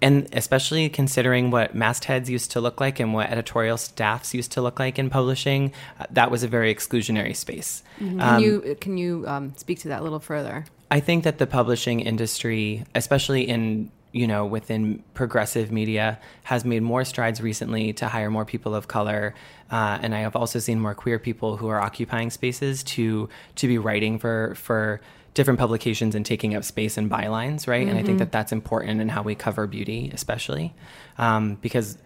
and 0.00 0.28
especially 0.32 0.88
considering 0.88 1.50
what 1.50 1.74
mastheads 1.74 2.28
used 2.30 2.50
to 2.52 2.60
look 2.60 2.80
like 2.80 3.00
and 3.00 3.14
what 3.14 3.30
editorial 3.30 3.76
staffs 3.76 4.34
used 4.34 4.52
to 4.52 4.62
look 4.62 4.78
like 4.78 4.98
in 4.98 5.10
publishing 5.10 5.72
uh, 6.00 6.06
that 6.10 6.30
was 6.30 6.42
a 6.42 6.48
very 6.48 6.74
exclusionary 6.74 7.34
space 7.34 7.82
Can 7.98 8.40
you 8.40 8.76
can 8.80 8.96
you 8.96 9.24
um, 9.26 9.54
speak 9.56 9.80
to 9.80 9.88
that 9.88 10.00
a 10.00 10.02
little 10.02 10.20
further? 10.20 10.64
I 10.90 11.00
think 11.00 11.24
that 11.24 11.38
the 11.38 11.46
publishing 11.46 12.00
industry, 12.00 12.84
especially 12.94 13.48
in 13.48 13.90
you 14.12 14.26
know 14.26 14.46
within 14.46 15.02
progressive 15.14 15.70
media, 15.70 16.18
has 16.44 16.64
made 16.64 16.82
more 16.82 17.04
strides 17.04 17.40
recently 17.40 17.92
to 17.94 18.08
hire 18.08 18.30
more 18.30 18.44
people 18.44 18.74
of 18.74 18.88
color, 18.88 19.34
uh, 19.70 19.98
and 20.00 20.14
I 20.14 20.20
have 20.20 20.36
also 20.36 20.58
seen 20.58 20.80
more 20.80 20.94
queer 20.94 21.18
people 21.18 21.56
who 21.56 21.68
are 21.68 21.80
occupying 21.80 22.30
spaces 22.30 22.82
to 22.84 23.28
to 23.56 23.68
be 23.68 23.78
writing 23.78 24.18
for 24.18 24.54
for 24.54 25.00
different 25.34 25.58
publications 25.60 26.14
and 26.14 26.24
taking 26.26 26.54
up 26.54 26.64
space 26.64 26.98
in 26.98 27.08
bylines, 27.08 27.66
right? 27.68 27.86
And 27.86 27.96
I 27.98 28.02
think 28.02 28.18
that 28.18 28.32
that's 28.32 28.50
important 28.52 29.00
in 29.00 29.08
how 29.08 29.22
we 29.22 29.34
cover 29.34 29.66
beauty, 29.66 30.10
especially 30.12 30.74
um, 31.18 31.56
because 31.56 31.98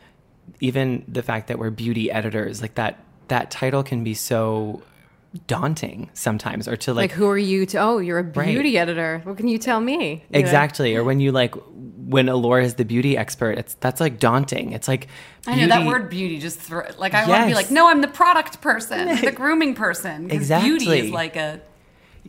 even 0.61 1.05
the 1.09 1.23
fact 1.23 1.49
that 1.49 1.59
we're 1.59 1.71
beauty 1.71 2.11
editors, 2.11 2.61
like 2.61 2.75
that 2.75 2.99
that 3.29 3.51
title 3.51 3.83
can 3.83 4.05
be 4.05 4.13
so 4.15 4.83
daunting 5.47 6.11
sometimes 6.13 6.69
or 6.69 6.77
to 6.77 6.93
Like, 6.93 7.11
like 7.11 7.13
who 7.13 7.27
are 7.29 7.39
you 7.39 7.65
to? 7.67 7.79
Oh, 7.79 7.99
you're 7.99 8.19
a 8.19 8.23
Right. 8.23 8.49
beauty 8.49 8.77
editor. 8.77 9.21
What 9.25 9.39
can 9.39 9.49
you 9.49 9.57
tell 9.59 9.81
me? 9.81 9.95
You 9.95 10.17
know? 10.17 10.39
Exactly. 10.39 10.95
Or 10.95 11.05
when 11.05 11.21
you 11.21 11.33
like 11.33 11.55
when 12.05 12.29
Allure 12.29 12.61
is 12.61 12.75
the 12.75 12.85
beauty 12.85 13.17
expert, 13.17 13.53
it's 13.59 13.75
that's 13.75 14.01
like 14.01 14.19
daunting. 14.19 14.73
It's 14.73 14.89
like 14.89 15.09
I 15.47 15.55
know 15.55 15.69
that 15.69 15.87
word 15.87 16.11
beauty 16.11 16.39
just 16.39 16.59
throw, 16.59 16.83
like 16.99 17.15
I 17.15 17.27
want 17.27 17.43
to 17.43 17.47
be 17.49 17.55
like 17.55 17.71
no 17.71 17.89
I'm 17.89 18.03
the 18.03 18.09
product 18.09 18.61
person 18.61 19.09
the 19.25 19.33
grooming 19.33 19.75
person 19.75 20.29
'Cause 20.29 20.49
beauty 20.49 20.75
Exactly. 20.75 20.99
is 21.01 21.11
like 21.11 21.37
a 21.37 21.61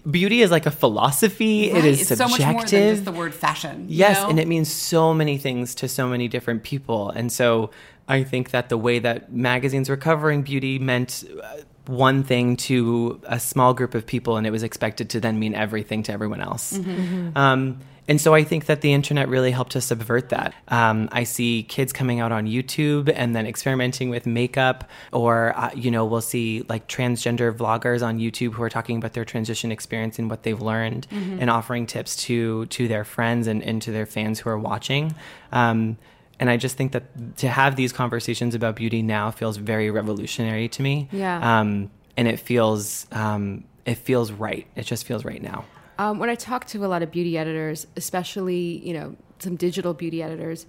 beauty 0.09 0.41
is 0.41 0.51
like 0.51 0.65
a 0.65 0.71
philosophy. 0.71 1.71
right, 1.71 1.79
it 1.79 1.85
is 1.85 1.99
it's 2.01 2.07
subjective. 2.09 2.37
so 2.37 2.45
much 2.45 2.53
more 2.53 2.65
than 2.65 2.93
just 2.95 3.05
the 3.05 3.11
word 3.11 3.33
fashion 3.33 3.87
you 3.89 3.97
Yes, 3.97 4.21
know? 4.21 4.29
and 4.29 4.39
it 4.39 4.47
means 4.47 4.71
so 4.71 5.13
many 5.13 5.37
things 5.37 5.75
to 5.75 5.87
so 5.87 6.07
many 6.07 6.27
different 6.27 6.63
people. 6.63 7.09
And 7.09 7.31
so 7.31 7.71
I 8.07 8.23
think 8.23 8.51
that 8.51 8.69
the 8.69 8.77
way 8.77 8.99
that 8.99 9.31
magazines 9.33 9.89
were 9.89 9.97
covering 9.97 10.41
beauty 10.41 10.77
meant 10.79 11.23
uh, 11.41 11.57
one 11.85 12.23
thing 12.23 12.55
to 12.55 13.19
a 13.25 13.39
small 13.39 13.73
group 13.73 13.93
of 13.93 14.05
people, 14.05 14.37
and 14.37 14.47
it 14.47 14.51
was 14.51 14.63
expected 14.63 15.09
to 15.09 15.19
then 15.19 15.37
mean 15.39 15.53
everything 15.53 16.03
to 16.03 16.13
everyone 16.13 16.41
else. 16.41 16.73
Um, 17.35 17.79
and 18.05 18.19
so 18.19 18.33
I 18.33 18.43
think 18.43 18.65
that 18.65 18.81
the 18.81 18.91
internet 18.91 19.29
really 19.29 19.51
helped 19.51 19.71
to 19.73 19.81
subvert 19.81 20.27
that. 20.29 20.53
Um, 20.67 21.07
I 21.13 21.23
see 21.23 21.63
kids 21.63 21.93
coming 21.93 22.19
out 22.19 22.33
on 22.33 22.47
YouTube 22.47 23.09
and 23.15 23.33
then 23.33 23.45
experimenting 23.45 24.09
with 24.09 24.25
makeup, 24.25 24.89
or, 25.13 25.57
uh, 25.57 25.71
you 25.73 25.89
know, 25.89 26.03
we'll 26.05 26.19
see 26.19 26.65
like 26.67 26.89
transgender 26.89 27.55
vloggers 27.55 28.05
on 28.05 28.19
YouTube 28.19 28.53
who 28.53 28.63
are 28.63 28.69
talking 28.69 28.97
about 28.97 29.13
their 29.13 29.23
transition 29.23 29.71
experience 29.71 30.19
and 30.19 30.29
what 30.29 30.43
they've 30.43 30.61
learned 30.61 31.07
and 31.39 31.49
offering 31.49 31.85
tips 31.85 32.17
to, 32.25 32.65
to 32.65 32.89
their 32.89 33.05
friends 33.05 33.47
and, 33.47 33.63
and 33.63 33.81
to 33.81 33.91
their 33.91 34.05
fans 34.05 34.39
who 34.39 34.49
are 34.49 34.59
watching. 34.59 35.15
Um, 35.53 35.97
and 36.43 36.49
I 36.49 36.57
just 36.57 36.75
think 36.75 36.91
that 36.91 37.37
to 37.37 37.47
have 37.47 37.77
these 37.77 37.93
conversations 37.93 38.53
about 38.53 38.75
beauty 38.75 39.01
now 39.01 39.31
feels 39.31 39.55
very 39.55 39.89
revolutionary 39.89 40.67
to 40.67 40.81
me. 40.81 41.07
Yeah. 41.09 41.59
Um, 41.59 41.89
and 42.17 42.27
it 42.27 42.37
feels, 42.37 43.07
um, 43.13 43.63
it 43.85 43.95
feels 43.95 44.29
right. 44.29 44.67
It 44.75 44.83
just 44.83 45.05
feels 45.05 45.23
right 45.23 45.41
now. 45.41 45.63
Um, 45.97 46.19
when 46.19 46.29
I 46.29 46.35
talk 46.35 46.65
to 46.67 46.83
a 46.83 46.87
lot 46.87 47.01
of 47.01 47.11
beauty 47.11 47.37
editors, 47.37 47.87
especially 47.95 48.85
you 48.85 48.93
know 48.93 49.15
some 49.39 49.55
digital 49.55 49.93
beauty 49.93 50.21
editors, 50.21 50.65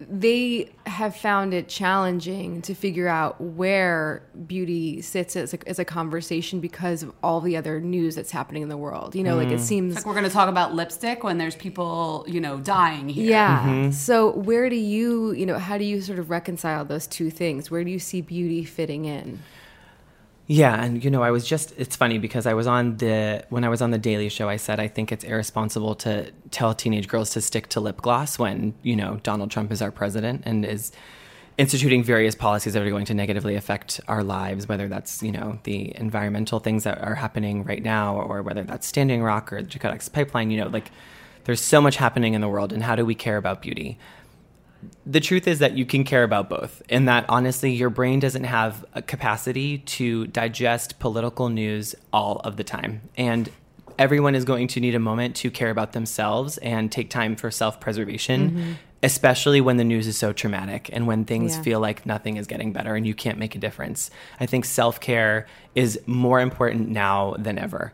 they 0.00 0.70
have 0.86 1.16
found 1.16 1.54
it 1.54 1.68
challenging 1.68 2.60
to 2.62 2.74
figure 2.74 3.08
out 3.08 3.40
where 3.40 4.22
beauty 4.46 5.00
sits 5.00 5.36
as 5.36 5.54
a, 5.54 5.68
as 5.68 5.78
a 5.78 5.84
conversation 5.84 6.60
because 6.60 7.02
of 7.02 7.12
all 7.22 7.40
the 7.40 7.56
other 7.56 7.80
news 7.80 8.14
that's 8.14 8.30
happening 8.30 8.62
in 8.62 8.68
the 8.68 8.76
world. 8.76 9.14
You 9.14 9.24
know, 9.24 9.36
like 9.36 9.48
it 9.48 9.54
mm-hmm. 9.54 9.62
seems 9.62 9.94
like 9.94 10.06
we're 10.06 10.12
going 10.12 10.24
to 10.24 10.30
talk 10.30 10.48
about 10.48 10.74
lipstick 10.74 11.24
when 11.24 11.38
there's 11.38 11.56
people 11.56 12.24
you 12.28 12.40
know 12.40 12.58
dying 12.58 13.08
here 13.08 13.30
Yeah. 13.30 13.64
Mm-hmm. 13.64 13.90
So 13.92 14.32
where 14.32 14.68
do 14.68 14.76
you, 14.76 15.32
you 15.32 15.46
know, 15.46 15.58
how 15.58 15.78
do 15.78 15.84
you 15.84 16.00
sort 16.02 16.18
of 16.18 16.30
reconcile 16.30 16.84
those 16.84 17.06
two 17.06 17.30
things? 17.30 17.70
Where 17.70 17.84
do 17.84 17.90
you 17.90 17.98
see 17.98 18.20
beauty 18.20 18.64
fitting 18.64 19.06
in? 19.06 19.42
Yeah, 20.48 20.80
and 20.80 21.02
you 21.02 21.10
know, 21.10 21.22
I 21.22 21.32
was 21.32 21.44
just 21.46 21.74
it's 21.76 21.96
funny 21.96 22.18
because 22.18 22.46
I 22.46 22.54
was 22.54 22.68
on 22.68 22.98
the 22.98 23.44
when 23.48 23.64
I 23.64 23.68
was 23.68 23.82
on 23.82 23.90
the 23.90 23.98
Daily 23.98 24.28
Show, 24.28 24.48
I 24.48 24.56
said 24.56 24.78
I 24.78 24.86
think 24.86 25.10
it's 25.10 25.24
irresponsible 25.24 25.96
to 25.96 26.30
tell 26.52 26.72
teenage 26.72 27.08
girls 27.08 27.30
to 27.30 27.40
stick 27.40 27.68
to 27.70 27.80
lip 27.80 28.00
gloss 28.00 28.38
when, 28.38 28.74
you 28.82 28.94
know, 28.94 29.18
Donald 29.24 29.50
Trump 29.50 29.72
is 29.72 29.82
our 29.82 29.90
president 29.90 30.42
and 30.44 30.64
is 30.64 30.92
instituting 31.58 32.04
various 32.04 32.34
policies 32.34 32.74
that 32.74 32.82
are 32.82 32.90
going 32.90 33.06
to 33.06 33.14
negatively 33.14 33.56
affect 33.56 34.00
our 34.06 34.22
lives, 34.22 34.68
whether 34.68 34.88
that's, 34.88 35.22
you 35.22 35.32
know, 35.32 35.58
the 35.64 35.96
environmental 35.96 36.60
things 36.60 36.84
that 36.84 36.98
are 36.98 37.14
happening 37.14 37.64
right 37.64 37.82
now 37.82 38.16
or 38.16 38.42
whether 38.42 38.62
that's 38.62 38.86
Standing 38.86 39.22
Rock 39.22 39.52
or 39.52 39.62
the 39.62 39.68
Dakota 39.68 40.10
pipeline, 40.10 40.50
you 40.50 40.60
know, 40.60 40.68
like 40.68 40.92
there's 41.44 41.62
so 41.62 41.80
much 41.80 41.96
happening 41.96 42.34
in 42.34 42.40
the 42.40 42.48
world 42.48 42.72
and 42.72 42.82
how 42.82 42.94
do 42.94 43.04
we 43.04 43.14
care 43.14 43.36
about 43.36 43.62
beauty? 43.62 43.98
The 45.04 45.20
truth 45.20 45.46
is 45.46 45.58
that 45.60 45.76
you 45.76 45.86
can 45.86 46.04
care 46.04 46.22
about 46.22 46.48
both 46.48 46.82
and 46.88 47.08
that 47.08 47.24
honestly 47.28 47.72
your 47.72 47.90
brain 47.90 48.20
doesn't 48.20 48.44
have 48.44 48.84
a 48.94 49.02
capacity 49.02 49.78
to 49.78 50.26
digest 50.28 50.98
political 50.98 51.48
news 51.48 51.94
all 52.12 52.40
of 52.44 52.56
the 52.56 52.64
time. 52.64 53.02
And 53.16 53.50
everyone 53.98 54.34
is 54.34 54.44
going 54.44 54.68
to 54.68 54.80
need 54.80 54.94
a 54.94 54.98
moment 54.98 55.36
to 55.36 55.50
care 55.50 55.70
about 55.70 55.92
themselves 55.92 56.58
and 56.58 56.92
take 56.92 57.08
time 57.10 57.34
for 57.36 57.50
self-preservation 57.50 58.50
mm-hmm. 58.50 58.72
especially 59.02 59.60
when 59.60 59.76
the 59.76 59.84
news 59.84 60.06
is 60.06 60.16
so 60.16 60.32
traumatic 60.32 60.90
and 60.92 61.06
when 61.06 61.24
things 61.24 61.56
Yeah. 61.56 61.62
feel 61.62 61.80
like 61.80 62.04
nothing 62.06 62.36
is 62.36 62.46
getting 62.46 62.72
better 62.72 62.94
and 62.94 63.06
you 63.06 63.14
can't 63.14 63.38
make 63.38 63.54
a 63.54 63.58
difference. 63.58 64.10
I 64.40 64.46
think 64.46 64.64
self-care 64.64 65.46
is 65.74 66.00
more 66.06 66.40
important 66.40 66.88
now 66.88 67.36
than 67.38 67.58
ever 67.58 67.92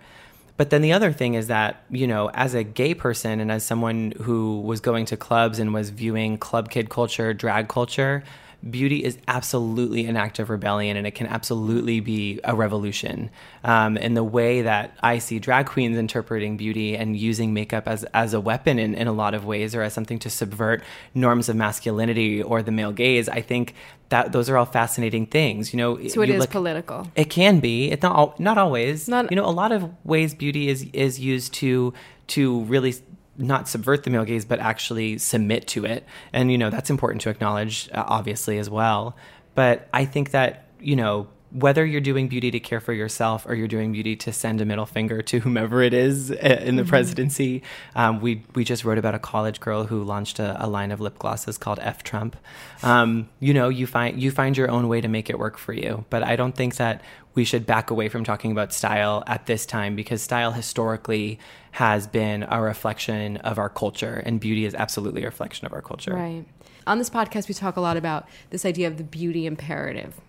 but 0.56 0.70
then 0.70 0.82
the 0.82 0.92
other 0.92 1.12
thing 1.12 1.34
is 1.34 1.46
that, 1.48 1.82
you 1.90 2.06
know, 2.06 2.30
as 2.34 2.54
a 2.54 2.62
gay 2.62 2.94
person 2.94 3.40
and 3.40 3.50
as 3.50 3.64
someone 3.64 4.12
who 4.22 4.60
was 4.60 4.80
going 4.80 5.06
to 5.06 5.16
clubs 5.16 5.58
and 5.58 5.72
was 5.72 5.90
viewing 5.90 6.38
club 6.38 6.70
kid 6.70 6.90
culture, 6.90 7.32
drag 7.32 7.68
culture, 7.68 8.22
beauty 8.70 9.02
is 9.04 9.18
absolutely 9.28 10.06
an 10.06 10.16
act 10.16 10.38
of 10.38 10.48
rebellion 10.48 10.96
and 10.96 11.06
it 11.06 11.12
can 11.12 11.26
absolutely 11.26 11.98
be 12.00 12.38
a 12.44 12.54
revolution. 12.54 13.28
Um, 13.64 13.96
and 13.96 14.16
the 14.16 14.22
way 14.24 14.62
that 14.62 14.96
I 15.02 15.18
see 15.18 15.38
drag 15.38 15.66
queens 15.66 15.96
interpreting 15.96 16.56
beauty 16.56 16.96
and 16.96 17.16
using 17.16 17.52
makeup 17.52 17.88
as, 17.88 18.04
as 18.14 18.34
a 18.34 18.40
weapon 18.40 18.78
in, 18.78 18.94
in 18.94 19.08
a 19.08 19.12
lot 19.12 19.34
of 19.34 19.44
ways 19.44 19.74
or 19.74 19.82
as 19.82 19.92
something 19.92 20.18
to 20.20 20.30
subvert 20.30 20.82
norms 21.14 21.48
of 21.48 21.56
masculinity 21.56 22.42
or 22.42 22.62
the 22.62 22.70
male 22.72 22.92
gaze, 22.92 23.28
I 23.28 23.40
think 23.40 23.74
that 24.10 24.32
those 24.32 24.48
are 24.48 24.56
all 24.56 24.66
fascinating 24.66 25.26
things. 25.26 25.72
You 25.72 25.78
know, 25.78 26.06
So 26.08 26.22
it 26.22 26.30
is 26.30 26.40
look- 26.40 26.50
political. 26.50 27.10
it 27.16 27.30
can 27.30 27.60
be. 27.60 27.90
It's 27.90 28.02
not 28.02 28.38
not 28.38 28.58
always. 28.58 29.08
Not- 29.08 29.30
you 29.30 29.36
know, 29.36 29.46
a 29.46 29.50
lot 29.50 29.72
of 29.72 29.90
ways 30.04 30.34
beauty 30.34 30.68
is 30.68 30.86
is 30.92 31.18
used 31.18 31.52
to 31.54 31.92
to 32.28 32.62
really 32.64 32.94
not 33.36 33.68
subvert 33.68 34.04
the 34.04 34.10
male 34.10 34.24
gaze, 34.24 34.44
but 34.44 34.60
actually 34.60 35.18
submit 35.18 35.66
to 35.68 35.84
it. 35.84 36.04
And 36.32 36.50
you 36.50 36.58
know 36.58 36.70
that's 36.70 36.90
important 36.90 37.22
to 37.22 37.30
acknowledge, 37.30 37.88
uh, 37.92 38.04
obviously 38.06 38.58
as 38.58 38.68
well. 38.68 39.16
But 39.54 39.88
I 39.92 40.04
think 40.04 40.30
that 40.30 40.66
you 40.80 40.96
know 40.96 41.28
whether 41.52 41.84
you're 41.84 42.00
doing 42.00 42.28
beauty 42.28 42.50
to 42.50 42.60
care 42.60 42.80
for 42.80 42.92
yourself 42.92 43.44
or 43.46 43.54
you're 43.54 43.68
doing 43.68 43.92
beauty 43.92 44.16
to 44.16 44.32
send 44.32 44.60
a 44.60 44.64
middle 44.64 44.86
finger 44.86 45.20
to 45.22 45.40
whomever 45.40 45.82
it 45.82 45.92
is 45.92 46.30
uh, 46.30 46.60
in 46.62 46.76
the 46.76 46.84
presidency, 46.84 47.62
um, 47.94 48.20
we 48.20 48.42
we 48.54 48.64
just 48.64 48.84
wrote 48.84 48.98
about 48.98 49.14
a 49.14 49.18
college 49.18 49.60
girl 49.60 49.84
who 49.84 50.02
launched 50.02 50.38
a, 50.38 50.56
a 50.64 50.66
line 50.66 50.90
of 50.90 51.00
lip 51.00 51.18
glosses 51.18 51.58
called 51.58 51.78
F 51.82 52.02
Trump. 52.02 52.36
Um, 52.82 53.28
you 53.40 53.52
know, 53.52 53.68
you 53.68 53.86
find 53.86 54.20
you 54.20 54.30
find 54.30 54.56
your 54.56 54.70
own 54.70 54.88
way 54.88 55.00
to 55.00 55.08
make 55.08 55.28
it 55.28 55.38
work 55.38 55.58
for 55.58 55.72
you. 55.72 56.04
But 56.10 56.22
I 56.22 56.36
don't 56.36 56.54
think 56.54 56.76
that 56.76 57.02
we 57.34 57.44
should 57.44 57.66
back 57.66 57.90
away 57.90 58.08
from 58.08 58.24
talking 58.24 58.52
about 58.52 58.72
style 58.72 59.22
at 59.26 59.46
this 59.46 59.66
time 59.66 59.96
because 59.96 60.22
style 60.22 60.52
historically 60.52 61.38
has 61.72 62.06
been 62.06 62.46
a 62.48 62.60
reflection 62.60 63.38
of 63.38 63.58
our 63.58 63.68
culture, 63.68 64.22
and 64.24 64.40
beauty 64.40 64.64
is 64.64 64.74
absolutely 64.74 65.22
a 65.22 65.26
reflection 65.26 65.66
of 65.66 65.72
our 65.72 65.82
culture. 65.82 66.14
Right. 66.14 66.44
On 66.86 66.98
this 66.98 67.08
podcast, 67.08 67.48
we 67.48 67.54
talk 67.54 67.76
a 67.76 67.80
lot 67.80 67.96
about 67.96 68.28
this 68.50 68.64
idea 68.64 68.88
of 68.88 68.96
the 68.96 69.04
beauty 69.04 69.46
imperative, 69.46 70.20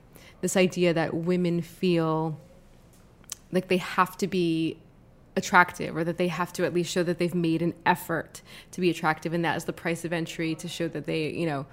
this 0.43 0.57
idea 0.57 0.93
that 0.93 1.13
women 1.13 1.61
feel 1.61 2.37
like 3.53 3.69
they 3.69 3.77
have 3.77 4.17
to 4.17 4.27
be 4.27 4.77
attractive 5.37 5.95
or 5.95 6.03
that 6.03 6.17
they 6.17 6.27
have 6.27 6.51
to 6.51 6.65
at 6.65 6.73
least 6.73 6.91
show 6.91 7.01
that 7.01 7.17
they've 7.17 7.33
made 7.33 7.61
an 7.61 7.73
effort 7.85 8.41
to 8.69 8.81
be 8.81 8.89
attractive 8.89 9.33
and 9.33 9.45
that 9.45 9.55
is 9.55 9.63
the 9.63 9.71
price 9.71 10.03
of 10.03 10.11
entry 10.11 10.53
to 10.53 10.67
show 10.67 10.89
that 10.89 11.05
they 11.05 11.29
you 11.29 11.45
know 11.45 11.65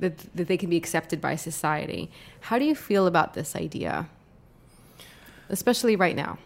that, 0.00 0.16
that 0.34 0.48
they 0.48 0.56
can 0.56 0.70
be 0.70 0.76
accepted 0.76 1.20
by 1.20 1.36
society. 1.36 2.10
How 2.40 2.58
do 2.58 2.64
you 2.64 2.74
feel 2.74 3.06
about 3.06 3.34
this 3.34 3.54
idea? 3.54 4.08
Especially 5.50 5.94
right 5.94 6.16
now. 6.16 6.38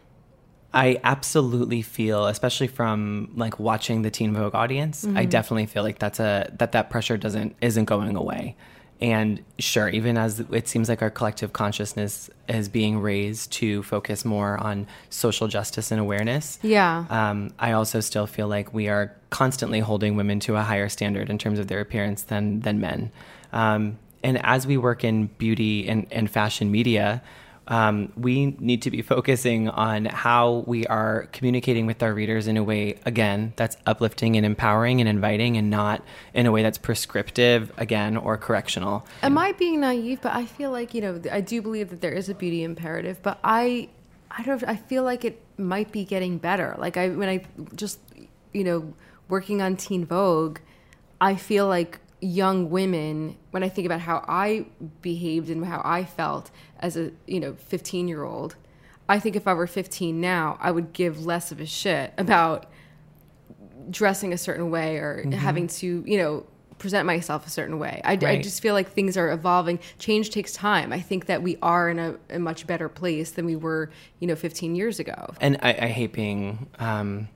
I 0.74 0.98
absolutely 1.04 1.82
feel, 1.82 2.26
especially 2.26 2.66
from 2.66 3.30
like 3.36 3.60
watching 3.60 4.02
the 4.02 4.10
Teen 4.10 4.32
Vogue 4.32 4.54
audience, 4.54 5.04
I 5.04 5.08
mm-hmm. 5.08 5.28
definitely 5.28 5.66
feel 5.66 5.84
like 5.84 6.00
that's 6.00 6.18
a 6.18 6.50
that 6.58 6.72
that 6.72 6.90
pressure 6.90 7.18
doesn't 7.18 7.54
isn't 7.60 7.84
going 7.84 8.16
away. 8.16 8.56
And 9.02 9.42
sure, 9.58 9.88
even 9.88 10.16
as 10.16 10.38
it 10.38 10.68
seems 10.68 10.88
like 10.88 11.02
our 11.02 11.10
collective 11.10 11.52
consciousness 11.52 12.30
is 12.48 12.68
being 12.68 13.00
raised 13.00 13.50
to 13.54 13.82
focus 13.82 14.24
more 14.24 14.56
on 14.58 14.86
social 15.10 15.48
justice 15.48 15.90
and 15.90 16.00
awareness, 16.00 16.60
Yeah. 16.62 17.04
um, 17.10 17.52
I 17.58 17.72
also 17.72 17.98
still 18.00 18.28
feel 18.28 18.46
like 18.46 18.72
we 18.72 18.88
are 18.88 19.12
constantly 19.30 19.80
holding 19.80 20.14
women 20.14 20.38
to 20.40 20.54
a 20.56 20.62
higher 20.62 20.88
standard 20.88 21.30
in 21.30 21.36
terms 21.36 21.58
of 21.58 21.66
their 21.66 21.80
appearance 21.80 22.22
than 22.22 22.60
than 22.60 22.80
men. 22.80 23.10
Um, 23.52 23.98
and 24.22 24.38
as 24.44 24.68
we 24.68 24.76
work 24.76 25.02
in 25.02 25.26
beauty 25.36 25.88
and, 25.88 26.06
and 26.12 26.30
fashion 26.30 26.70
media, 26.70 27.22
um, 27.72 28.12
we 28.18 28.54
need 28.60 28.82
to 28.82 28.90
be 28.90 29.00
focusing 29.00 29.70
on 29.70 30.04
how 30.04 30.62
we 30.66 30.86
are 30.88 31.26
communicating 31.32 31.86
with 31.86 32.02
our 32.02 32.12
readers 32.12 32.46
in 32.46 32.58
a 32.58 32.62
way, 32.62 32.98
again, 33.06 33.54
that's 33.56 33.78
uplifting 33.86 34.36
and 34.36 34.44
empowering 34.44 35.00
and 35.00 35.08
inviting, 35.08 35.56
and 35.56 35.70
not 35.70 36.04
in 36.34 36.44
a 36.44 36.52
way 36.52 36.62
that's 36.62 36.76
prescriptive, 36.76 37.72
again, 37.78 38.18
or 38.18 38.36
correctional. 38.36 39.06
Am 39.22 39.38
I 39.38 39.52
being 39.52 39.80
naive? 39.80 40.20
But 40.20 40.34
I 40.34 40.44
feel 40.44 40.70
like 40.70 40.92
you 40.92 41.00
know 41.00 41.18
I 41.32 41.40
do 41.40 41.62
believe 41.62 41.88
that 41.88 42.02
there 42.02 42.12
is 42.12 42.28
a 42.28 42.34
beauty 42.34 42.62
imperative, 42.62 43.22
but 43.22 43.38
I, 43.42 43.88
I 44.30 44.42
don't. 44.42 44.62
I 44.64 44.76
feel 44.76 45.02
like 45.02 45.24
it 45.24 45.40
might 45.56 45.90
be 45.92 46.04
getting 46.04 46.36
better. 46.36 46.76
Like 46.76 46.98
I 46.98 47.08
when 47.08 47.30
I 47.30 47.42
just 47.74 48.00
you 48.52 48.64
know 48.64 48.92
working 49.30 49.62
on 49.62 49.76
Teen 49.76 50.04
Vogue, 50.04 50.58
I 51.22 51.36
feel 51.36 51.68
like 51.68 52.00
young 52.22 52.70
women 52.70 53.36
when 53.50 53.62
I 53.62 53.68
think 53.68 53.84
about 53.84 54.00
how 54.00 54.24
I 54.28 54.66
behaved 55.02 55.50
and 55.50 55.64
how 55.64 55.82
I 55.84 56.04
felt 56.04 56.50
as 56.78 56.96
a 56.96 57.10
you 57.26 57.40
know 57.40 57.54
15 57.54 58.08
year 58.08 58.22
old. 58.24 58.56
I 59.08 59.18
think 59.18 59.36
if 59.36 59.46
I 59.48 59.54
were 59.54 59.66
15 59.66 60.20
now, 60.20 60.56
I 60.60 60.70
would 60.70 60.92
give 60.92 61.26
less 61.26 61.52
of 61.52 61.60
a 61.60 61.66
shit 61.66 62.14
about 62.16 62.66
dressing 63.90 64.32
a 64.32 64.38
certain 64.38 64.70
way 64.70 64.96
or 64.96 65.28
having 65.32 65.66
to, 65.66 66.04
you 66.06 66.16
know, 66.16 66.46
present 66.78 67.04
myself 67.04 67.46
a 67.46 67.50
certain 67.50 67.78
way. 67.78 68.00
I, 68.04 68.12
I 68.12 68.40
just 68.40 68.62
feel 68.62 68.74
like 68.74 68.90
things 68.90 69.16
are 69.16 69.30
evolving. 69.30 69.80
Change 69.98 70.30
takes 70.30 70.52
time. 70.52 70.92
I 70.92 71.00
think 71.00 71.26
that 71.26 71.42
we 71.42 71.56
are 71.62 71.90
in 71.90 71.98
a, 71.98 72.16
a 72.30 72.38
much 72.38 72.66
better 72.66 72.88
place 72.88 73.32
than 73.32 73.44
we 73.44 73.56
were, 73.56 73.90
you 74.20 74.26
know, 74.26 74.36
15 74.36 74.74
years 74.74 74.98
ago. 74.98 75.34
and 75.40 75.58
I, 75.62 75.70
I 75.72 75.86
hate 75.88 76.12
being 76.12 76.68
um, 76.78 77.28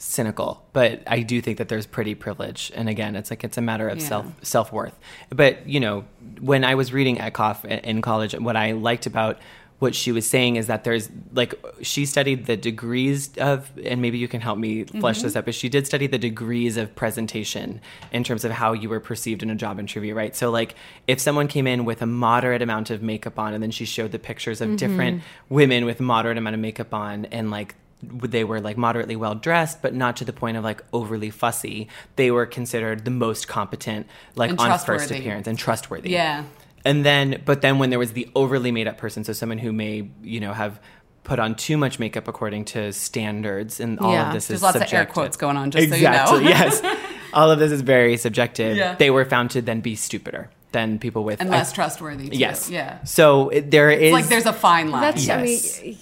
cynical, 0.00 0.66
but 0.72 1.02
I 1.06 1.20
do 1.20 1.42
think 1.42 1.58
that 1.58 1.68
there's 1.68 1.86
pretty 1.86 2.14
privilege, 2.14 2.72
and 2.74 2.88
again, 2.88 3.14
it's 3.16 3.30
like 3.30 3.44
it's 3.44 3.58
a 3.58 3.60
matter 3.60 3.88
of 3.88 3.98
Yeah. 3.98 4.08
self 4.08 4.26
self 4.42 4.72
worth. 4.72 4.98
But 5.28 5.68
you 5.68 5.78
know, 5.78 6.04
when 6.40 6.64
I 6.64 6.74
was 6.74 6.92
reading 6.92 7.16
Etcoff 7.16 7.64
in 7.64 8.00
college, 8.00 8.34
what 8.34 8.56
I 8.56 8.72
liked 8.72 9.04
about 9.06 9.38
what 9.78 9.94
she 9.94 10.12
was 10.12 10.28
saying 10.28 10.56
is 10.56 10.66
that 10.66 10.84
there's 10.84 11.08
like 11.32 11.54
she 11.80 12.04
studied 12.04 12.44
the 12.44 12.56
degrees 12.56 13.30
of 13.38 13.70
and 13.82 14.02
maybe 14.02 14.18
you 14.18 14.28
can 14.28 14.42
help 14.42 14.58
me 14.58 14.84
flesh 14.84 15.16
mm-hmm. 15.16 15.26
this 15.26 15.36
up 15.36 15.46
but 15.46 15.54
she 15.54 15.70
did 15.70 15.86
study 15.86 16.06
the 16.06 16.18
degrees 16.18 16.76
of 16.76 16.94
presentation 16.94 17.80
in 18.12 18.22
terms 18.22 18.44
of 18.44 18.52
how 18.52 18.74
you 18.74 18.90
were 18.90 19.00
perceived 19.00 19.42
in 19.42 19.48
a 19.48 19.54
job 19.54 19.78
interview 19.78 20.14
right 20.14 20.36
so 20.36 20.50
like 20.50 20.74
if 21.08 21.18
someone 21.18 21.48
came 21.48 21.66
in 21.66 21.86
with 21.86 22.02
a 22.02 22.06
moderate 22.06 22.60
amount 22.60 22.90
of 22.90 23.02
makeup 23.02 23.38
on 23.38 23.54
and 23.54 23.62
then 23.62 23.70
she 23.70 23.86
showed 23.86 24.12
the 24.12 24.18
pictures 24.18 24.60
of 24.60 24.68
mm-hmm. 24.68 24.76
different 24.76 25.22
women 25.48 25.86
with 25.86 25.98
moderate 25.98 26.36
amount 26.36 26.52
of 26.52 26.60
makeup 26.60 26.92
on 26.92 27.24
and 27.26 27.50
like 27.50 27.74
they 28.02 28.44
were 28.44 28.60
like 28.60 28.76
moderately 28.76 29.16
well 29.16 29.34
dressed, 29.34 29.82
but 29.82 29.94
not 29.94 30.16
to 30.18 30.24
the 30.24 30.32
point 30.32 30.56
of 30.56 30.64
like 30.64 30.82
overly 30.92 31.30
fussy. 31.30 31.88
They 32.16 32.30
were 32.30 32.46
considered 32.46 33.04
the 33.04 33.10
most 33.10 33.48
competent, 33.48 34.06
like 34.36 34.50
And 34.50 34.60
on 34.60 34.78
first 34.78 35.10
appearance 35.10 35.46
and 35.46 35.58
trustworthy. 35.58 36.10
Yeah. 36.10 36.44
And 36.84 37.04
then, 37.04 37.42
but 37.44 37.60
then 37.60 37.78
when 37.78 37.90
there 37.90 37.98
was 37.98 38.12
the 38.14 38.28
overly 38.34 38.72
made 38.72 38.88
up 38.88 38.96
person, 38.96 39.22
so 39.24 39.32
someone 39.34 39.58
who 39.58 39.70
may, 39.72 40.08
you 40.22 40.40
know, 40.40 40.54
have 40.54 40.80
put 41.24 41.38
on 41.38 41.54
too 41.54 41.76
much 41.76 41.98
makeup 41.98 42.26
according 42.26 42.64
to 42.64 42.90
standards, 42.92 43.80
and 43.80 43.98
all 44.00 44.12
Yeah. 44.12 44.28
of 44.28 44.32
this 44.32 44.48
There's 44.48 44.60
is 44.60 44.62
lots 44.62 44.76
of 44.76 44.92
air 44.92 45.04
quotes 45.04 45.36
going 45.36 45.58
on, 45.58 45.70
just 45.70 45.84
exactly. 45.92 46.38
so 46.38 46.42
you 46.42 46.44
know. 46.44 46.50
yes. 46.50 46.82
All 47.32 47.50
of 47.52 47.60
this 47.60 47.70
is 47.70 47.82
very 47.82 48.16
subjective. 48.16 48.76
Yeah. 48.76 48.96
They 48.96 49.10
were 49.10 49.24
found 49.24 49.50
to 49.52 49.62
then 49.62 49.82
be 49.82 49.94
stupider 49.94 50.50
than 50.72 50.98
people 50.98 51.22
with 51.22 51.40
and 51.40 51.48
less 51.50 51.72
trustworthy. 51.72 52.28
Too. 52.30 52.36
Yes. 52.38 52.68
Yeah. 52.70 53.04
So 53.04 53.50
it, 53.50 53.70
there 53.70 53.90
is 53.90 54.02
It's 54.02 54.12
like 54.12 54.26
there's 54.28 54.46
a 54.46 54.52
fine 54.52 54.90
line. 54.90 55.02
That's, 55.02 55.24
Yes. 55.26 55.78
I 55.80 55.84
mean, 55.84 55.98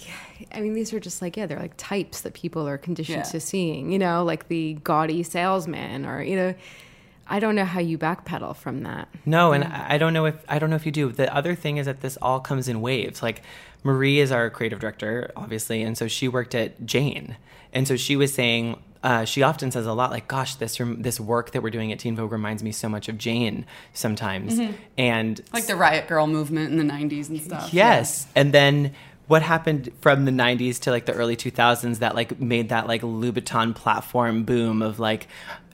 I 0.53 0.61
mean, 0.61 0.73
these 0.73 0.93
are 0.93 0.99
just 0.99 1.21
like, 1.21 1.37
yeah, 1.37 1.45
they're 1.45 1.59
like 1.59 1.73
types 1.77 2.21
that 2.21 2.33
people 2.33 2.67
are 2.67 2.77
conditioned 2.77 3.17
Yeah. 3.25 3.31
to 3.31 3.39
seeing, 3.39 3.91
you 3.91 3.99
know, 3.99 4.23
like 4.23 4.47
the 4.47 4.73
gaudy 4.83 5.23
salesman 5.23 6.05
or, 6.05 6.21
you 6.23 6.35
know, 6.35 6.55
I 7.31 7.39
don't 7.39 7.53
know 7.55 7.65
how 7.65 7.79
you 7.79 7.97
backpedal 7.99 8.55
from 8.55 8.81
that. 8.83 9.07
No, 9.25 9.51
and 9.51 9.63
I 9.63 9.85
I 9.95 9.97
don't 9.99 10.13
know 10.13 10.25
if 10.25 10.35
I 10.49 10.57
don't 10.57 10.71
know 10.71 10.75
if 10.75 10.85
you 10.87 10.91
do. 10.91 11.11
The 11.11 11.31
other 11.33 11.53
thing 11.53 11.77
is 11.77 11.85
that 11.85 12.01
this 12.01 12.17
all 12.23 12.39
comes 12.39 12.67
in 12.67 12.81
waves. 12.81 13.21
Like 13.21 13.43
Marie 13.83 14.19
is 14.19 14.31
our 14.31 14.49
creative 14.49 14.79
director, 14.79 15.31
obviously, 15.35 15.83
and 15.83 15.95
so 15.95 16.07
she 16.07 16.27
worked 16.27 16.55
at 16.55 16.85
Jane, 16.87 17.37
and 17.71 17.87
so 17.87 17.95
she 17.95 18.15
was 18.15 18.33
saying. 18.33 18.81
Uh, 19.01 19.23
she 19.23 19.43
often 19.43 19.71
says 19.71 19.85
a 19.85 19.93
lot 19.93 20.11
like, 20.11 20.27
"Gosh, 20.27 20.55
this 20.55 20.77
rem- 20.77 21.03
this 21.03 21.21
work 21.21 21.51
that 21.51 21.63
we're 21.63 21.69
doing 21.69 21.93
at 21.93 21.99
Teen 21.99 22.17
Vogue 22.17 22.33
reminds 22.33 22.63
me 22.63 22.71
so 22.73 22.89
much 22.89 23.07
of 23.07 23.17
Jane 23.17 23.65
sometimes." 23.93 24.59
And 24.97 25.39
like 25.53 25.67
the 25.67 25.75
riot 25.77 26.07
girl 26.09 26.27
movement 26.27 26.71
in 26.71 26.77
the 26.77 26.83
90s 26.93 27.29
and 27.29 27.39
stuff. 27.41 27.73
Yes. 27.73 28.27
And 28.35 28.51
then 28.53 28.93
what 29.29 29.41
happened 29.43 29.89
from 30.01 30.25
the 30.25 30.31
90s 30.31 30.79
to 30.81 30.91
like 30.91 31.05
the 31.05 31.13
early 31.13 31.37
2000s 31.37 31.99
that 31.99 32.15
like 32.15 32.41
made 32.41 32.69
that 32.69 32.87
like 32.87 33.01
Louboutin 33.03 33.73
platform 33.75 34.43
boom 34.43 34.81
of 34.81 34.99
like 34.99 35.27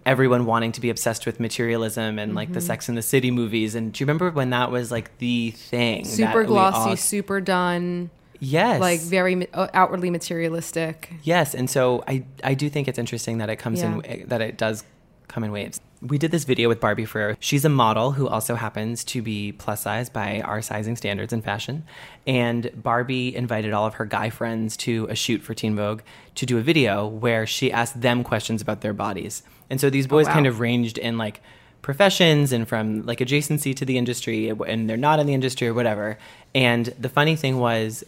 everyone 0.06 0.46
wanting 0.46 0.72
to 0.74 0.82
be 0.82 0.90
obsessed 0.92 1.26
with 1.26 1.40
materialism 1.40 2.20
and 2.20 2.36
like 2.36 2.50
the 2.54 2.60
Mm-hmm. 2.60 2.68
Sex 2.68 2.90
and 2.90 2.98
the 2.98 3.02
City 3.02 3.32
movies. 3.32 3.74
And 3.74 3.92
do 3.94 4.02
you 4.02 4.06
remember 4.06 4.30
when 4.30 4.52
that 4.52 4.70
was 4.72 4.92
like 4.92 5.18
the 5.18 5.52
thing? 5.52 6.06
Super 6.06 6.44
glossy, 6.44 6.90
all- 6.92 6.98
super 6.98 7.42
done, 7.42 8.12
yes. 8.40 8.80
like 8.82 9.00
very 9.00 9.52
uh, 9.54 9.68
outwardly 9.74 10.10
materialistic. 10.12 11.12
Yes, 11.24 11.56
and 11.56 11.70
so 11.70 12.04
I 12.08 12.26
I 12.44 12.54
do 12.54 12.70
think 12.70 12.88
it's 12.88 13.00
interesting 13.00 13.40
that 13.40 13.50
it 13.50 13.56
comes 13.56 13.82
in 13.82 14.04
that 14.28 14.42
it 14.42 14.58
does 14.58 14.84
come 15.28 15.44
in 15.44 15.52
waves. 15.52 15.82
We 16.02 16.18
did 16.18 16.32
this 16.32 16.44
video 16.44 16.70
with 16.70 16.80
Barbie 16.80 17.06
Ferreira. 17.06 17.38
She's 17.40 17.66
a 17.66 17.70
model 17.70 18.12
who 18.12 18.28
also 18.28 18.56
happens 18.56 19.04
to 19.06 19.22
be 19.22 19.52
plus 19.54 19.82
size 19.82 20.10
by 20.10 20.42
our 20.42 20.62
sizing 20.62 20.96
standards 20.96 21.34
in 21.34 21.42
fashion. 21.42 21.86
And 22.28 22.70
Barbie 22.76 23.36
invited 23.36 23.74
all 23.74 23.86
of 23.86 23.96
her 23.96 24.06
guy 24.06 24.30
friends 24.30 24.78
to 24.78 25.08
a 25.10 25.16
shoot 25.16 25.42
for 25.42 25.54
Teen 25.54 25.76
Vogue 25.76 26.02
to 26.36 26.46
do 26.46 26.58
a 26.58 26.62
video 26.62 27.08
where 27.08 27.48
she 27.48 27.72
asked 27.72 28.02
them 28.02 28.24
questions 28.24 28.62
about 28.62 28.82
their 28.82 28.94
bodies. 28.94 29.42
And 29.70 29.82
so 29.82 29.90
these 29.90 30.06
oh, 30.06 30.10
boys 30.10 30.28
wow. 30.28 30.34
kind 30.34 30.48
of 30.48 30.60
ranged 30.60 30.98
in 30.98 31.18
like 31.18 31.42
professions 31.82 32.52
and 32.52 32.68
from 32.68 33.04
like 33.04 33.20
adjacency 33.20 33.76
to 33.76 33.86
the 33.86 33.98
industry 33.98 34.50
and 34.50 34.90
they're 34.90 34.98
not 34.98 35.20
in 35.20 35.28
the 35.28 35.34
industry 35.34 35.68
or 35.68 35.74
whatever. 35.74 36.18
And 36.54 36.88
the 37.00 37.10
funny 37.10 37.36
thing 37.36 37.60
was 37.60 38.04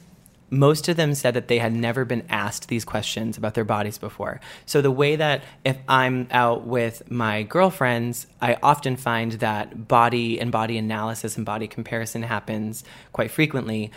most 0.50 0.88
of 0.88 0.96
them 0.96 1.14
said 1.14 1.34
that 1.34 1.48
they 1.48 1.60
had 1.60 1.74
never 1.74 2.06
been 2.06 2.24
asked 2.30 2.70
these 2.70 2.86
questions 2.86 3.38
about 3.38 3.54
their 3.54 3.66
bodies 3.66 3.98
before. 3.98 4.40
So 4.66 4.82
the 4.82 4.92
way 4.92 5.16
that 5.18 5.44
if 5.66 5.78
I'm 5.88 6.28
out 6.32 6.66
with 6.66 7.10
my 7.12 7.44
girlfriends, 7.44 8.28
I 8.42 8.58
often 8.64 8.96
find 8.96 9.34
that 9.34 9.88
body 9.88 10.40
and 10.40 10.52
body 10.52 10.78
analysis 10.78 11.36
and 11.38 11.46
body 11.46 11.68
comparison 11.68 12.24
happens 12.24 12.84
quite 13.12 13.32
frequently. 13.32 13.92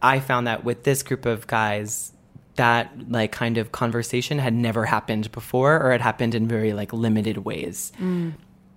I 0.00 0.20
found 0.20 0.46
that 0.46 0.64
with 0.64 0.84
this 0.84 1.02
group 1.02 1.26
of 1.26 1.46
guys, 1.46 2.12
that 2.56 2.90
like 3.10 3.32
kind 3.32 3.58
of 3.58 3.72
conversation 3.72 4.38
had 4.38 4.54
never 4.54 4.84
happened 4.84 5.30
before 5.32 5.80
or 5.80 5.92
it 5.92 6.00
happened 6.00 6.34
in 6.34 6.46
very 6.46 6.72
like 6.72 6.92
limited 6.92 7.38
ways. 7.38 7.92
Mm. 7.98 8.34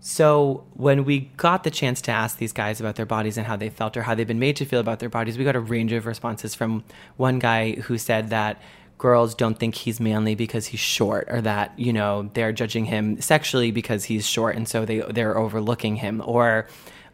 So 0.08 0.64
when 0.76 1.04
we 1.04 1.32
got 1.36 1.64
the 1.64 1.72
chance 1.72 2.00
to 2.02 2.12
ask 2.12 2.38
these 2.38 2.54
guys 2.54 2.80
about 2.80 2.96
their 2.96 3.08
bodies 3.08 3.38
and 3.38 3.48
how 3.48 3.56
they 3.56 3.72
felt 3.72 3.98
or 3.98 4.04
how 4.04 4.14
they've 4.14 4.28
been 4.28 4.38
made 4.38 4.56
to 4.58 4.64
feel 4.64 4.80
about 4.80 5.00
their 5.00 5.10
bodies, 5.10 5.36
we 5.36 5.44
got 5.44 5.56
a 5.56 5.60
range 5.60 5.92
of 5.94 6.06
responses 6.06 6.54
from 6.54 6.84
one 7.18 7.40
guy 7.40 7.72
who 7.72 7.98
said 7.98 8.30
that 8.30 8.62
girls 9.00 9.34
don't 9.34 9.58
think 9.58 9.74
he's 9.74 10.00
manly 10.00 10.36
because 10.36 10.68
he's 10.68 10.80
short 10.80 11.28
or 11.32 11.42
that, 11.42 11.74
you 11.80 11.92
know, 11.92 12.30
they're 12.36 12.52
judging 12.52 12.86
him 12.86 13.20
sexually 13.20 13.72
because 13.72 14.04
he's 14.04 14.28
short 14.28 14.56
and 14.56 14.70
so 14.70 14.86
they 14.86 15.00
they're 15.00 15.40
overlooking 15.40 15.96
him. 15.96 16.22
Or 16.24 16.68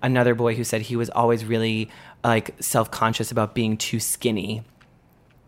another 0.03 0.35
boy 0.35 0.55
who 0.55 0.65
said 0.65 0.81
he 0.81 0.97
was 0.97 1.09
always 1.11 1.45
really 1.45 1.89
like 2.25 2.53
self-conscious 2.59 3.31
about 3.31 3.55
being 3.55 3.77
too 3.77 4.01
skinny 4.01 4.65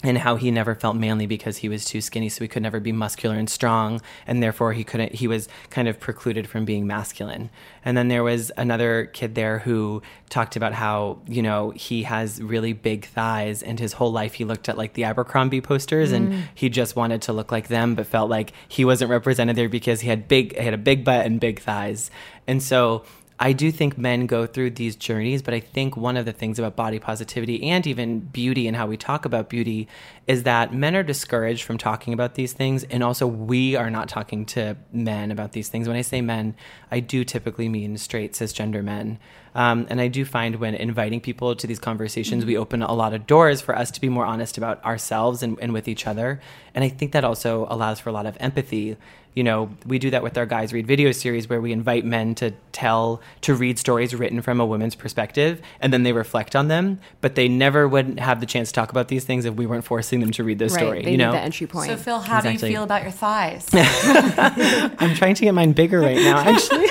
and 0.04 0.18
how 0.18 0.36
he 0.36 0.52
never 0.52 0.76
felt 0.76 0.96
manly 0.96 1.26
because 1.26 1.58
he 1.58 1.70
was 1.70 1.86
too 1.86 2.02
skinny 2.02 2.30
so 2.30 2.44
he 2.44 2.48
could 2.48 2.62
never 2.62 2.80
be 2.80 2.92
muscular 2.92 3.36
and 3.36 3.50
strong 3.50 4.02
and 4.28 4.44
therefore 4.44 4.74
he 4.74 4.84
couldn't 4.84 5.16
he 5.16 5.28
was 5.28 5.48
kind 5.70 5.88
of 5.88 6.00
precluded 6.00 6.48
from 6.48 6.66
being 6.66 6.86
masculine. 6.86 7.50
And 7.86 7.98
then 7.98 8.10
there 8.10 8.24
was 8.24 8.52
another 8.58 9.06
kid 9.08 9.36
there 9.36 9.60
who 9.60 10.02
talked 10.30 10.56
about 10.56 10.74
how 10.74 11.20
you 11.28 11.42
know 11.42 11.72
he 11.72 12.04
has 12.04 12.42
really 12.42 12.74
big 12.74 13.06
thighs 13.06 13.64
and 13.64 13.80
his 13.80 13.94
whole 13.94 14.12
life 14.12 14.34
he 14.36 14.44
looked 14.44 14.68
at 14.68 14.78
like 14.78 14.94
the 14.94 15.06
abercrombie 15.06 15.62
posters 15.62 16.12
and 16.12 16.34
mm. 16.34 16.44
he 16.54 16.70
just 16.70 16.96
wanted 16.96 17.22
to 17.22 17.34
look 17.34 17.52
like 17.52 17.70
them 17.70 17.96
but 17.96 18.06
felt 18.06 18.30
like 18.30 18.52
he 18.68 18.84
wasn't 18.84 19.10
represented 19.10 19.56
there 19.56 19.70
because 19.70 20.02
he 20.02 20.10
had 20.10 20.28
big 20.28 20.58
he 20.58 20.64
had 20.64 20.74
a 20.74 20.78
big 20.78 21.04
butt 21.06 21.26
and 21.26 21.40
big 21.40 21.60
thighs. 21.60 22.12
And 22.46 22.62
so 22.62 23.06
I 23.40 23.52
do 23.54 23.72
think 23.72 23.98
men 23.98 24.28
go 24.28 24.46
through 24.46 24.72
these 24.72 24.96
journeys, 24.96 25.42
but 25.42 25.54
I 25.54 25.60
think 25.60 25.98
one 25.98 26.18
of 26.18 26.26
the 26.26 26.32
things 26.32 26.60
about 26.60 26.76
body 26.76 27.00
positivity 27.00 27.70
and 27.70 27.86
even 27.88 28.20
beauty 28.20 28.68
and 28.68 28.78
how 28.78 28.88
we 28.88 28.96
talk 28.96 29.26
about 29.26 29.50
beauty 29.50 29.88
is 30.28 30.44
that 30.44 30.74
men 30.74 30.96
are 30.96 31.04
discouraged 31.04 31.64
from 31.64 31.78
talking 31.78 32.14
about 32.14 32.36
these 32.36 32.54
things. 32.54 32.84
And 32.86 33.04
also, 33.04 33.26
we 33.26 33.76
are 33.76 33.90
not 33.90 34.08
talking 34.08 34.46
to 34.48 34.78
men 34.92 35.32
about 35.32 35.52
these 35.54 35.68
things. 35.68 35.88
When 35.88 35.98
I 35.98 36.02
say 36.02 36.22
men, 36.22 36.56
I 36.92 37.00
do 37.00 37.24
typically 37.24 37.70
mean 37.70 37.98
straight 37.98 38.34
cisgender 38.34 38.84
men. 38.84 39.20
Um, 39.56 39.86
and 39.90 40.02
I 40.02 40.08
do 40.08 40.26
find 40.26 40.56
when 40.56 40.74
inviting 40.76 41.22
people 41.22 41.56
to 41.56 41.68
these 41.68 41.80
conversations, 41.80 42.46
we 42.46 42.58
open 42.58 42.82
a 42.82 42.94
lot 42.94 43.14
of 43.14 43.28
doors 43.28 43.62
for 43.62 43.78
us 43.78 43.92
to 43.92 44.02
be 44.02 44.10
more 44.10 44.26
honest 44.26 44.58
about 44.58 44.84
ourselves 44.84 45.44
and, 45.44 45.58
and 45.62 45.74
with 45.74 45.88
each 45.88 46.08
other. 46.08 46.42
And 46.74 46.84
I 46.84 46.90
think 46.90 47.12
that 47.12 47.24
also 47.24 47.68
allows 47.70 48.00
for 48.00 48.10
a 48.10 48.14
lot 48.14 48.26
of 48.26 48.36
empathy 48.40 48.98
you 49.36 49.44
know, 49.44 49.70
we 49.86 50.00
do 50.00 50.12
that 50.12 50.22
with 50.22 50.38
our 50.38 50.46
Guys 50.46 50.74
Read 50.74 50.86
video 50.86 51.12
series 51.12 51.50
where 51.50 51.60
we 51.60 51.72
invite 51.72 52.06
men 52.06 52.36
to 52.36 52.52
tell, 52.72 53.22
to 53.42 53.56
read 53.56 53.80
stories 53.80 54.14
written 54.14 54.42
from 54.42 54.60
a 54.60 54.66
woman's 54.66 54.96
perspective 54.96 55.62
and 55.82 55.92
then 55.92 56.04
they 56.04 56.14
reflect 56.14 56.56
on 56.56 56.68
them, 56.68 57.00
but 57.22 57.36
they 57.36 57.48
never 57.48 57.88
would 57.88 58.20
have 58.20 58.40
the 58.40 58.46
chance 58.46 58.70
to 58.70 58.74
talk 58.74 58.92
about 58.92 59.08
these 59.08 59.26
things 59.26 59.46
if 59.46 59.56
we 59.56 59.66
weren't 59.66 59.86
forcing 59.86 60.20
them 60.20 60.32
to 60.32 60.44
read 60.44 60.60
the 60.60 60.66
Right. 60.66 60.72
story, 60.72 61.02
They 61.04 61.12
you 61.12 61.18
need 61.18 61.24
know? 61.24 61.32
the 61.32 61.40
entry 61.40 61.68
point. 61.68 61.90
So, 61.90 61.98
Phil, 61.98 62.20
how 62.20 62.42
do 62.42 62.52
you 62.52 62.60
feel 62.60 62.84
about 62.84 63.02
your 63.02 63.12
thighs? 63.12 63.68
I'm 63.74 65.16
trying 65.16 65.36
to 65.36 65.46
get 65.46 65.54
mine 65.54 65.74
bigger 65.74 66.00
right 66.00 66.18
now, 66.18 66.38
actually. 66.48 66.88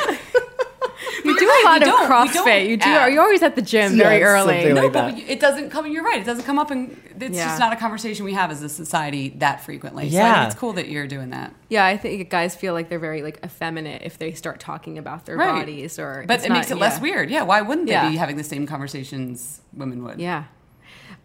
You 1.42 1.46
do 1.62 1.66
a 1.66 1.68
lot 1.68 1.82
of 1.82 1.88
don't- 1.88 2.10
CrossFit. 2.10 2.68
You 2.68 2.76
do. 2.76 2.88
ask. 2.88 3.12
You're 3.12 3.22
always 3.22 3.42
at 3.42 3.54
the 3.56 3.62
gym 3.62 3.96
very 3.96 4.22
early. 4.22 4.72
no, 4.72 4.82
like 4.82 4.92
but 4.92 5.10
that. 5.14 5.18
it 5.18 5.40
doesn't 5.40 5.70
come. 5.70 5.86
You're 5.90 6.04
right. 6.04 6.20
It 6.20 6.24
doesn't 6.26 6.44
come 6.44 6.58
up, 6.58 6.70
and 6.70 6.96
it's 7.20 7.36
Yeah. 7.36 7.46
just 7.46 7.58
not 7.60 7.72
a 7.72 7.76
conversation 7.76 8.24
we 8.24 8.32
have 8.34 8.50
as 8.50 8.62
a 8.62 8.68
society 8.68 9.30
that 9.38 9.60
frequently. 9.64 10.10
So 10.10 10.16
I 10.16 10.20
Yeah. 10.20 10.34
think 10.40 10.52
it's 10.52 10.60
cool 10.60 10.72
that 10.74 10.88
you're 10.88 11.06
doing 11.06 11.30
that. 11.30 11.52
Yeah, 11.68 11.84
I 11.86 11.96
think 11.96 12.28
guys 12.30 12.54
feel 12.54 12.72
like 12.74 12.88
they're 12.88 12.98
very 12.98 13.22
like 13.22 13.38
effeminate 13.44 14.02
if 14.04 14.18
they 14.18 14.32
start 14.32 14.60
talking 14.60 14.98
about 14.98 15.26
their 15.26 15.36
Right. 15.36 15.60
bodies, 15.60 15.98
or 15.98 16.24
But 16.26 16.44
it 16.44 16.48
not- 16.48 16.54
makes 16.58 16.70
it 16.70 16.76
less 16.78 17.00
weird. 17.00 17.30
Yeah. 17.30 17.42
Why 17.42 17.60
wouldn't 17.62 17.86
they 17.86 17.92
Yeah. 17.92 18.08
be 18.10 18.16
having 18.16 18.36
the 18.36 18.44
same 18.44 18.66
conversations 18.66 19.60
women 19.72 20.02
would? 20.04 20.20
Yeah. 20.20 20.44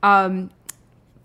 Um, 0.03 0.51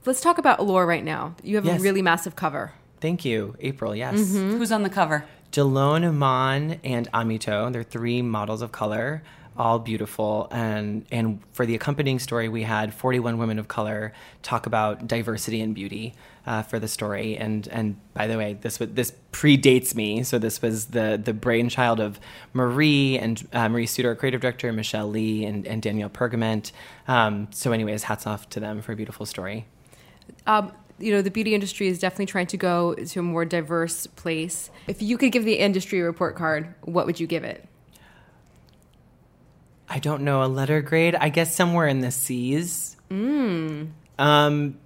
let's 0.06 0.20
talk 0.20 0.38
about 0.38 0.58
Allure 0.58 0.86
right 0.86 1.04
now. 1.04 1.34
You 1.42 1.56
have 1.56 1.64
Yes. 1.64 1.80
a 1.80 1.82
really 1.82 2.02
massive 2.02 2.36
cover. 2.36 2.72
Thank 3.00 3.24
you, 3.24 3.56
April. 3.60 3.94
Yes. 3.96 4.14
Who's 4.32 4.70
on 4.72 4.82
the 4.84 4.90
cover? 4.90 5.24
Jalone, 5.52 6.14
Mon, 6.14 6.80
and 6.82 7.12
Aamito. 7.12 7.70
They're 7.72 7.82
three 7.82 8.22
models 8.22 8.62
of 8.62 8.72
color, 8.72 9.22
all 9.54 9.78
beautiful. 9.78 10.48
And 10.50 11.04
and 11.12 11.40
for 11.52 11.66
the 11.66 11.74
accompanying 11.74 12.18
story, 12.18 12.48
we 12.48 12.62
had 12.62 12.94
41 12.94 13.36
women 13.36 13.58
of 13.58 13.68
color 13.68 14.14
talk 14.42 14.64
about 14.64 15.06
diversity 15.06 15.60
and 15.60 15.74
beauty 15.74 16.14
uh, 16.46 16.62
for 16.62 16.78
the 16.78 16.88
story. 16.88 17.36
And 17.36 17.68
and 17.68 17.96
by 18.14 18.26
the 18.26 18.38
way, 18.38 18.54
this 18.54 18.78
this 18.78 19.12
predates 19.30 19.94
me. 19.94 20.22
So 20.22 20.38
this 20.38 20.62
was 20.62 20.86
the 20.86 21.20
the 21.22 21.34
brainchild 21.34 22.00
of 22.00 22.18
Marie 22.54 23.18
and 23.18 23.46
uh, 23.52 23.68
Marie 23.68 23.86
Suau, 23.86 24.16
creative 24.18 24.40
director, 24.40 24.72
Michelle 24.72 25.08
Lee, 25.08 25.44
and, 25.44 25.66
and 25.66 25.82
Danielle 25.82 26.08
Pergament. 26.08 26.72
Um, 27.06 27.48
so, 27.52 27.72
anyways, 27.72 28.04
hats 28.04 28.26
off 28.26 28.48
to 28.50 28.60
them 28.60 28.80
for 28.80 28.92
a 28.92 28.96
beautiful 28.96 29.26
story. 29.26 29.66
Um, 30.46 30.72
you 31.02 31.12
know, 31.12 31.20
the 31.20 31.30
beauty 31.30 31.54
industry 31.54 31.88
is 31.88 31.98
definitely 31.98 32.26
trying 32.26 32.46
to 32.46 32.56
go 32.56 32.94
to 32.94 33.20
a 33.20 33.22
more 33.22 33.44
diverse 33.44 34.06
place. 34.06 34.70
If 34.86 35.02
you 35.02 35.18
could 35.18 35.32
give 35.32 35.44
the 35.44 35.58
industry 35.58 36.00
a 36.00 36.04
report 36.04 36.36
card, 36.36 36.74
what 36.82 37.06
would 37.06 37.18
you 37.18 37.26
give 37.26 37.44
it? 37.44 37.68
I 39.88 39.98
don't 39.98 40.22
know 40.22 40.42
a 40.42 40.46
letter 40.46 40.80
grade. 40.80 41.14
I 41.14 41.28
guess 41.28 41.54
somewhere 41.54 41.86
in 41.86 42.00
the 42.00 42.10
C's. 42.10 42.96
Um, 44.18 44.78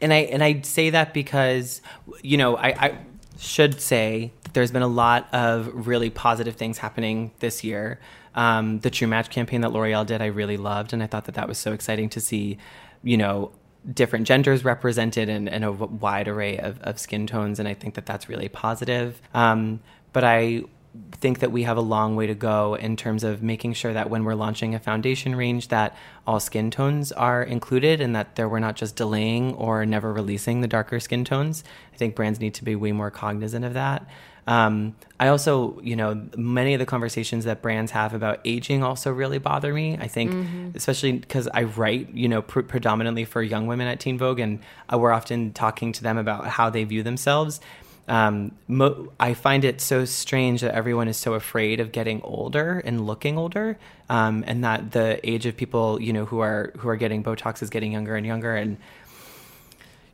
and 0.00 0.12
I 0.12 0.18
and 0.18 0.44
I 0.44 0.60
say 0.60 0.90
that 0.90 1.14
because 1.14 1.80
you 2.22 2.36
know 2.36 2.56
I, 2.56 2.68
I 2.68 2.98
should 3.38 3.80
say 3.80 4.32
that 4.42 4.54
there's 4.54 4.70
been 4.70 4.82
a 4.82 4.88
lot 4.88 5.32
of 5.32 5.86
really 5.86 6.10
positive 6.10 6.56
things 6.56 6.78
happening 6.78 7.32
this 7.40 7.64
year. 7.64 7.98
Um, 8.36 8.80
the 8.80 8.90
True 8.90 9.08
Match 9.08 9.30
campaign 9.30 9.60
that 9.62 9.72
L'Oreal 9.72 10.04
did, 10.04 10.20
I 10.20 10.26
really 10.26 10.56
loved, 10.56 10.92
and 10.92 11.02
I 11.02 11.06
thought 11.06 11.24
that 11.24 11.34
that 11.34 11.48
was 11.48 11.58
so 11.58 11.72
exciting 11.72 12.08
to 12.10 12.20
see. 12.20 12.58
You 13.02 13.16
know, 13.16 13.52
different 13.92 14.26
genders 14.26 14.64
represented 14.64 15.28
and, 15.28 15.48
and 15.48 15.64
a 15.64 15.72
wide 15.72 16.28
array 16.28 16.58
of, 16.58 16.80
of 16.82 16.98
skin 16.98 17.26
tones, 17.26 17.58
and 17.58 17.68
I 17.68 17.74
think 17.74 17.94
that 17.94 18.06
that's 18.06 18.28
really 18.28 18.48
positive. 18.48 19.20
Um, 19.34 19.80
but 20.12 20.24
I 20.24 20.64
think 21.12 21.40
that 21.40 21.50
we 21.50 21.64
have 21.64 21.76
a 21.76 21.80
long 21.82 22.14
way 22.14 22.26
to 22.26 22.34
go 22.34 22.74
in 22.74 22.96
terms 22.96 23.24
of 23.24 23.42
making 23.42 23.72
sure 23.72 23.92
that 23.92 24.10
when 24.10 24.24
we're 24.24 24.34
launching 24.34 24.74
a 24.74 24.78
foundation 24.78 25.34
range 25.34 25.68
that 25.68 25.96
all 26.26 26.38
skin 26.38 26.70
tones 26.70 27.10
are 27.10 27.42
included 27.42 28.00
and 28.00 28.14
that 28.14 28.36
there 28.36 28.48
we're 28.48 28.60
not 28.60 28.76
just 28.76 28.94
delaying 28.94 29.54
or 29.54 29.84
never 29.84 30.12
releasing 30.12 30.60
the 30.60 30.68
darker 30.68 31.00
skin 31.00 31.24
tones 31.24 31.64
i 31.92 31.96
think 31.96 32.14
brands 32.14 32.38
need 32.38 32.54
to 32.54 32.62
be 32.62 32.76
way 32.76 32.92
more 32.92 33.10
cognizant 33.10 33.64
of 33.64 33.74
that 33.74 34.06
um, 34.46 34.94
i 35.18 35.28
also 35.28 35.80
you 35.82 35.96
know 35.96 36.20
many 36.36 36.74
of 36.74 36.78
the 36.78 36.86
conversations 36.86 37.44
that 37.44 37.62
brands 37.62 37.92
have 37.92 38.14
about 38.14 38.40
aging 38.44 38.82
also 38.82 39.10
really 39.12 39.38
bother 39.38 39.72
me 39.72 39.96
i 40.00 40.06
think 40.08 40.30
especially 40.74 41.12
because 41.12 41.48
i 41.54 41.62
write 41.62 42.12
you 42.14 42.28
know 42.28 42.42
pr- 42.42 42.60
predominantly 42.60 43.24
for 43.24 43.42
young 43.42 43.66
women 43.66 43.86
at 43.86 44.00
teen 44.00 44.18
vogue 44.18 44.38
and 44.38 44.58
uh, 44.92 44.98
we're 44.98 45.12
often 45.12 45.52
talking 45.52 45.92
to 45.92 46.02
them 46.02 46.18
about 46.18 46.46
how 46.46 46.68
they 46.68 46.84
view 46.84 47.02
themselves 47.02 47.60
um, 48.06 48.52
mo- 48.68 49.12
I 49.18 49.32
find 49.32 49.64
it 49.64 49.80
so 49.80 50.04
strange 50.04 50.60
that 50.60 50.74
everyone 50.74 51.08
is 51.08 51.16
so 51.16 51.32
afraid 51.34 51.80
of 51.80 51.90
getting 51.90 52.20
older 52.22 52.82
and 52.84 53.06
looking 53.06 53.38
older, 53.38 53.78
um, 54.10 54.44
and 54.46 54.62
that 54.62 54.92
the 54.92 55.26
age 55.26 55.46
of 55.46 55.56
people, 55.56 55.98
you 56.02 56.12
know, 56.12 56.26
who 56.26 56.40
are 56.40 56.72
who 56.76 56.88
are 56.90 56.96
getting 56.96 57.24
Botox 57.24 57.62
is 57.62 57.70
getting 57.70 57.92
younger 57.92 58.14
and 58.14 58.26
younger. 58.26 58.54
And 58.54 58.76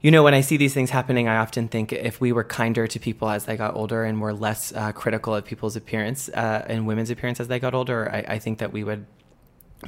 you 0.00 0.10
know, 0.10 0.22
when 0.22 0.32
I 0.32 0.40
see 0.40 0.56
these 0.56 0.72
things 0.72 0.90
happening, 0.90 1.28
I 1.28 1.36
often 1.36 1.68
think 1.68 1.92
if 1.92 2.20
we 2.20 2.32
were 2.32 2.44
kinder 2.44 2.86
to 2.86 2.98
people 2.98 3.28
as 3.28 3.44
they 3.44 3.56
got 3.56 3.74
older 3.74 4.04
and 4.04 4.20
were 4.20 4.32
less 4.32 4.72
uh, 4.72 4.92
critical 4.92 5.34
of 5.34 5.44
people's 5.44 5.76
appearance 5.76 6.28
uh, 6.30 6.64
and 6.66 6.86
women's 6.86 7.10
appearance 7.10 7.38
as 7.38 7.48
they 7.48 7.58
got 7.58 7.74
older, 7.74 8.10
I, 8.10 8.34
I 8.34 8.38
think 8.38 8.58
that 8.58 8.72
we 8.72 8.82
would 8.82 9.04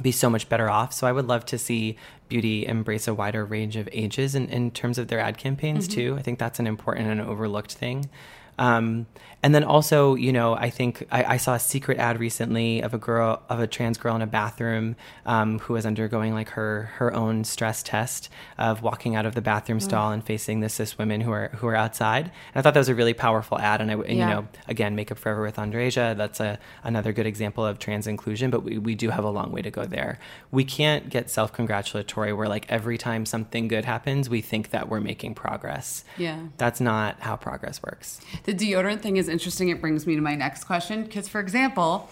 be 0.01 0.11
so 0.11 0.29
much 0.29 0.49
better 0.49 0.69
off. 0.69 0.93
So 0.93 1.07
I 1.07 1.11
would 1.11 1.27
love 1.27 1.45
to 1.47 1.57
see 1.57 1.97
beauty 2.27 2.65
embrace 2.65 3.07
a 3.07 3.13
wider 3.13 3.43
range 3.43 3.75
of 3.75 3.89
ages 3.91 4.35
in, 4.35 4.49
in 4.49 4.71
terms 4.71 4.97
of 4.97 5.07
their 5.07 5.19
ad 5.19 5.37
campaigns 5.37 5.87
too. 5.87 6.15
I 6.17 6.21
think 6.21 6.39
that's 6.39 6.59
an 6.59 6.67
important 6.67 7.07
and 7.09 7.21
overlooked 7.21 7.73
thing. 7.73 8.09
Um, 8.59 9.07
and 9.43 9.53
then 9.53 9.63
also, 9.63 10.15
you 10.15 10.31
know, 10.31 10.55
I 10.55 10.69
think 10.69 11.05
I, 11.11 11.23
I 11.35 11.37
saw 11.37 11.53
a 11.55 11.59
secret 11.59 11.99
ad 11.99 12.19
recently 12.19 12.81
of 12.81 12.93
a 12.93 12.97
girl, 12.97 13.43
of 13.49 13.59
a 13.59 13.67
trans 13.67 13.97
girl 13.97 14.15
in 14.15 14.21
a 14.21 14.27
bathroom 14.27 14.95
um, 15.25 15.59
who 15.59 15.73
was 15.73 15.85
undergoing 15.85 16.33
like 16.33 16.49
her 16.49 16.89
her 16.95 17.13
own 17.13 17.43
stress 17.43 17.83
test 17.83 18.29
of 18.57 18.81
walking 18.81 19.15
out 19.15 19.25
of 19.25 19.35
the 19.35 19.41
bathroom 19.41 19.79
stall 19.81 20.11
and 20.11 20.23
facing 20.25 20.61
the 20.61 20.69
cis 20.69 20.97
women 20.97 21.21
who 21.21 21.31
are 21.31 21.49
who 21.57 21.67
are 21.67 21.75
outside. 21.75 22.25
And 22.25 22.31
I 22.55 22.61
thought 22.61 22.73
that 22.73 22.79
was 22.79 22.89
a 22.89 22.95
really 22.95 23.13
powerful 23.13 23.59
ad. 23.59 23.81
And 23.81 23.91
I, 23.91 23.95
and, 23.95 24.05
Yeah. 24.17 24.29
you 24.29 24.33
know, 24.35 24.47
again, 24.67 24.95
Make 24.95 25.11
Up 25.11 25.17
For 25.17 25.29
Ever 25.29 25.41
with 25.43 25.57
Andreja, 25.57 26.15
that's 26.15 26.39
a 26.39 26.57
another 26.83 27.11
good 27.11 27.27
example 27.27 27.65
of 27.65 27.77
trans 27.79 28.07
inclusion. 28.07 28.49
But 28.49 28.63
we, 28.63 28.77
we 28.77 28.95
do 28.95 29.09
have 29.09 29.25
a 29.25 29.29
long 29.29 29.51
way 29.51 29.61
to 29.61 29.69
go 29.71 29.83
there. 29.85 30.19
We 30.51 30.63
can't 30.63 31.09
get 31.09 31.29
self 31.29 31.51
congratulatory 31.51 32.31
where 32.31 32.47
like 32.47 32.65
every 32.69 32.97
time 32.97 33.25
something 33.25 33.67
good 33.67 33.83
happens, 33.83 34.29
we 34.29 34.39
think 34.41 34.69
that 34.69 34.87
we're 34.87 35.01
making 35.01 35.35
progress. 35.35 36.05
Yeah. 36.17 36.39
That's 36.57 36.79
not 36.79 37.19
how 37.19 37.35
progress 37.35 37.81
works. 37.83 38.21
The 38.45 38.53
deodorant 38.53 39.01
thing 39.01 39.17
is 39.17 39.32
interesting. 39.33 39.67
It 39.69 39.81
brings 39.81 40.07
me 40.07 40.15
to 40.15 40.21
my 40.21 40.35
next 40.35 40.63
question. 40.63 41.03
Because, 41.03 41.27
for 41.27 41.41
example, 41.41 42.09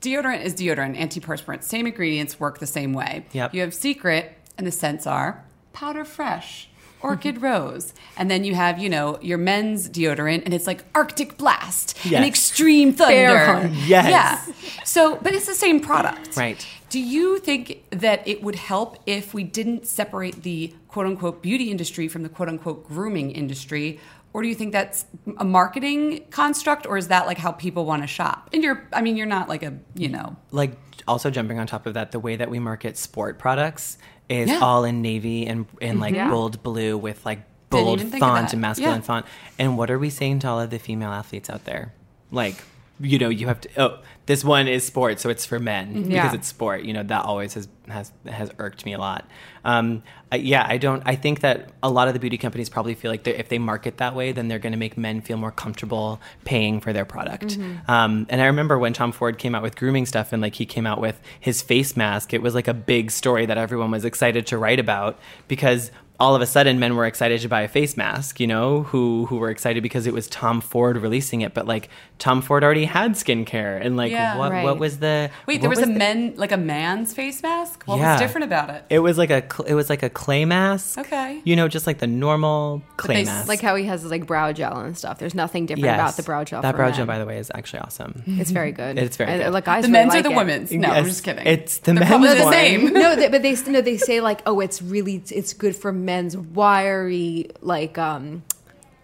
deodorant 0.00 0.42
is 0.42 0.54
deodorant, 0.54 0.98
antiperspirant, 0.98 1.62
same 1.62 1.86
ingredients 1.86 2.40
work 2.40 2.58
the 2.58 2.66
same 2.66 2.92
way. 2.92 3.26
Yep. 3.32 3.54
You 3.54 3.60
have 3.60 3.72
Secret, 3.72 4.36
and 4.58 4.66
the 4.66 4.72
scents 4.72 5.06
are 5.06 5.44
powder 5.72 6.04
fresh, 6.04 6.68
orchid 7.00 7.36
mm-hmm. 7.36 7.44
rose. 7.44 7.94
And 8.16 8.30
then 8.30 8.44
you 8.44 8.54
have, 8.54 8.78
you 8.78 8.88
know, 8.88 9.18
your 9.20 9.38
men's 9.38 9.88
deodorant, 9.88 10.44
and 10.44 10.54
it's 10.54 10.66
like 10.66 10.84
Arctic 10.94 11.36
blast 11.36 11.96
and 12.06 12.24
extreme 12.24 12.92
thunder. 12.92 13.70
Yes. 13.86 13.88
Yeah. 13.88 14.40
So, 14.84 15.16
but 15.16 15.34
it's 15.34 15.46
the 15.46 15.54
same 15.54 15.80
product. 15.80 16.36
Right. 16.36 16.66
Do 16.90 17.00
you 17.00 17.38
think 17.40 17.82
that 17.90 18.26
it 18.26 18.42
would 18.42 18.54
help 18.54 18.98
if 19.04 19.34
we 19.34 19.42
didn't 19.42 19.86
separate 19.86 20.44
the 20.44 20.72
quote 20.86 21.06
unquote 21.06 21.42
beauty 21.42 21.70
industry 21.70 22.06
from 22.06 22.22
the 22.22 22.28
quote 22.28 22.48
unquote 22.48 22.86
grooming 22.86 23.32
industry? 23.32 23.98
Or 24.34 24.42
do 24.42 24.48
you 24.48 24.54
think 24.56 24.72
that's 24.72 25.06
a 25.38 25.44
marketing 25.44 26.24
construct 26.30 26.86
or 26.86 26.98
is 26.98 27.08
that 27.08 27.26
like 27.26 27.38
how 27.38 27.52
people 27.52 27.86
want 27.86 28.02
to 28.02 28.08
shop? 28.08 28.50
And 28.52 28.64
you're, 28.64 28.86
I 28.92 29.00
mean, 29.00 29.16
you're 29.16 29.26
not 29.26 29.48
like 29.48 29.62
a, 29.62 29.78
you 29.94 30.08
know, 30.08 30.36
like 30.50 30.72
also 31.06 31.30
jumping 31.30 31.60
on 31.60 31.68
top 31.68 31.86
of 31.86 31.94
that, 31.94 32.10
the 32.10 32.18
way 32.18 32.34
that 32.34 32.50
we 32.50 32.58
market 32.58 32.98
sport 32.98 33.38
products 33.38 33.96
is 34.28 34.50
Yeah. 34.50 34.58
all 34.58 34.84
in 34.84 35.02
navy 35.02 35.46
and 35.46 35.66
in 35.80 36.00
like 36.00 36.14
mm-hmm. 36.14 36.26
Yeah. 36.26 36.30
bold 36.30 36.62
blue 36.64 36.98
with 36.98 37.24
like 37.24 37.44
bold 37.70 38.00
even 38.00 38.10
think 38.10 38.24
of 38.24 38.28
font 38.28 38.52
and 38.52 38.60
masculine 38.60 38.96
Yeah. 38.96 39.00
font. 39.02 39.26
And 39.58 39.78
what 39.78 39.88
are 39.90 39.98
we 40.00 40.10
saying 40.10 40.40
to 40.40 40.48
all 40.48 40.60
of 40.60 40.70
the 40.70 40.80
female 40.80 41.10
athletes 41.12 41.48
out 41.48 41.64
there? 41.64 41.94
Like, 42.32 42.56
you 43.00 43.18
know, 43.18 43.28
you 43.28 43.48
have 43.48 43.60
to. 43.62 43.68
Oh, 43.76 43.98
this 44.26 44.44
one 44.44 44.68
is 44.68 44.86
sport, 44.86 45.20
so 45.20 45.28
it's 45.28 45.44
for 45.44 45.58
men 45.58 46.04
because 46.04 46.34
it's 46.34 46.48
sport. 46.48 46.82
You 46.82 46.92
know, 46.92 47.02
that 47.02 47.24
always 47.24 47.54
has 47.54 47.68
has 47.88 48.12
has 48.26 48.50
irked 48.58 48.86
me 48.86 48.92
a 48.94 48.98
lot. 48.98 49.28
Um, 49.64 50.02
I, 50.30 50.36
yeah, 50.36 50.64
I 50.68 50.78
don't. 50.78 51.02
I 51.04 51.16
think 51.16 51.40
that 51.40 51.70
a 51.82 51.90
lot 51.90 52.06
of 52.08 52.14
the 52.14 52.20
beauty 52.20 52.38
companies 52.38 52.68
probably 52.68 52.94
feel 52.94 53.10
like 53.10 53.26
if 53.26 53.48
they 53.48 53.58
market 53.58 53.96
that 53.98 54.14
way, 54.14 54.32
then 54.32 54.48
they're 54.48 54.60
going 54.60 54.72
to 54.72 54.78
make 54.78 54.96
men 54.96 55.20
feel 55.20 55.36
more 55.36 55.50
comfortable 55.50 56.20
paying 56.44 56.80
for 56.80 56.92
their 56.92 57.04
product. 57.04 57.58
Um, 57.88 58.26
and 58.30 58.40
I 58.40 58.46
remember 58.46 58.78
when 58.78 58.92
Tom 58.92 59.10
Ford 59.12 59.38
came 59.38 59.54
out 59.54 59.62
with 59.62 59.76
grooming 59.76 60.06
stuff, 60.06 60.32
and 60.32 60.40
like 60.40 60.54
he 60.54 60.64
came 60.64 60.86
out 60.86 61.00
with 61.00 61.20
his 61.40 61.62
face 61.62 61.96
mask. 61.96 62.32
It 62.32 62.42
was 62.42 62.54
like 62.54 62.68
a 62.68 62.74
big 62.74 63.10
story 63.10 63.44
that 63.46 63.58
everyone 63.58 63.90
was 63.90 64.04
excited 64.04 64.46
to 64.46 64.58
write 64.58 64.78
about 64.78 65.18
because 65.48 65.90
all 66.20 66.36
of 66.36 66.40
a 66.42 66.46
sudden 66.46 66.78
men 66.78 66.94
were 66.94 67.06
excited 67.06 67.40
to 67.40 67.48
buy 67.48 67.62
a 67.62 67.68
face 67.68 67.96
mask, 67.96 68.38
you 68.38 68.46
know, 68.46 68.84
who 68.84 69.26
who 69.26 69.36
were 69.36 69.50
excited 69.50 69.82
because 69.82 70.06
it 70.06 70.12
was 70.14 70.28
Tom 70.28 70.60
Ford 70.60 70.96
releasing 70.96 71.40
it, 71.40 71.54
but 71.54 71.66
like 71.66 71.88
Tom 72.20 72.40
Ford 72.40 72.62
already 72.62 72.84
had 72.84 73.12
skincare 73.12 73.84
and 73.84 73.96
like 73.96 74.12
Yeah. 74.12 74.38
what 74.38 74.52
Right. 74.52 74.62
what 74.64 74.78
was 74.78 74.98
the 75.00 75.30
Wait, 75.46 75.60
there 75.60 75.68
what 75.68 75.76
was, 75.78 75.88
a 75.88 75.90
the- 75.90 75.98
men 75.98 76.34
like 76.36 76.52
a 76.52 76.56
man's 76.56 77.12
face 77.12 77.42
mask. 77.42 77.82
What 77.86 77.98
Yeah. 77.98 78.12
was 78.12 78.20
different 78.20 78.44
about 78.44 78.70
it? 78.70 78.84
It 78.90 79.00
was 79.00 79.18
like 79.18 79.30
a 79.30 79.42
cl- 79.42 79.66
it 79.66 79.74
was 79.74 79.90
like 79.90 80.04
a 80.04 80.08
clay 80.08 80.44
mask. 80.44 80.98
Okay. 80.98 81.40
You 81.44 81.56
know, 81.56 81.66
just 81.66 81.86
like 81.86 81.98
the 81.98 82.06
normal 82.06 82.82
clay 82.96 83.16
they 83.16 83.24
mask. 83.24 83.48
Like 83.48 83.60
how 83.60 83.74
he 83.74 83.84
has 83.86 84.02
his 84.02 84.10
like 84.12 84.24
brow 84.26 84.52
gel 84.52 84.78
and 84.78 84.96
stuff. 84.96 85.18
There's 85.18 85.34
nothing 85.34 85.66
different 85.66 85.86
Yes. 85.86 85.98
about 85.98 86.16
the 86.16 86.22
brow 86.22 86.44
gel. 86.44 86.62
That 86.62 86.70
for 86.72 86.76
brow 86.76 86.86
men. 86.86 86.94
gel, 86.94 87.06
by 87.06 87.18
the 87.18 87.26
way, 87.26 87.38
is 87.38 87.50
actually 87.54 87.80
awesome. 87.80 88.22
It's 88.26 88.52
very 88.52 88.70
good. 88.70 88.98
It's 88.98 89.16
very 89.16 89.30
And, 89.32 89.42
good. 89.42 89.52
Like 89.52 89.64
guys 89.64 89.84
The 89.84 89.90
really 89.90 90.06
men's 90.06 90.14
or 90.14 90.22
the 90.22 90.30
it. 90.30 90.36
women's? 90.36 90.70
No, 90.72 90.90
I'm 90.90 91.04
just 91.06 91.24
kidding. 91.24 91.44
It's 91.44 91.78
the 91.78 91.86
They're 91.92 91.94
men's 91.94 92.08
probably 92.08 92.34
the 92.34 92.44
one. 92.44 92.52
same. 92.52 92.92
no, 92.92 93.16
they, 93.16 93.28
but 93.28 93.42
they 93.42 93.56
no, 93.66 93.80
they 93.80 93.96
say 93.96 94.20
like, 94.20 94.42
oh, 94.46 94.60
it's 94.60 94.80
really 94.80 95.20
it's 95.30 95.52
good 95.52 95.74
for 95.74 95.92
men's 96.04 96.36
wiry 96.36 97.50
like 97.60 97.98
um 97.98 98.42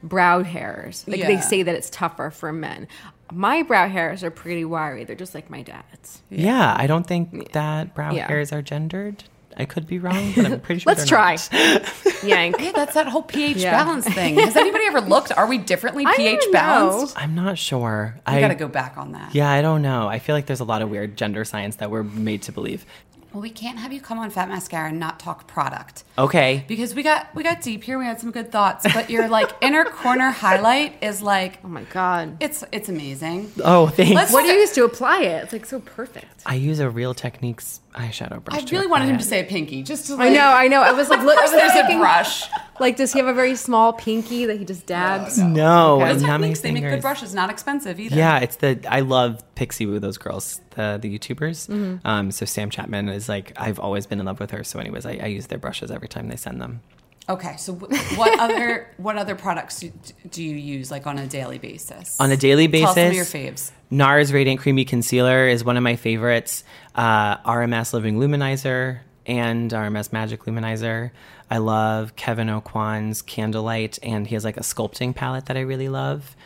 brow 0.02 0.42
hairs. 0.42 1.04
Like 1.06 1.20
they 1.20 1.40
say 1.40 1.62
that 1.62 1.74
it's 1.74 1.90
tougher 1.90 2.30
for 2.30 2.52
men. 2.52 2.88
My 3.32 3.62
brow 3.62 3.88
hairs 3.88 4.24
are 4.24 4.30
pretty 4.30 4.64
wiry. 4.64 5.04
They're 5.04 5.14
just 5.16 5.34
like 5.34 5.50
my 5.50 5.62
dad's. 5.62 6.22
Yeah, 6.30 6.74
I 6.76 6.86
don't 6.86 7.06
think 7.06 7.52
that 7.52 7.94
brow 7.94 8.12
Yeah. 8.12 8.26
hairs 8.26 8.52
are 8.52 8.62
gendered. 8.62 9.24
I 9.56 9.64
could 9.66 9.86
be 9.86 9.98
wrong, 9.98 10.32
but 10.34 10.46
I'm 10.46 10.60
pretty 10.60 10.80
sure. 10.82 10.92
Let's 10.92 11.06
try. 11.06 11.36
not. 11.52 11.92
Yank. 12.24 12.56
Yeah, 12.60 12.72
that's 12.72 12.94
that 12.94 13.08
whole 13.08 13.22
pH 13.22 13.58
Yeah. 13.58 13.72
balance 13.72 14.06
thing. 14.06 14.36
Has 14.38 14.56
anybody 14.56 14.84
ever 14.86 15.00
looked? 15.00 15.32
Are 15.32 15.46
we 15.46 15.58
differently 15.58 16.04
I 16.06 16.16
pH 16.16 16.40
don't 16.40 16.52
balanced? 16.52 17.20
I'm 17.20 17.34
not 17.34 17.58
sure. 17.58 18.16
I 18.24 18.38
I 18.38 18.40
got 18.40 18.48
to 18.48 18.54
go 18.54 18.68
back 18.68 18.96
on 18.96 19.12
that. 19.12 19.34
Yeah, 19.34 19.50
I 19.50 19.60
don't 19.60 19.82
know. 19.82 20.08
I 20.08 20.18
feel 20.18 20.34
like 20.34 20.46
there's 20.46 20.60
a 20.60 20.64
lot 20.64 20.82
of 20.82 20.88
weird 20.90 21.16
gender 21.16 21.44
science 21.44 21.76
that 21.76 21.90
we're 21.90 22.04
made 22.04 22.42
to 22.42 22.52
believe. 22.52 22.86
Well, 23.32 23.42
we 23.42 23.50
can't 23.50 23.78
have 23.78 23.92
you 23.92 24.00
come 24.00 24.18
on 24.18 24.30
Fat 24.30 24.48
Mascara 24.48 24.88
and 24.88 24.98
not 24.98 25.20
talk 25.20 25.46
product. 25.46 26.04
Okay. 26.18 26.64
Because 26.66 26.94
we 26.94 27.02
got 27.02 27.32
we 27.34 27.42
got 27.42 27.60
deep 27.62 27.84
here, 27.84 27.98
we 27.98 28.04
had 28.04 28.20
some 28.20 28.30
good 28.30 28.50
thoughts, 28.50 28.86
but 28.92 29.08
your 29.10 29.28
like 29.28 29.50
inner 29.62 29.84
corner 29.84 30.30
highlight 30.30 31.02
is 31.02 31.22
like 31.22 31.58
Oh 31.64 31.68
my 31.68 31.84
god. 31.84 32.36
it's 32.40 32.64
it's 32.72 32.88
amazing. 32.88 33.52
Oh, 33.64 33.86
thanks. 33.86 34.14
Let's 34.14 34.32
What 34.32 34.42
do 34.42 34.48
you 34.48 34.58
use 34.60 34.72
to 34.72 34.84
apply 34.84 35.20
it? 35.22 35.44
It's 35.44 35.52
like 35.52 35.66
so 35.66 35.80
perfect. 35.80 36.42
I 36.44 36.54
use 36.56 36.80
a 36.80 36.90
Real 36.90 37.14
Techniques 37.14 37.80
eyeshadow 37.94 38.42
brush. 38.44 38.62
I 38.62 38.66
really 38.70 38.86
wanted 38.86 39.08
him 39.08 39.18
to 39.18 39.24
say 39.24 39.40
a 39.40 39.44
pinky, 39.44 39.82
just 39.82 40.06
to 40.06 40.14
I 40.14 40.16
like, 40.16 40.32
know, 40.32 40.48
I 40.48 40.68
know. 40.68 40.80
I 40.82 40.92
was 40.92 41.08
like, 41.08 41.22
look, 41.22 41.38
I 41.38 41.42
was 41.42 41.50
There's 41.52 41.90
a 41.90 41.98
brush. 41.98 42.44
like, 42.78 42.96
does 42.96 43.12
he 43.12 43.18
have 43.18 43.28
a 43.28 43.34
very 43.34 43.56
small 43.56 43.92
pinky 43.92 44.46
that 44.46 44.58
he 44.58 44.64
just 44.64 44.86
dabs? 44.86 45.38
No, 45.38 45.96
Okay. 45.96 46.10
I'm 46.10 46.18
The 46.18 46.26
not 46.26 46.40
my 46.40 46.46
techniques, 46.46 46.60
they 46.60 46.70
make 46.72 46.82
good 46.82 46.88
fingers. 46.88 47.02
brushes, 47.02 47.34
not 47.34 47.50
expensive 47.50 47.98
either. 47.98 48.16
Yeah, 48.16 48.38
it's 48.38 48.56
the 48.56 48.78
I 48.88 49.00
love 49.00 49.42
Pixiwoo, 49.56 50.00
those 50.00 50.18
girls, 50.18 50.60
the 50.70 50.98
the 51.00 51.18
YouTubers. 51.18 51.68
Mm-hmm. 51.68 52.06
Um, 52.06 52.30
so 52.30 52.46
Sam 52.46 52.70
Chapman 52.70 53.08
is 53.08 53.28
like 53.28 53.52
I've 53.56 53.78
always 53.80 54.06
been 54.06 54.20
in 54.20 54.26
love 54.26 54.40
with 54.40 54.50
her. 54.52 54.62
So, 54.64 54.78
anyways, 54.78 55.04
I, 55.06 55.18
I 55.22 55.26
use 55.26 55.48
their 55.48 55.58
brushes 55.58 55.90
every 55.90 56.08
time 56.08 56.28
they 56.28 56.36
send 56.36 56.60
them. 56.60 56.80
Okay, 57.28 57.54
so 57.58 57.74
what 57.74 58.40
other 58.40 58.88
what 58.96 59.16
other 59.16 59.36
products 59.36 59.80
do, 59.80 59.92
do 60.30 60.42
you 60.42 60.56
use 60.56 60.90
like 60.90 61.06
on 61.06 61.16
a 61.18 61.26
daily 61.28 61.58
basis? 61.58 62.18
On 62.18 62.30
a 62.30 62.36
daily 62.36 62.66
Tell 62.66 62.88
us 62.88 62.94
some 62.96 63.06
of 63.06 63.12
your 63.12 63.24
basis, 63.24 63.70
faves. 63.70 63.72
NARS 63.92 64.32
Radiant 64.32 64.58
Creamy 64.60 64.84
Concealer 64.84 65.46
is 65.46 65.62
one 65.64 65.76
of 65.76 65.82
my 65.84 65.94
favorites. 65.96 66.64
Uh, 67.00 67.38
RMS 67.50 67.94
Living 67.94 68.18
Luminizer 68.18 68.98
and 69.24 69.70
RMS 69.70 70.12
Magic 70.12 70.44
Luminizer. 70.44 71.12
I 71.50 71.56
love 71.56 72.14
Kevyn 72.14 72.50
Aucoin's 72.60 73.22
Candlelight, 73.22 73.98
and 74.02 74.26
he 74.26 74.34
has 74.34 74.44
like 74.44 74.58
a 74.58 74.60
sculpting 74.60 75.14
palette 75.14 75.46
that 75.46 75.56
I 75.56 75.60
really 75.60 75.88
love. 75.88 76.36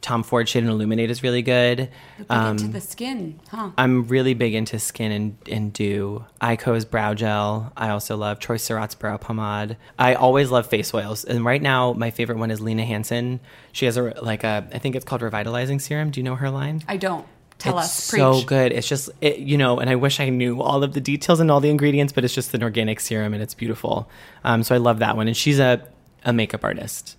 Tom 0.00 0.24
Ford 0.24 0.48
Shade 0.48 0.64
and 0.64 0.72
Illuminate 0.72 1.08
is 1.08 1.22
really 1.22 1.42
good. 1.42 1.88
Big 2.18 2.26
Um, 2.28 2.56
into 2.58 2.66
the 2.66 2.80
skin, 2.80 3.38
huh? 3.50 3.70
I'm 3.78 4.08
really 4.08 4.34
big 4.34 4.56
into 4.56 4.80
skin 4.80 5.12
and, 5.12 5.36
and 5.48 5.72
dew. 5.72 6.24
Ico's 6.40 6.84
brow 6.84 7.14
gel. 7.14 7.72
I 7.76 7.90
also 7.90 8.16
love 8.16 8.40
Troy 8.40 8.56
Surratt's 8.56 8.96
brow 8.96 9.18
pomade. 9.18 9.76
I 10.00 10.14
always 10.14 10.50
love 10.50 10.66
face 10.66 10.92
oils. 10.92 11.22
And 11.22 11.44
right 11.44 11.62
now, 11.62 11.92
my 11.92 12.10
favorite 12.10 12.38
one 12.38 12.50
is 12.50 12.60
Lina 12.60 12.84
Hanson. 12.84 13.38
She 13.70 13.84
has 13.86 13.96
a 13.96 14.14
like 14.20 14.42
a 14.42 14.66
I 14.74 14.78
think 14.78 14.96
it's 14.96 15.04
called 15.04 15.22
revitalizing 15.22 15.78
serum. 15.78 16.10
Do 16.10 16.18
you 16.18 16.24
know 16.24 16.34
her 16.34 16.50
line? 16.50 16.82
I 16.88 16.96
don't. 16.96 17.24
Tell 17.62 17.78
it's 17.78 17.86
us. 17.88 18.04
so 18.04 18.42
good. 18.42 18.72
It's 18.72 18.88
just 18.88 19.10
it, 19.20 19.38
you 19.38 19.56
know, 19.56 19.78
and 19.78 19.88
I 19.88 19.94
wish 19.96 20.18
I 20.20 20.28
knew 20.28 20.60
all 20.60 20.82
of 20.82 20.92
the 20.94 21.00
details 21.00 21.40
and 21.40 21.50
all 21.50 21.60
the 21.60 21.70
ingredients, 21.70 22.12
but 22.12 22.24
it's 22.24 22.34
just 22.34 22.52
an 22.54 22.62
organic 22.62 23.00
serum 23.00 23.34
and 23.34 23.42
it's 23.42 23.54
beautiful. 23.54 24.08
Um, 24.44 24.62
so 24.62 24.74
I 24.74 24.78
love 24.78 24.98
that 24.98 25.16
one. 25.16 25.28
And 25.28 25.36
she's 25.36 25.58
a 25.58 25.86
a 26.24 26.32
makeup 26.32 26.64
artist. 26.64 27.16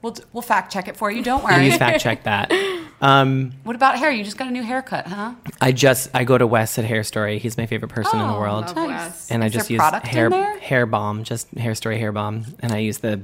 We'll, 0.00 0.14
we'll 0.32 0.42
fact 0.42 0.72
check 0.72 0.86
it 0.88 0.96
for 0.96 1.10
you. 1.10 1.22
Don't 1.22 1.42
worry. 1.44 1.54
Please 1.54 1.76
fact 1.76 2.00
check 2.00 2.24
that. 2.24 2.52
Um, 3.00 3.52
What 3.62 3.76
about 3.76 3.96
hair? 3.96 4.10
You 4.10 4.24
just 4.24 4.36
got 4.38 4.48
a 4.48 4.50
new 4.50 4.64
haircut, 4.64 5.06
huh? 5.06 5.34
I 5.60 5.70
just 5.70 6.10
I 6.14 6.24
go 6.24 6.36
to 6.36 6.48
Wes 6.48 6.80
at 6.80 6.84
Hairstory. 6.84 7.38
He's 7.38 7.56
my 7.56 7.64
favorite 7.66 7.90
person 7.92 8.18
in 8.18 8.26
the 8.26 8.34
Oh, 8.34 8.40
world. 8.40 8.74
Nice. 8.74 9.30
And 9.30 9.44
I 9.44 9.46
Is 9.46 9.52
just 9.52 9.68
there 9.68 9.76
use 9.76 10.02
hair 10.02 10.58
hair 10.58 10.84
balm, 10.84 11.22
just 11.22 11.54
Hairstory 11.54 11.96
hair 11.96 12.10
balm, 12.10 12.44
and 12.58 12.72
I 12.72 12.78
use 12.78 12.98
the 12.98 13.20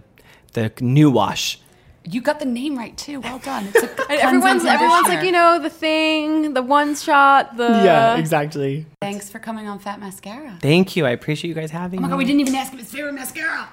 the 0.53 0.71
new 0.81 1.11
wash. 1.11 1.59
You 2.07 2.21
got 2.21 2.39
the 2.39 2.45
name 2.45 2.77
right 2.77 2.95
too. 2.99 3.21
Well 3.21 3.39
done. 3.39 3.67
It's 3.75 3.83
a 3.83 4.11
everyone's 4.11 4.65
everyone's 4.65 5.09
like, 5.09 5.25
you 5.25 5.33
know, 5.33 5.59
the 5.59 5.71
thing, 5.71 6.53
the 6.53 6.63
one 6.63 6.95
shot, 6.97 7.57
the 7.57 7.65
yeah, 7.65 8.17
exactly. 8.19 8.85
Thanks 9.01 9.31
for 9.31 9.39
coming 9.39 9.67
on 9.67 9.79
Fat 9.79 10.01
Mascara. 10.01 10.59
Thank 10.61 10.97
you. 10.97 11.07
I 11.07 11.11
appreciate 11.11 11.49
you 11.49 11.55
guys 11.55 11.71
having 11.71 12.01
Oh 12.01 12.03
my 12.03 12.09
me. 12.09 12.13
god, 12.13 12.19
we 12.19 12.25
didn't 12.27 12.41
even 12.41 12.55
ask 12.57 12.73
him 12.73 12.79
his 12.79 12.91
favorite 12.93 13.15
mascara. 13.15 13.71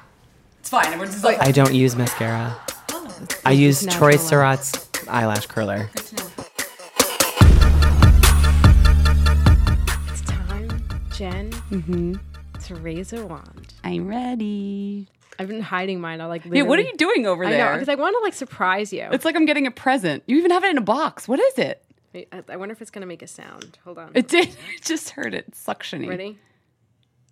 It's 0.59 0.69
fine. 0.69 0.97
We're 0.97 1.07
just 1.07 1.25
like, 1.25 1.41
I 1.41 1.51
don't 1.51 1.73
use 1.73 1.95
mascara. 1.97 2.57
Oh. 2.91 3.27
I 3.43 3.51
use 3.51 3.83
natural 3.85 3.99
Troy 3.99 4.11
light. 4.11 4.19
Surratt's 4.21 4.89
eyelash 5.09 5.47
curler. 5.47 5.89
It's 5.93 6.11
time, 10.21 10.83
Jen, 11.13 11.51
mm-hmm. 11.51 12.13
to 12.63 12.75
raise 12.75 13.11
a 13.11 13.25
wand. 13.25 13.73
I'm 13.83 14.07
ready. 14.07 15.07
I've 15.41 15.47
been 15.47 15.61
hiding 15.61 15.99
mine. 15.99 16.21
I 16.21 16.25
like. 16.25 16.43
Yeah, 16.45 16.61
what 16.61 16.77
are 16.77 16.83
you 16.83 16.95
doing 16.97 17.25
over 17.25 17.43
I 17.43 17.49
know 17.49 17.57
there? 17.57 17.73
because 17.73 17.89
I 17.89 17.95
want 17.95 18.15
to 18.15 18.23
like 18.23 18.35
surprise 18.35 18.93
you. 18.93 19.07
it's 19.11 19.25
like 19.25 19.35
I'm 19.35 19.45
getting 19.45 19.65
a 19.65 19.71
present. 19.71 20.21
You 20.27 20.37
even 20.37 20.51
have 20.51 20.63
it 20.63 20.69
in 20.69 20.77
a 20.77 20.81
box. 20.81 21.27
What 21.27 21.39
is 21.39 21.57
it? 21.57 21.83
Wait, 22.13 22.27
I, 22.31 22.43
I 22.49 22.57
wonder 22.57 22.73
if 22.73 22.81
it's 22.81 22.91
gonna 22.91 23.07
make 23.07 23.23
a 23.23 23.27
sound. 23.27 23.79
Hold 23.83 23.97
on. 23.97 24.11
It 24.13 24.27
did. 24.27 24.49
I 24.69 24.77
just 24.83 25.09
heard 25.11 25.33
it 25.33 25.51
suctioning. 25.51 26.09
Ready? 26.09 26.37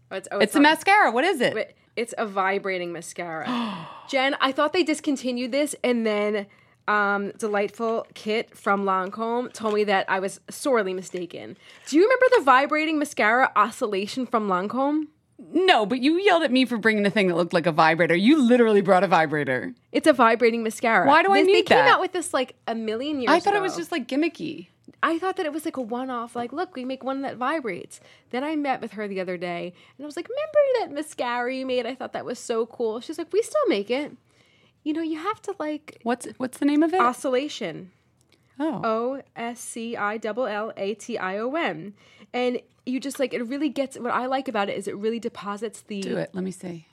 Oh, 0.10 0.16
it's 0.16 0.28
oh, 0.32 0.40
It's 0.40 0.56
a 0.56 0.60
mascara. 0.60 1.12
What 1.12 1.24
is 1.24 1.40
it? 1.40 1.54
Wait, 1.54 1.74
it's 1.96 2.16
a 2.18 2.26
vibrating 2.26 2.92
mascara. 2.92 3.88
Jen, 4.10 4.36
I 4.42 4.52
thought 4.52 4.74
they 4.74 4.84
discontinued 4.84 5.52
this, 5.52 5.76
and 5.84 6.04
then 6.06 6.48
um, 6.88 7.32
delightful 7.38 8.08
Kit 8.16 8.58
from 8.58 8.86
Lancome 8.86 9.54
told 9.54 9.76
me 9.76 9.84
that 9.84 10.10
I 10.10 10.20
was 10.20 10.40
sorely 10.50 10.94
mistaken. 10.94 11.56
Do 11.88 11.96
you 11.96 12.04
remember 12.04 12.26
the 12.38 12.44
vibrating 12.44 12.98
mascara 12.98 13.52
oscillation 13.56 14.26
from 14.26 14.48
Lancome? 14.48 15.10
No, 15.52 15.86
but 15.86 16.00
you 16.02 16.20
yelled 16.20 16.44
at 16.44 16.52
me 16.52 16.66
for 16.66 16.78
bringing 16.78 17.06
a 17.06 17.10
thing 17.10 17.28
that 17.28 17.36
looked 17.38 17.54
like 17.54 17.66
a 17.66 17.72
vibrator. 17.72 18.16
You 18.16 18.42
literally 18.42 18.82
brought 18.82 19.04
a 19.04 19.08
vibrator. 19.08 19.74
It's 19.92 20.06
a 20.08 20.14
vibrating 20.14 20.64
mascara. 20.64 21.08
Why 21.08 21.24
do 21.24 21.32
I 21.32 21.38
need 21.42 21.48
They- 21.48 21.52
They 21.54 21.54
need 21.60 21.66
came 21.68 21.86
out 21.86 22.02
with 22.02 22.12
this 22.12 22.34
like 22.34 22.56
a 22.68 22.76
million 22.76 23.18
years. 23.22 23.30
Ago? 23.30 23.34
I 23.36 23.40
thought 23.40 23.56
it 23.56 23.62
was 23.62 23.76
just 23.78 23.92
like 23.92 24.08
gimmicky. 24.08 24.68
I 25.02 25.18
thought 25.18 25.38
that 25.38 25.46
it 25.46 25.54
was 25.54 25.64
like 25.64 25.78
a 25.78 25.82
one 25.82 26.10
off, 26.10 26.36
like, 26.36 26.52
look, 26.52 26.76
we 26.76 26.84
make 26.84 27.06
one 27.06 27.22
that 27.22 27.38
vibrates. 27.38 28.02
Then 28.32 28.44
I 28.44 28.58
met 28.58 28.82
with 28.82 28.92
her 28.94 29.08
the 29.08 29.22
other 29.22 29.38
day 29.38 29.74
and 29.98 30.04
I 30.04 30.06
was 30.06 30.18
like, 30.18 30.28
remember 30.28 30.60
that 30.92 30.94
mascara 30.94 31.56
you 31.56 31.66
made? 31.66 31.86
I 31.86 31.96
thought 31.96 32.12
that 32.14 32.26
was 32.26 32.38
so 32.38 32.66
cool. 32.66 33.00
She's 33.00 33.18
like, 33.18 33.32
we 33.32 33.42
still 33.42 33.66
make 33.70 33.90
it. 33.90 34.12
You 34.84 34.92
know, 34.92 35.02
you 35.02 35.18
have 35.20 35.42
to 35.44 35.56
like 35.58 36.00
What's 36.04 36.28
what's 36.38 36.58
the 36.58 36.66
name 36.66 36.84
of 36.84 36.94
it? 36.94 37.00
oscillation. 37.00 37.92
oh. 38.60 38.82
O 38.84 39.22
S 39.38 39.60
C 39.62 39.96
I 39.96 40.20
L 40.22 40.46
L 40.46 40.74
A 40.76 40.94
T 40.96 41.18
I 41.18 41.38
O 41.38 41.54
N. 41.56 41.94
And 42.34 42.62
you 42.86 43.00
just 43.00 43.20
like, 43.20 43.34
it 43.34 43.44
really 43.44 43.70
gets, 43.70 43.98
what 43.98 44.12
I 44.14 44.26
like 44.28 44.48
about 44.48 44.70
it 44.70 44.78
is 44.78 44.88
it 44.88 44.96
really 44.96 45.20
deposits 45.20 45.82
the. 45.82 46.02
Do 46.02 46.18
it. 46.18 46.30
Let 46.34 46.44
me 46.44 46.52
see. 46.52 46.86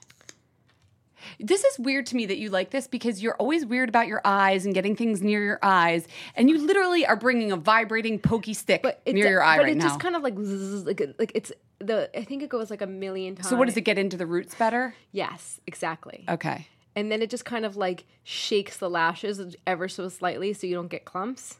This 1.40 1.64
is 1.64 1.78
weird 1.78 2.06
to 2.06 2.16
me 2.16 2.26
that 2.26 2.36
you 2.38 2.50
like 2.50 2.70
this 2.70 2.86
because 2.86 3.20
you're 3.22 3.34
always 3.36 3.66
weird 3.66 3.88
about 3.88 4.06
your 4.06 4.20
eyes 4.24 4.64
and 4.64 4.72
getting 4.74 4.94
things 4.94 5.22
near 5.22 5.42
your 5.42 5.58
eyes, 5.62 6.06
and 6.36 6.48
you 6.48 6.58
literally 6.64 7.04
are 7.06 7.16
bringing 7.16 7.50
a 7.50 7.56
vibrating 7.56 8.18
pokey 8.20 8.54
stick 8.54 8.82
But 8.82 9.00
it, 9.06 9.14
near 9.14 9.24
do- 9.24 9.30
your 9.30 9.42
eye 9.42 9.56
but 9.56 9.62
right 9.64 9.72
it 9.72 9.78
now. 9.78 9.88
just 9.88 9.98
kind 9.98 10.14
of 10.14 10.22
like, 10.22 10.38
zzz, 10.38 10.84
like, 10.84 11.00
like 11.18 11.32
it's 11.34 11.50
the, 11.80 12.10
I 12.16 12.22
think 12.22 12.42
it 12.42 12.48
goes 12.48 12.70
like 12.70 12.80
a 12.82 12.86
million 12.86 13.34
times. 13.34 13.48
so 13.48 13.56
what 13.56 13.64
does 13.66 13.76
it 13.76 13.80
get 13.82 13.98
into 13.98 14.16
the 14.16 14.26
roots 14.26 14.54
better? 14.54 14.94
Yes, 15.10 15.60
exactly. 15.66 16.24
Okay. 16.28 16.68
and 16.94 17.10
then 17.10 17.22
it 17.22 17.30
just 17.30 17.44
kind 17.44 17.64
of 17.64 17.76
like 17.76 18.04
shakes 18.22 18.76
the 18.76 18.88
lashes 18.88 19.56
ever 19.66 19.88
so 19.88 20.08
slightly 20.08 20.52
so 20.52 20.66
you 20.66 20.74
don't 20.74 20.88
get 20.88 21.04
clumps. 21.06 21.56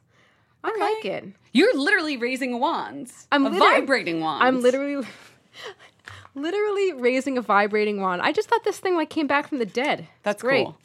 I 0.66 0.94
like 0.94 1.04
it. 1.04 1.24
You're 1.52 1.76
literally 1.76 2.16
raising 2.16 2.58
wands. 2.58 3.26
I'm 3.32 3.46
a 3.46 3.50
vibrating 3.50 4.20
wand. 4.20 4.42
I'm 4.42 4.60
literally 4.60 5.06
literally 6.34 6.92
raising 6.94 7.38
a 7.38 7.40
vibrating 7.40 8.00
wand. 8.00 8.22
I 8.22 8.32
just 8.32 8.48
thought 8.48 8.64
this 8.64 8.78
thing 8.78 8.96
like 8.96 9.10
came 9.10 9.26
back 9.26 9.48
from 9.48 9.58
the 9.58 9.66
dead. 9.66 10.06
That's 10.22 10.42
great. 10.42 10.64
cool. 10.64 10.76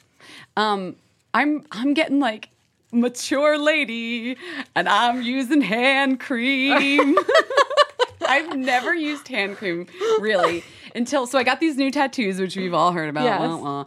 Um, 0.55 0.95
I'm 1.34 1.65
I'm 1.71 1.93
getting 1.93 2.19
like 2.19 2.49
mature 2.91 3.57
lady 3.57 4.38
and 4.75 4.88
I'm 4.88 5.21
using 5.21 5.61
hand 5.61 6.19
cream. 6.19 7.17
I've 8.27 8.55
never 8.55 8.93
used 8.93 9.27
hand 9.27 9.57
cream 9.57 9.88
really 10.19 10.63
until 10.95 11.25
so 11.25 11.38
I 11.39 11.43
got 11.43 11.59
these 11.59 11.75
new 11.75 11.91
tattoos, 11.91 12.39
which 12.39 12.55
we've 12.55 12.73
all 12.73 12.91
heard 12.91 13.09
about. 13.09 13.23
Yes. 13.23 13.39
Wah, 13.39 13.57
wah. 13.57 13.86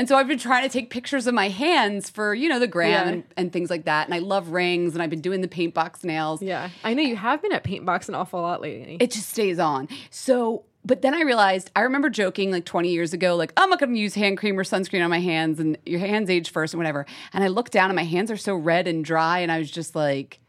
And 0.00 0.08
so 0.08 0.16
I've 0.16 0.26
been 0.28 0.38
trying 0.38 0.62
to 0.62 0.70
take 0.70 0.88
pictures 0.88 1.26
of 1.26 1.34
my 1.34 1.50
hands 1.50 2.08
for, 2.08 2.32
you 2.34 2.48
know, 2.48 2.58
the 2.58 2.66
gram 2.66 2.90
Yeah. 3.06 3.12
and, 3.12 3.24
and 3.36 3.52
things 3.52 3.68
like 3.68 3.84
that. 3.84 4.06
And 4.06 4.14
I 4.14 4.20
love 4.20 4.48
rings 4.48 4.94
and 4.94 5.02
I've 5.02 5.10
been 5.10 5.20
doing 5.20 5.42
the 5.42 5.46
Paintbox 5.48 6.04
nails. 6.04 6.40
Yeah, 6.40 6.70
I 6.82 6.94
know 6.94 7.02
you 7.02 7.16
have 7.16 7.42
been 7.42 7.52
at 7.52 7.64
Paintbox 7.64 8.08
an 8.08 8.14
awful 8.14 8.40
lot 8.40 8.62
lately. 8.62 8.96
It 8.98 9.10
just 9.10 9.28
stays 9.28 9.58
on. 9.58 9.88
So, 10.08 10.64
but 10.86 11.02
then 11.02 11.12
I 11.12 11.20
realized, 11.20 11.70
I 11.76 11.82
remember 11.82 12.08
joking 12.08 12.50
like 12.50 12.64
20 12.64 12.88
years 12.90 13.12
ago, 13.12 13.36
like, 13.36 13.52
I'm 13.58 13.68
not 13.68 13.78
going 13.78 13.92
to 13.92 14.00
use 14.00 14.14
hand 14.14 14.38
cream 14.38 14.58
or 14.58 14.64
sunscreen 14.64 15.04
on 15.04 15.10
my 15.10 15.20
hands 15.20 15.60
and 15.60 15.76
your 15.84 16.00
hands 16.00 16.30
age 16.30 16.48
first 16.50 16.72
and 16.72 16.78
whatever. 16.78 17.04
And 17.34 17.44
I 17.44 17.48
looked 17.48 17.72
down 17.72 17.90
and 17.90 17.96
my 17.96 18.04
hands 18.04 18.30
are 18.30 18.38
so 18.38 18.54
red 18.54 18.88
and 18.88 19.04
dry. 19.04 19.40
And 19.40 19.52
I 19.52 19.58
was 19.58 19.70
just 19.70 19.94
like, 19.94 20.40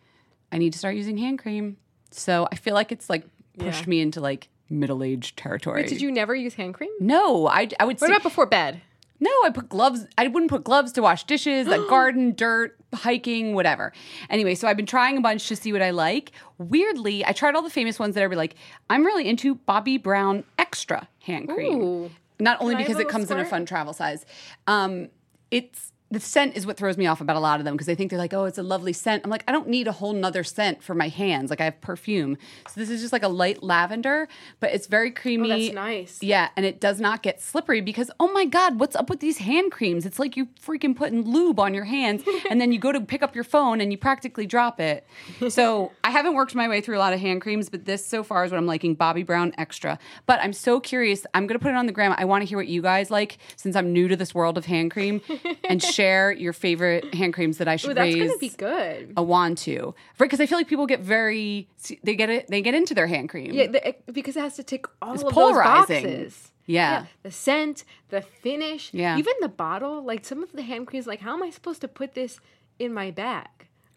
I 0.54 0.60
need 0.60 0.72
to 0.72 0.80
start 0.80 0.96
using 0.96 1.18
hand 1.18 1.40
cream. 1.40 1.76
So 2.12 2.48
I 2.50 2.56
feel 2.56 2.74
like 2.74 2.94
it's 2.94 3.10
like 3.10 3.26
pushed 3.60 3.84
Yeah. 3.84 3.90
me 3.90 4.00
into 4.00 4.22
like 4.22 4.48
middle 4.70 5.04
age 5.04 5.36
territory. 5.36 5.82
Wait, 5.82 5.90
did 5.90 6.02
you 6.02 6.10
never 6.10 6.34
use 6.34 6.54
hand 6.54 6.74
cream? 6.74 6.92
No, 7.02 7.48
I, 7.48 7.68
I 7.78 7.84
would 7.84 8.00
What 8.00 8.08
say, 8.08 8.14
about 8.14 8.24
before 8.24 8.46
bed? 8.46 8.80
No, 9.22 9.30
I 9.46 9.52
put 9.52 9.70
gloves. 9.70 10.08
I 10.18 10.28
wouldn't 10.28 10.50
put 10.50 10.64
gloves 10.64 10.92
to 10.94 11.02
wash 11.02 11.24
dishes, 11.26 11.68
like 11.68 11.80
garden, 11.90 12.34
dirt, 12.34 12.76
hiking, 12.94 13.54
whatever. 13.54 13.94
Anyway, 14.30 14.56
so 14.56 14.68
I've 14.68 14.76
been 14.76 14.88
trying 14.88 15.16
a 15.16 15.22
bunch 15.22 15.48
to 15.48 15.56
see 15.56 15.72
what 15.72 15.82
I 15.82 15.92
like. 15.92 16.32
Weirdly, 16.58 17.24
I 17.24 17.32
tried 17.32 17.56
all 17.56 17.62
the 17.62 17.70
famous 17.70 18.00
ones 18.00 18.16
that 18.16 18.24
are 18.24 18.36
like, 18.36 18.56
I'm 18.90 19.06
really 19.06 19.30
into 19.30 19.56
Bobbi 19.56 20.02
Brown 20.02 20.44
Extra 20.58 21.08
hand 21.22 21.48
cream. 21.48 21.82
Ooh. 21.82 22.12
Not 22.40 22.60
only 22.60 22.74
Can 22.74 22.84
because 22.84 23.00
it 23.00 23.08
comes 23.08 23.30
in 23.30 23.40
a 23.40 23.46
fun 23.46 23.68
travel 23.68 23.94
size. 23.94 24.26
Um, 24.66 25.10
it's 25.52 25.94
the 26.12 26.20
scent 26.20 26.58
is 26.58 26.66
what 26.66 26.76
throws 26.76 26.98
me 26.98 27.08
off 27.08 27.22
about 27.22 27.38
a 27.38 27.40
lot 27.40 27.60
of 27.60 27.66
them 27.66 27.74
because 27.74 27.88
they 27.88 27.96
think 27.96 28.10
they're 28.10 28.20
like, 28.20 28.34
oh, 28.34 28.44
it's 28.44 28.58
a 28.58 28.64
lovely 28.64 28.92
scent. 28.92 29.24
I'm 29.24 29.30
like, 29.30 29.46
I 29.48 29.54
don't 29.54 29.70
need 29.70 29.88
a 29.88 29.94
whole 29.94 30.12
nother 30.12 30.44
scent 30.44 30.84
for 30.84 30.94
my 30.94 31.08
hands. 31.08 31.50
Like 31.50 31.62
I 31.62 31.66
have 31.66 31.80
perfume. 31.80 32.38
So 32.68 32.80
this 32.80 32.90
is 32.90 33.00
just 33.00 33.14
like 33.14 33.24
a 33.24 33.30
light 33.30 33.64
lavender, 33.64 34.28
but 34.60 34.74
it's 34.74 34.88
very 34.88 35.10
creamy. 35.12 35.52
Oh, 35.52 35.58
that's 35.58 35.74
nice. 35.74 36.22
Yeah, 36.22 36.50
and 36.58 36.66
it 36.66 36.82
does 36.82 37.00
not 37.00 37.24
get 37.24 37.42
slippery 37.42 37.80
because 37.80 38.12
oh 38.20 38.32
my 38.34 38.44
god, 38.44 38.78
what's 38.80 38.96
up 38.96 39.10
with 39.10 39.22
these 39.22 39.38
hand 39.38 39.72
creams? 39.72 40.06
It's 40.06 40.20
like 40.20 40.36
you 40.36 40.48
freaking 40.62 40.96
putting 40.96 41.24
lube 41.24 41.60
on 41.60 41.74
your 41.74 41.86
hands 41.86 42.24
and 42.50 42.60
then 42.60 42.74
you 42.74 42.80
go 42.80 42.92
to 42.92 43.00
pick 43.00 43.24
up 43.24 43.34
your 43.34 43.46
phone 43.46 43.80
and 43.80 43.92
you 43.92 43.98
practically 43.98 44.46
drop 44.46 44.80
it. 44.80 45.08
So, 45.52 45.92
I 46.04 46.12
haven't 46.12 46.36
worked 46.36 46.56
my 46.56 46.70
way 46.70 46.82
through 46.82 46.98
a 46.98 47.00
lot 47.00 47.14
of 47.14 47.20
hand 47.20 47.42
creams, 47.42 47.68
but 47.68 47.84
this 47.86 48.06
so 48.06 48.24
far 48.24 48.46
is 48.46 48.52
what 48.52 48.58
I'm 48.58 48.66
liking, 48.66 48.96
Bobbi 48.96 49.26
Brown 49.26 49.54
Extra. 49.58 50.00
But 50.28 50.40
I'm 50.42 50.54
so 50.54 50.80
curious. 50.80 51.26
I'm 51.34 51.46
going 51.46 51.60
to 51.60 51.62
put 51.62 51.72
it 51.72 51.76
on 51.76 51.88
the 51.88 51.92
gram. 51.92 52.14
I 52.18 52.26
want 52.26 52.42
to 52.44 52.46
hear 52.46 52.58
what 52.58 52.68
you 52.68 52.82
guys 52.82 53.12
like 53.12 53.38
since 53.58 53.76
I'm 53.76 53.92
new 53.92 54.08
to 54.08 54.16
this 54.16 54.34
world 54.34 54.58
of 54.58 54.66
hand 54.66 54.92
cream 54.92 55.20
and 55.68 55.82
share 56.02 56.32
your 56.32 56.54
favorite 56.54 57.14
hand 57.14 57.34
creams 57.34 57.58
that 57.60 57.68
I 57.68 57.76
should 57.76 57.92
Ooh, 57.92 57.94
that's 57.94 58.14
raise 58.14 58.28
gonna 58.28 58.38
be 58.40 58.50
good. 58.50 59.14
a 59.18 59.24
wand 59.24 59.58
to. 59.60 59.94
Right, 60.20 60.30
because 60.30 60.40
I 60.40 60.46
feel 60.46 60.58
like 60.58 60.68
people 60.68 60.88
get 60.88 61.02
very 61.02 61.68
they 62.04 62.16
get 62.16 62.30
it 62.30 62.48
they 62.48 62.62
get 62.62 62.74
into 62.74 62.94
their 62.94 63.08
hand 63.08 63.30
cream. 63.30 63.54
Yeah, 63.54 63.68
the, 63.68 63.96
because 64.12 64.36
it 64.36 64.42
has 64.42 64.56
to 64.56 64.64
tick 64.64 64.86
all 65.02 65.14
It's 65.14 65.24
of 65.24 65.32
polarizing. 65.32 66.04
those 66.04 66.14
boxes. 66.14 66.52
Yeah. 66.68 67.06
the 67.24 67.32
scent, 67.32 67.84
the 68.10 68.22
finish, 68.22 68.94
Yeah. 68.94 69.18
even 69.18 69.34
the 69.42 69.50
bottle. 69.50 70.04
Like 70.04 70.24
some 70.26 70.42
of 70.44 70.52
the 70.54 70.62
hand 70.62 70.88
creams, 70.88 71.08
like 71.08 71.20
how 71.20 71.34
am 71.34 71.44
I 71.44 71.50
supposed 71.50 71.82
to 71.82 71.88
put 71.88 72.14
this 72.14 72.40
in 72.80 72.94
my 72.94 73.12
bag? 73.12 73.48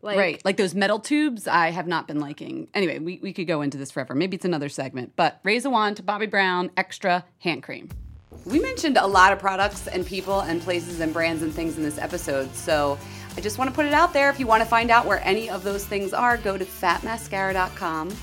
Like, 0.02 0.18
right. 0.18 0.44
Like 0.44 0.58
those 0.58 0.74
metal 0.74 0.98
tubes, 0.98 1.48
I 1.48 1.70
have 1.70 1.86
not 1.86 2.06
been 2.06 2.20
liking. 2.20 2.68
Anyway, 2.74 2.98
we, 2.98 3.20
we 3.22 3.32
could 3.32 3.46
go 3.46 3.62
into 3.62 3.78
this 3.78 3.90
forever. 3.90 4.14
Maybe 4.14 4.34
it's 4.36 4.44
another 4.44 4.68
segment. 4.68 5.12
But 5.16 5.40
raise 5.44 5.64
a 5.64 5.70
wand 5.70 5.96
to 5.96 6.02
Bobbi 6.02 6.28
Brown 6.28 6.70
extra 6.76 7.24
hand 7.38 7.62
cream. 7.62 7.88
We 8.44 8.60
mentioned 8.60 8.98
a 8.98 9.06
lot 9.06 9.32
of 9.32 9.38
products 9.38 9.86
and 9.86 10.04
people 10.04 10.40
and 10.40 10.60
places 10.60 11.00
and 11.00 11.12
brands 11.12 11.42
and 11.42 11.52
things 11.52 11.76
in 11.76 11.82
this 11.82 11.98
episode. 11.98 12.54
So 12.54 12.98
I 13.36 13.40
just 13.40 13.58
want 13.58 13.70
to 13.70 13.74
put 13.74 13.86
it 13.86 13.94
out 13.94 14.12
there. 14.12 14.30
If 14.30 14.38
you 14.38 14.46
want 14.46 14.62
to 14.62 14.68
find 14.68 14.90
out 14.90 15.06
where 15.06 15.22
any 15.24 15.48
of 15.48 15.64
those 15.64 15.84
things 15.84 16.12
are, 16.12 16.36
go 16.36 16.58
to 16.58 16.64
fatmascara.com. 16.64 18.14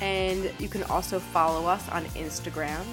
And 0.00 0.50
you 0.58 0.68
can 0.68 0.82
also 0.84 1.18
follow 1.18 1.66
us 1.66 1.88
on 1.90 2.04
Instagram 2.06 2.84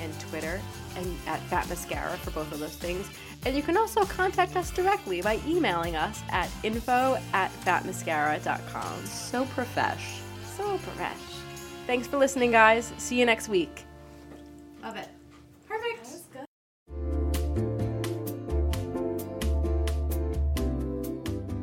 and 0.00 0.20
Twitter 0.20 0.60
and 0.96 1.16
at 1.26 1.40
Fat 1.40 1.68
Mascara 1.68 2.16
for 2.18 2.30
both 2.30 2.50
of 2.52 2.60
those 2.60 2.76
things. 2.76 3.08
And 3.44 3.56
you 3.56 3.62
can 3.62 3.76
also 3.76 4.04
contact 4.04 4.56
us 4.56 4.70
directly 4.70 5.22
by 5.22 5.40
emailing 5.46 5.96
us 5.96 6.22
at 6.30 6.50
info 6.62 7.18
at 7.32 7.50
fatmascara.com. 7.64 9.06
So 9.06 9.44
profesh. 9.46 10.20
So 10.56 10.78
profesh. 10.78 11.12
Thanks 11.86 12.06
for 12.06 12.16
listening, 12.18 12.50
guys. 12.50 12.92
See 12.98 13.18
you 13.18 13.26
next 13.26 13.48
week. 13.48 13.84
Love 14.82 14.96
it. 14.96 15.15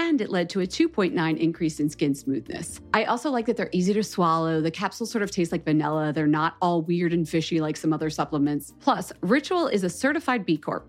And 0.00 0.22
it 0.22 0.30
led 0.30 0.48
to 0.50 0.60
a 0.60 0.66
2.9 0.66 1.36
increase 1.36 1.78
in 1.78 1.90
skin 1.90 2.14
smoothness. 2.14 2.80
I 2.94 3.04
also 3.04 3.30
like 3.30 3.44
that 3.44 3.58
they're 3.58 3.68
easy 3.72 3.92
to 3.92 4.02
swallow. 4.02 4.62
The 4.62 4.70
capsules 4.70 5.10
sort 5.10 5.22
of 5.22 5.30
taste 5.30 5.52
like 5.52 5.62
vanilla. 5.62 6.10
They're 6.10 6.26
not 6.26 6.56
all 6.62 6.80
weird 6.80 7.12
and 7.12 7.28
fishy 7.28 7.60
like 7.60 7.76
some 7.76 7.92
other 7.92 8.08
supplements. 8.08 8.72
Plus, 8.80 9.12
Ritual 9.20 9.66
is 9.66 9.84
a 9.84 9.90
certified 9.90 10.46
B 10.46 10.56
Corp, 10.56 10.88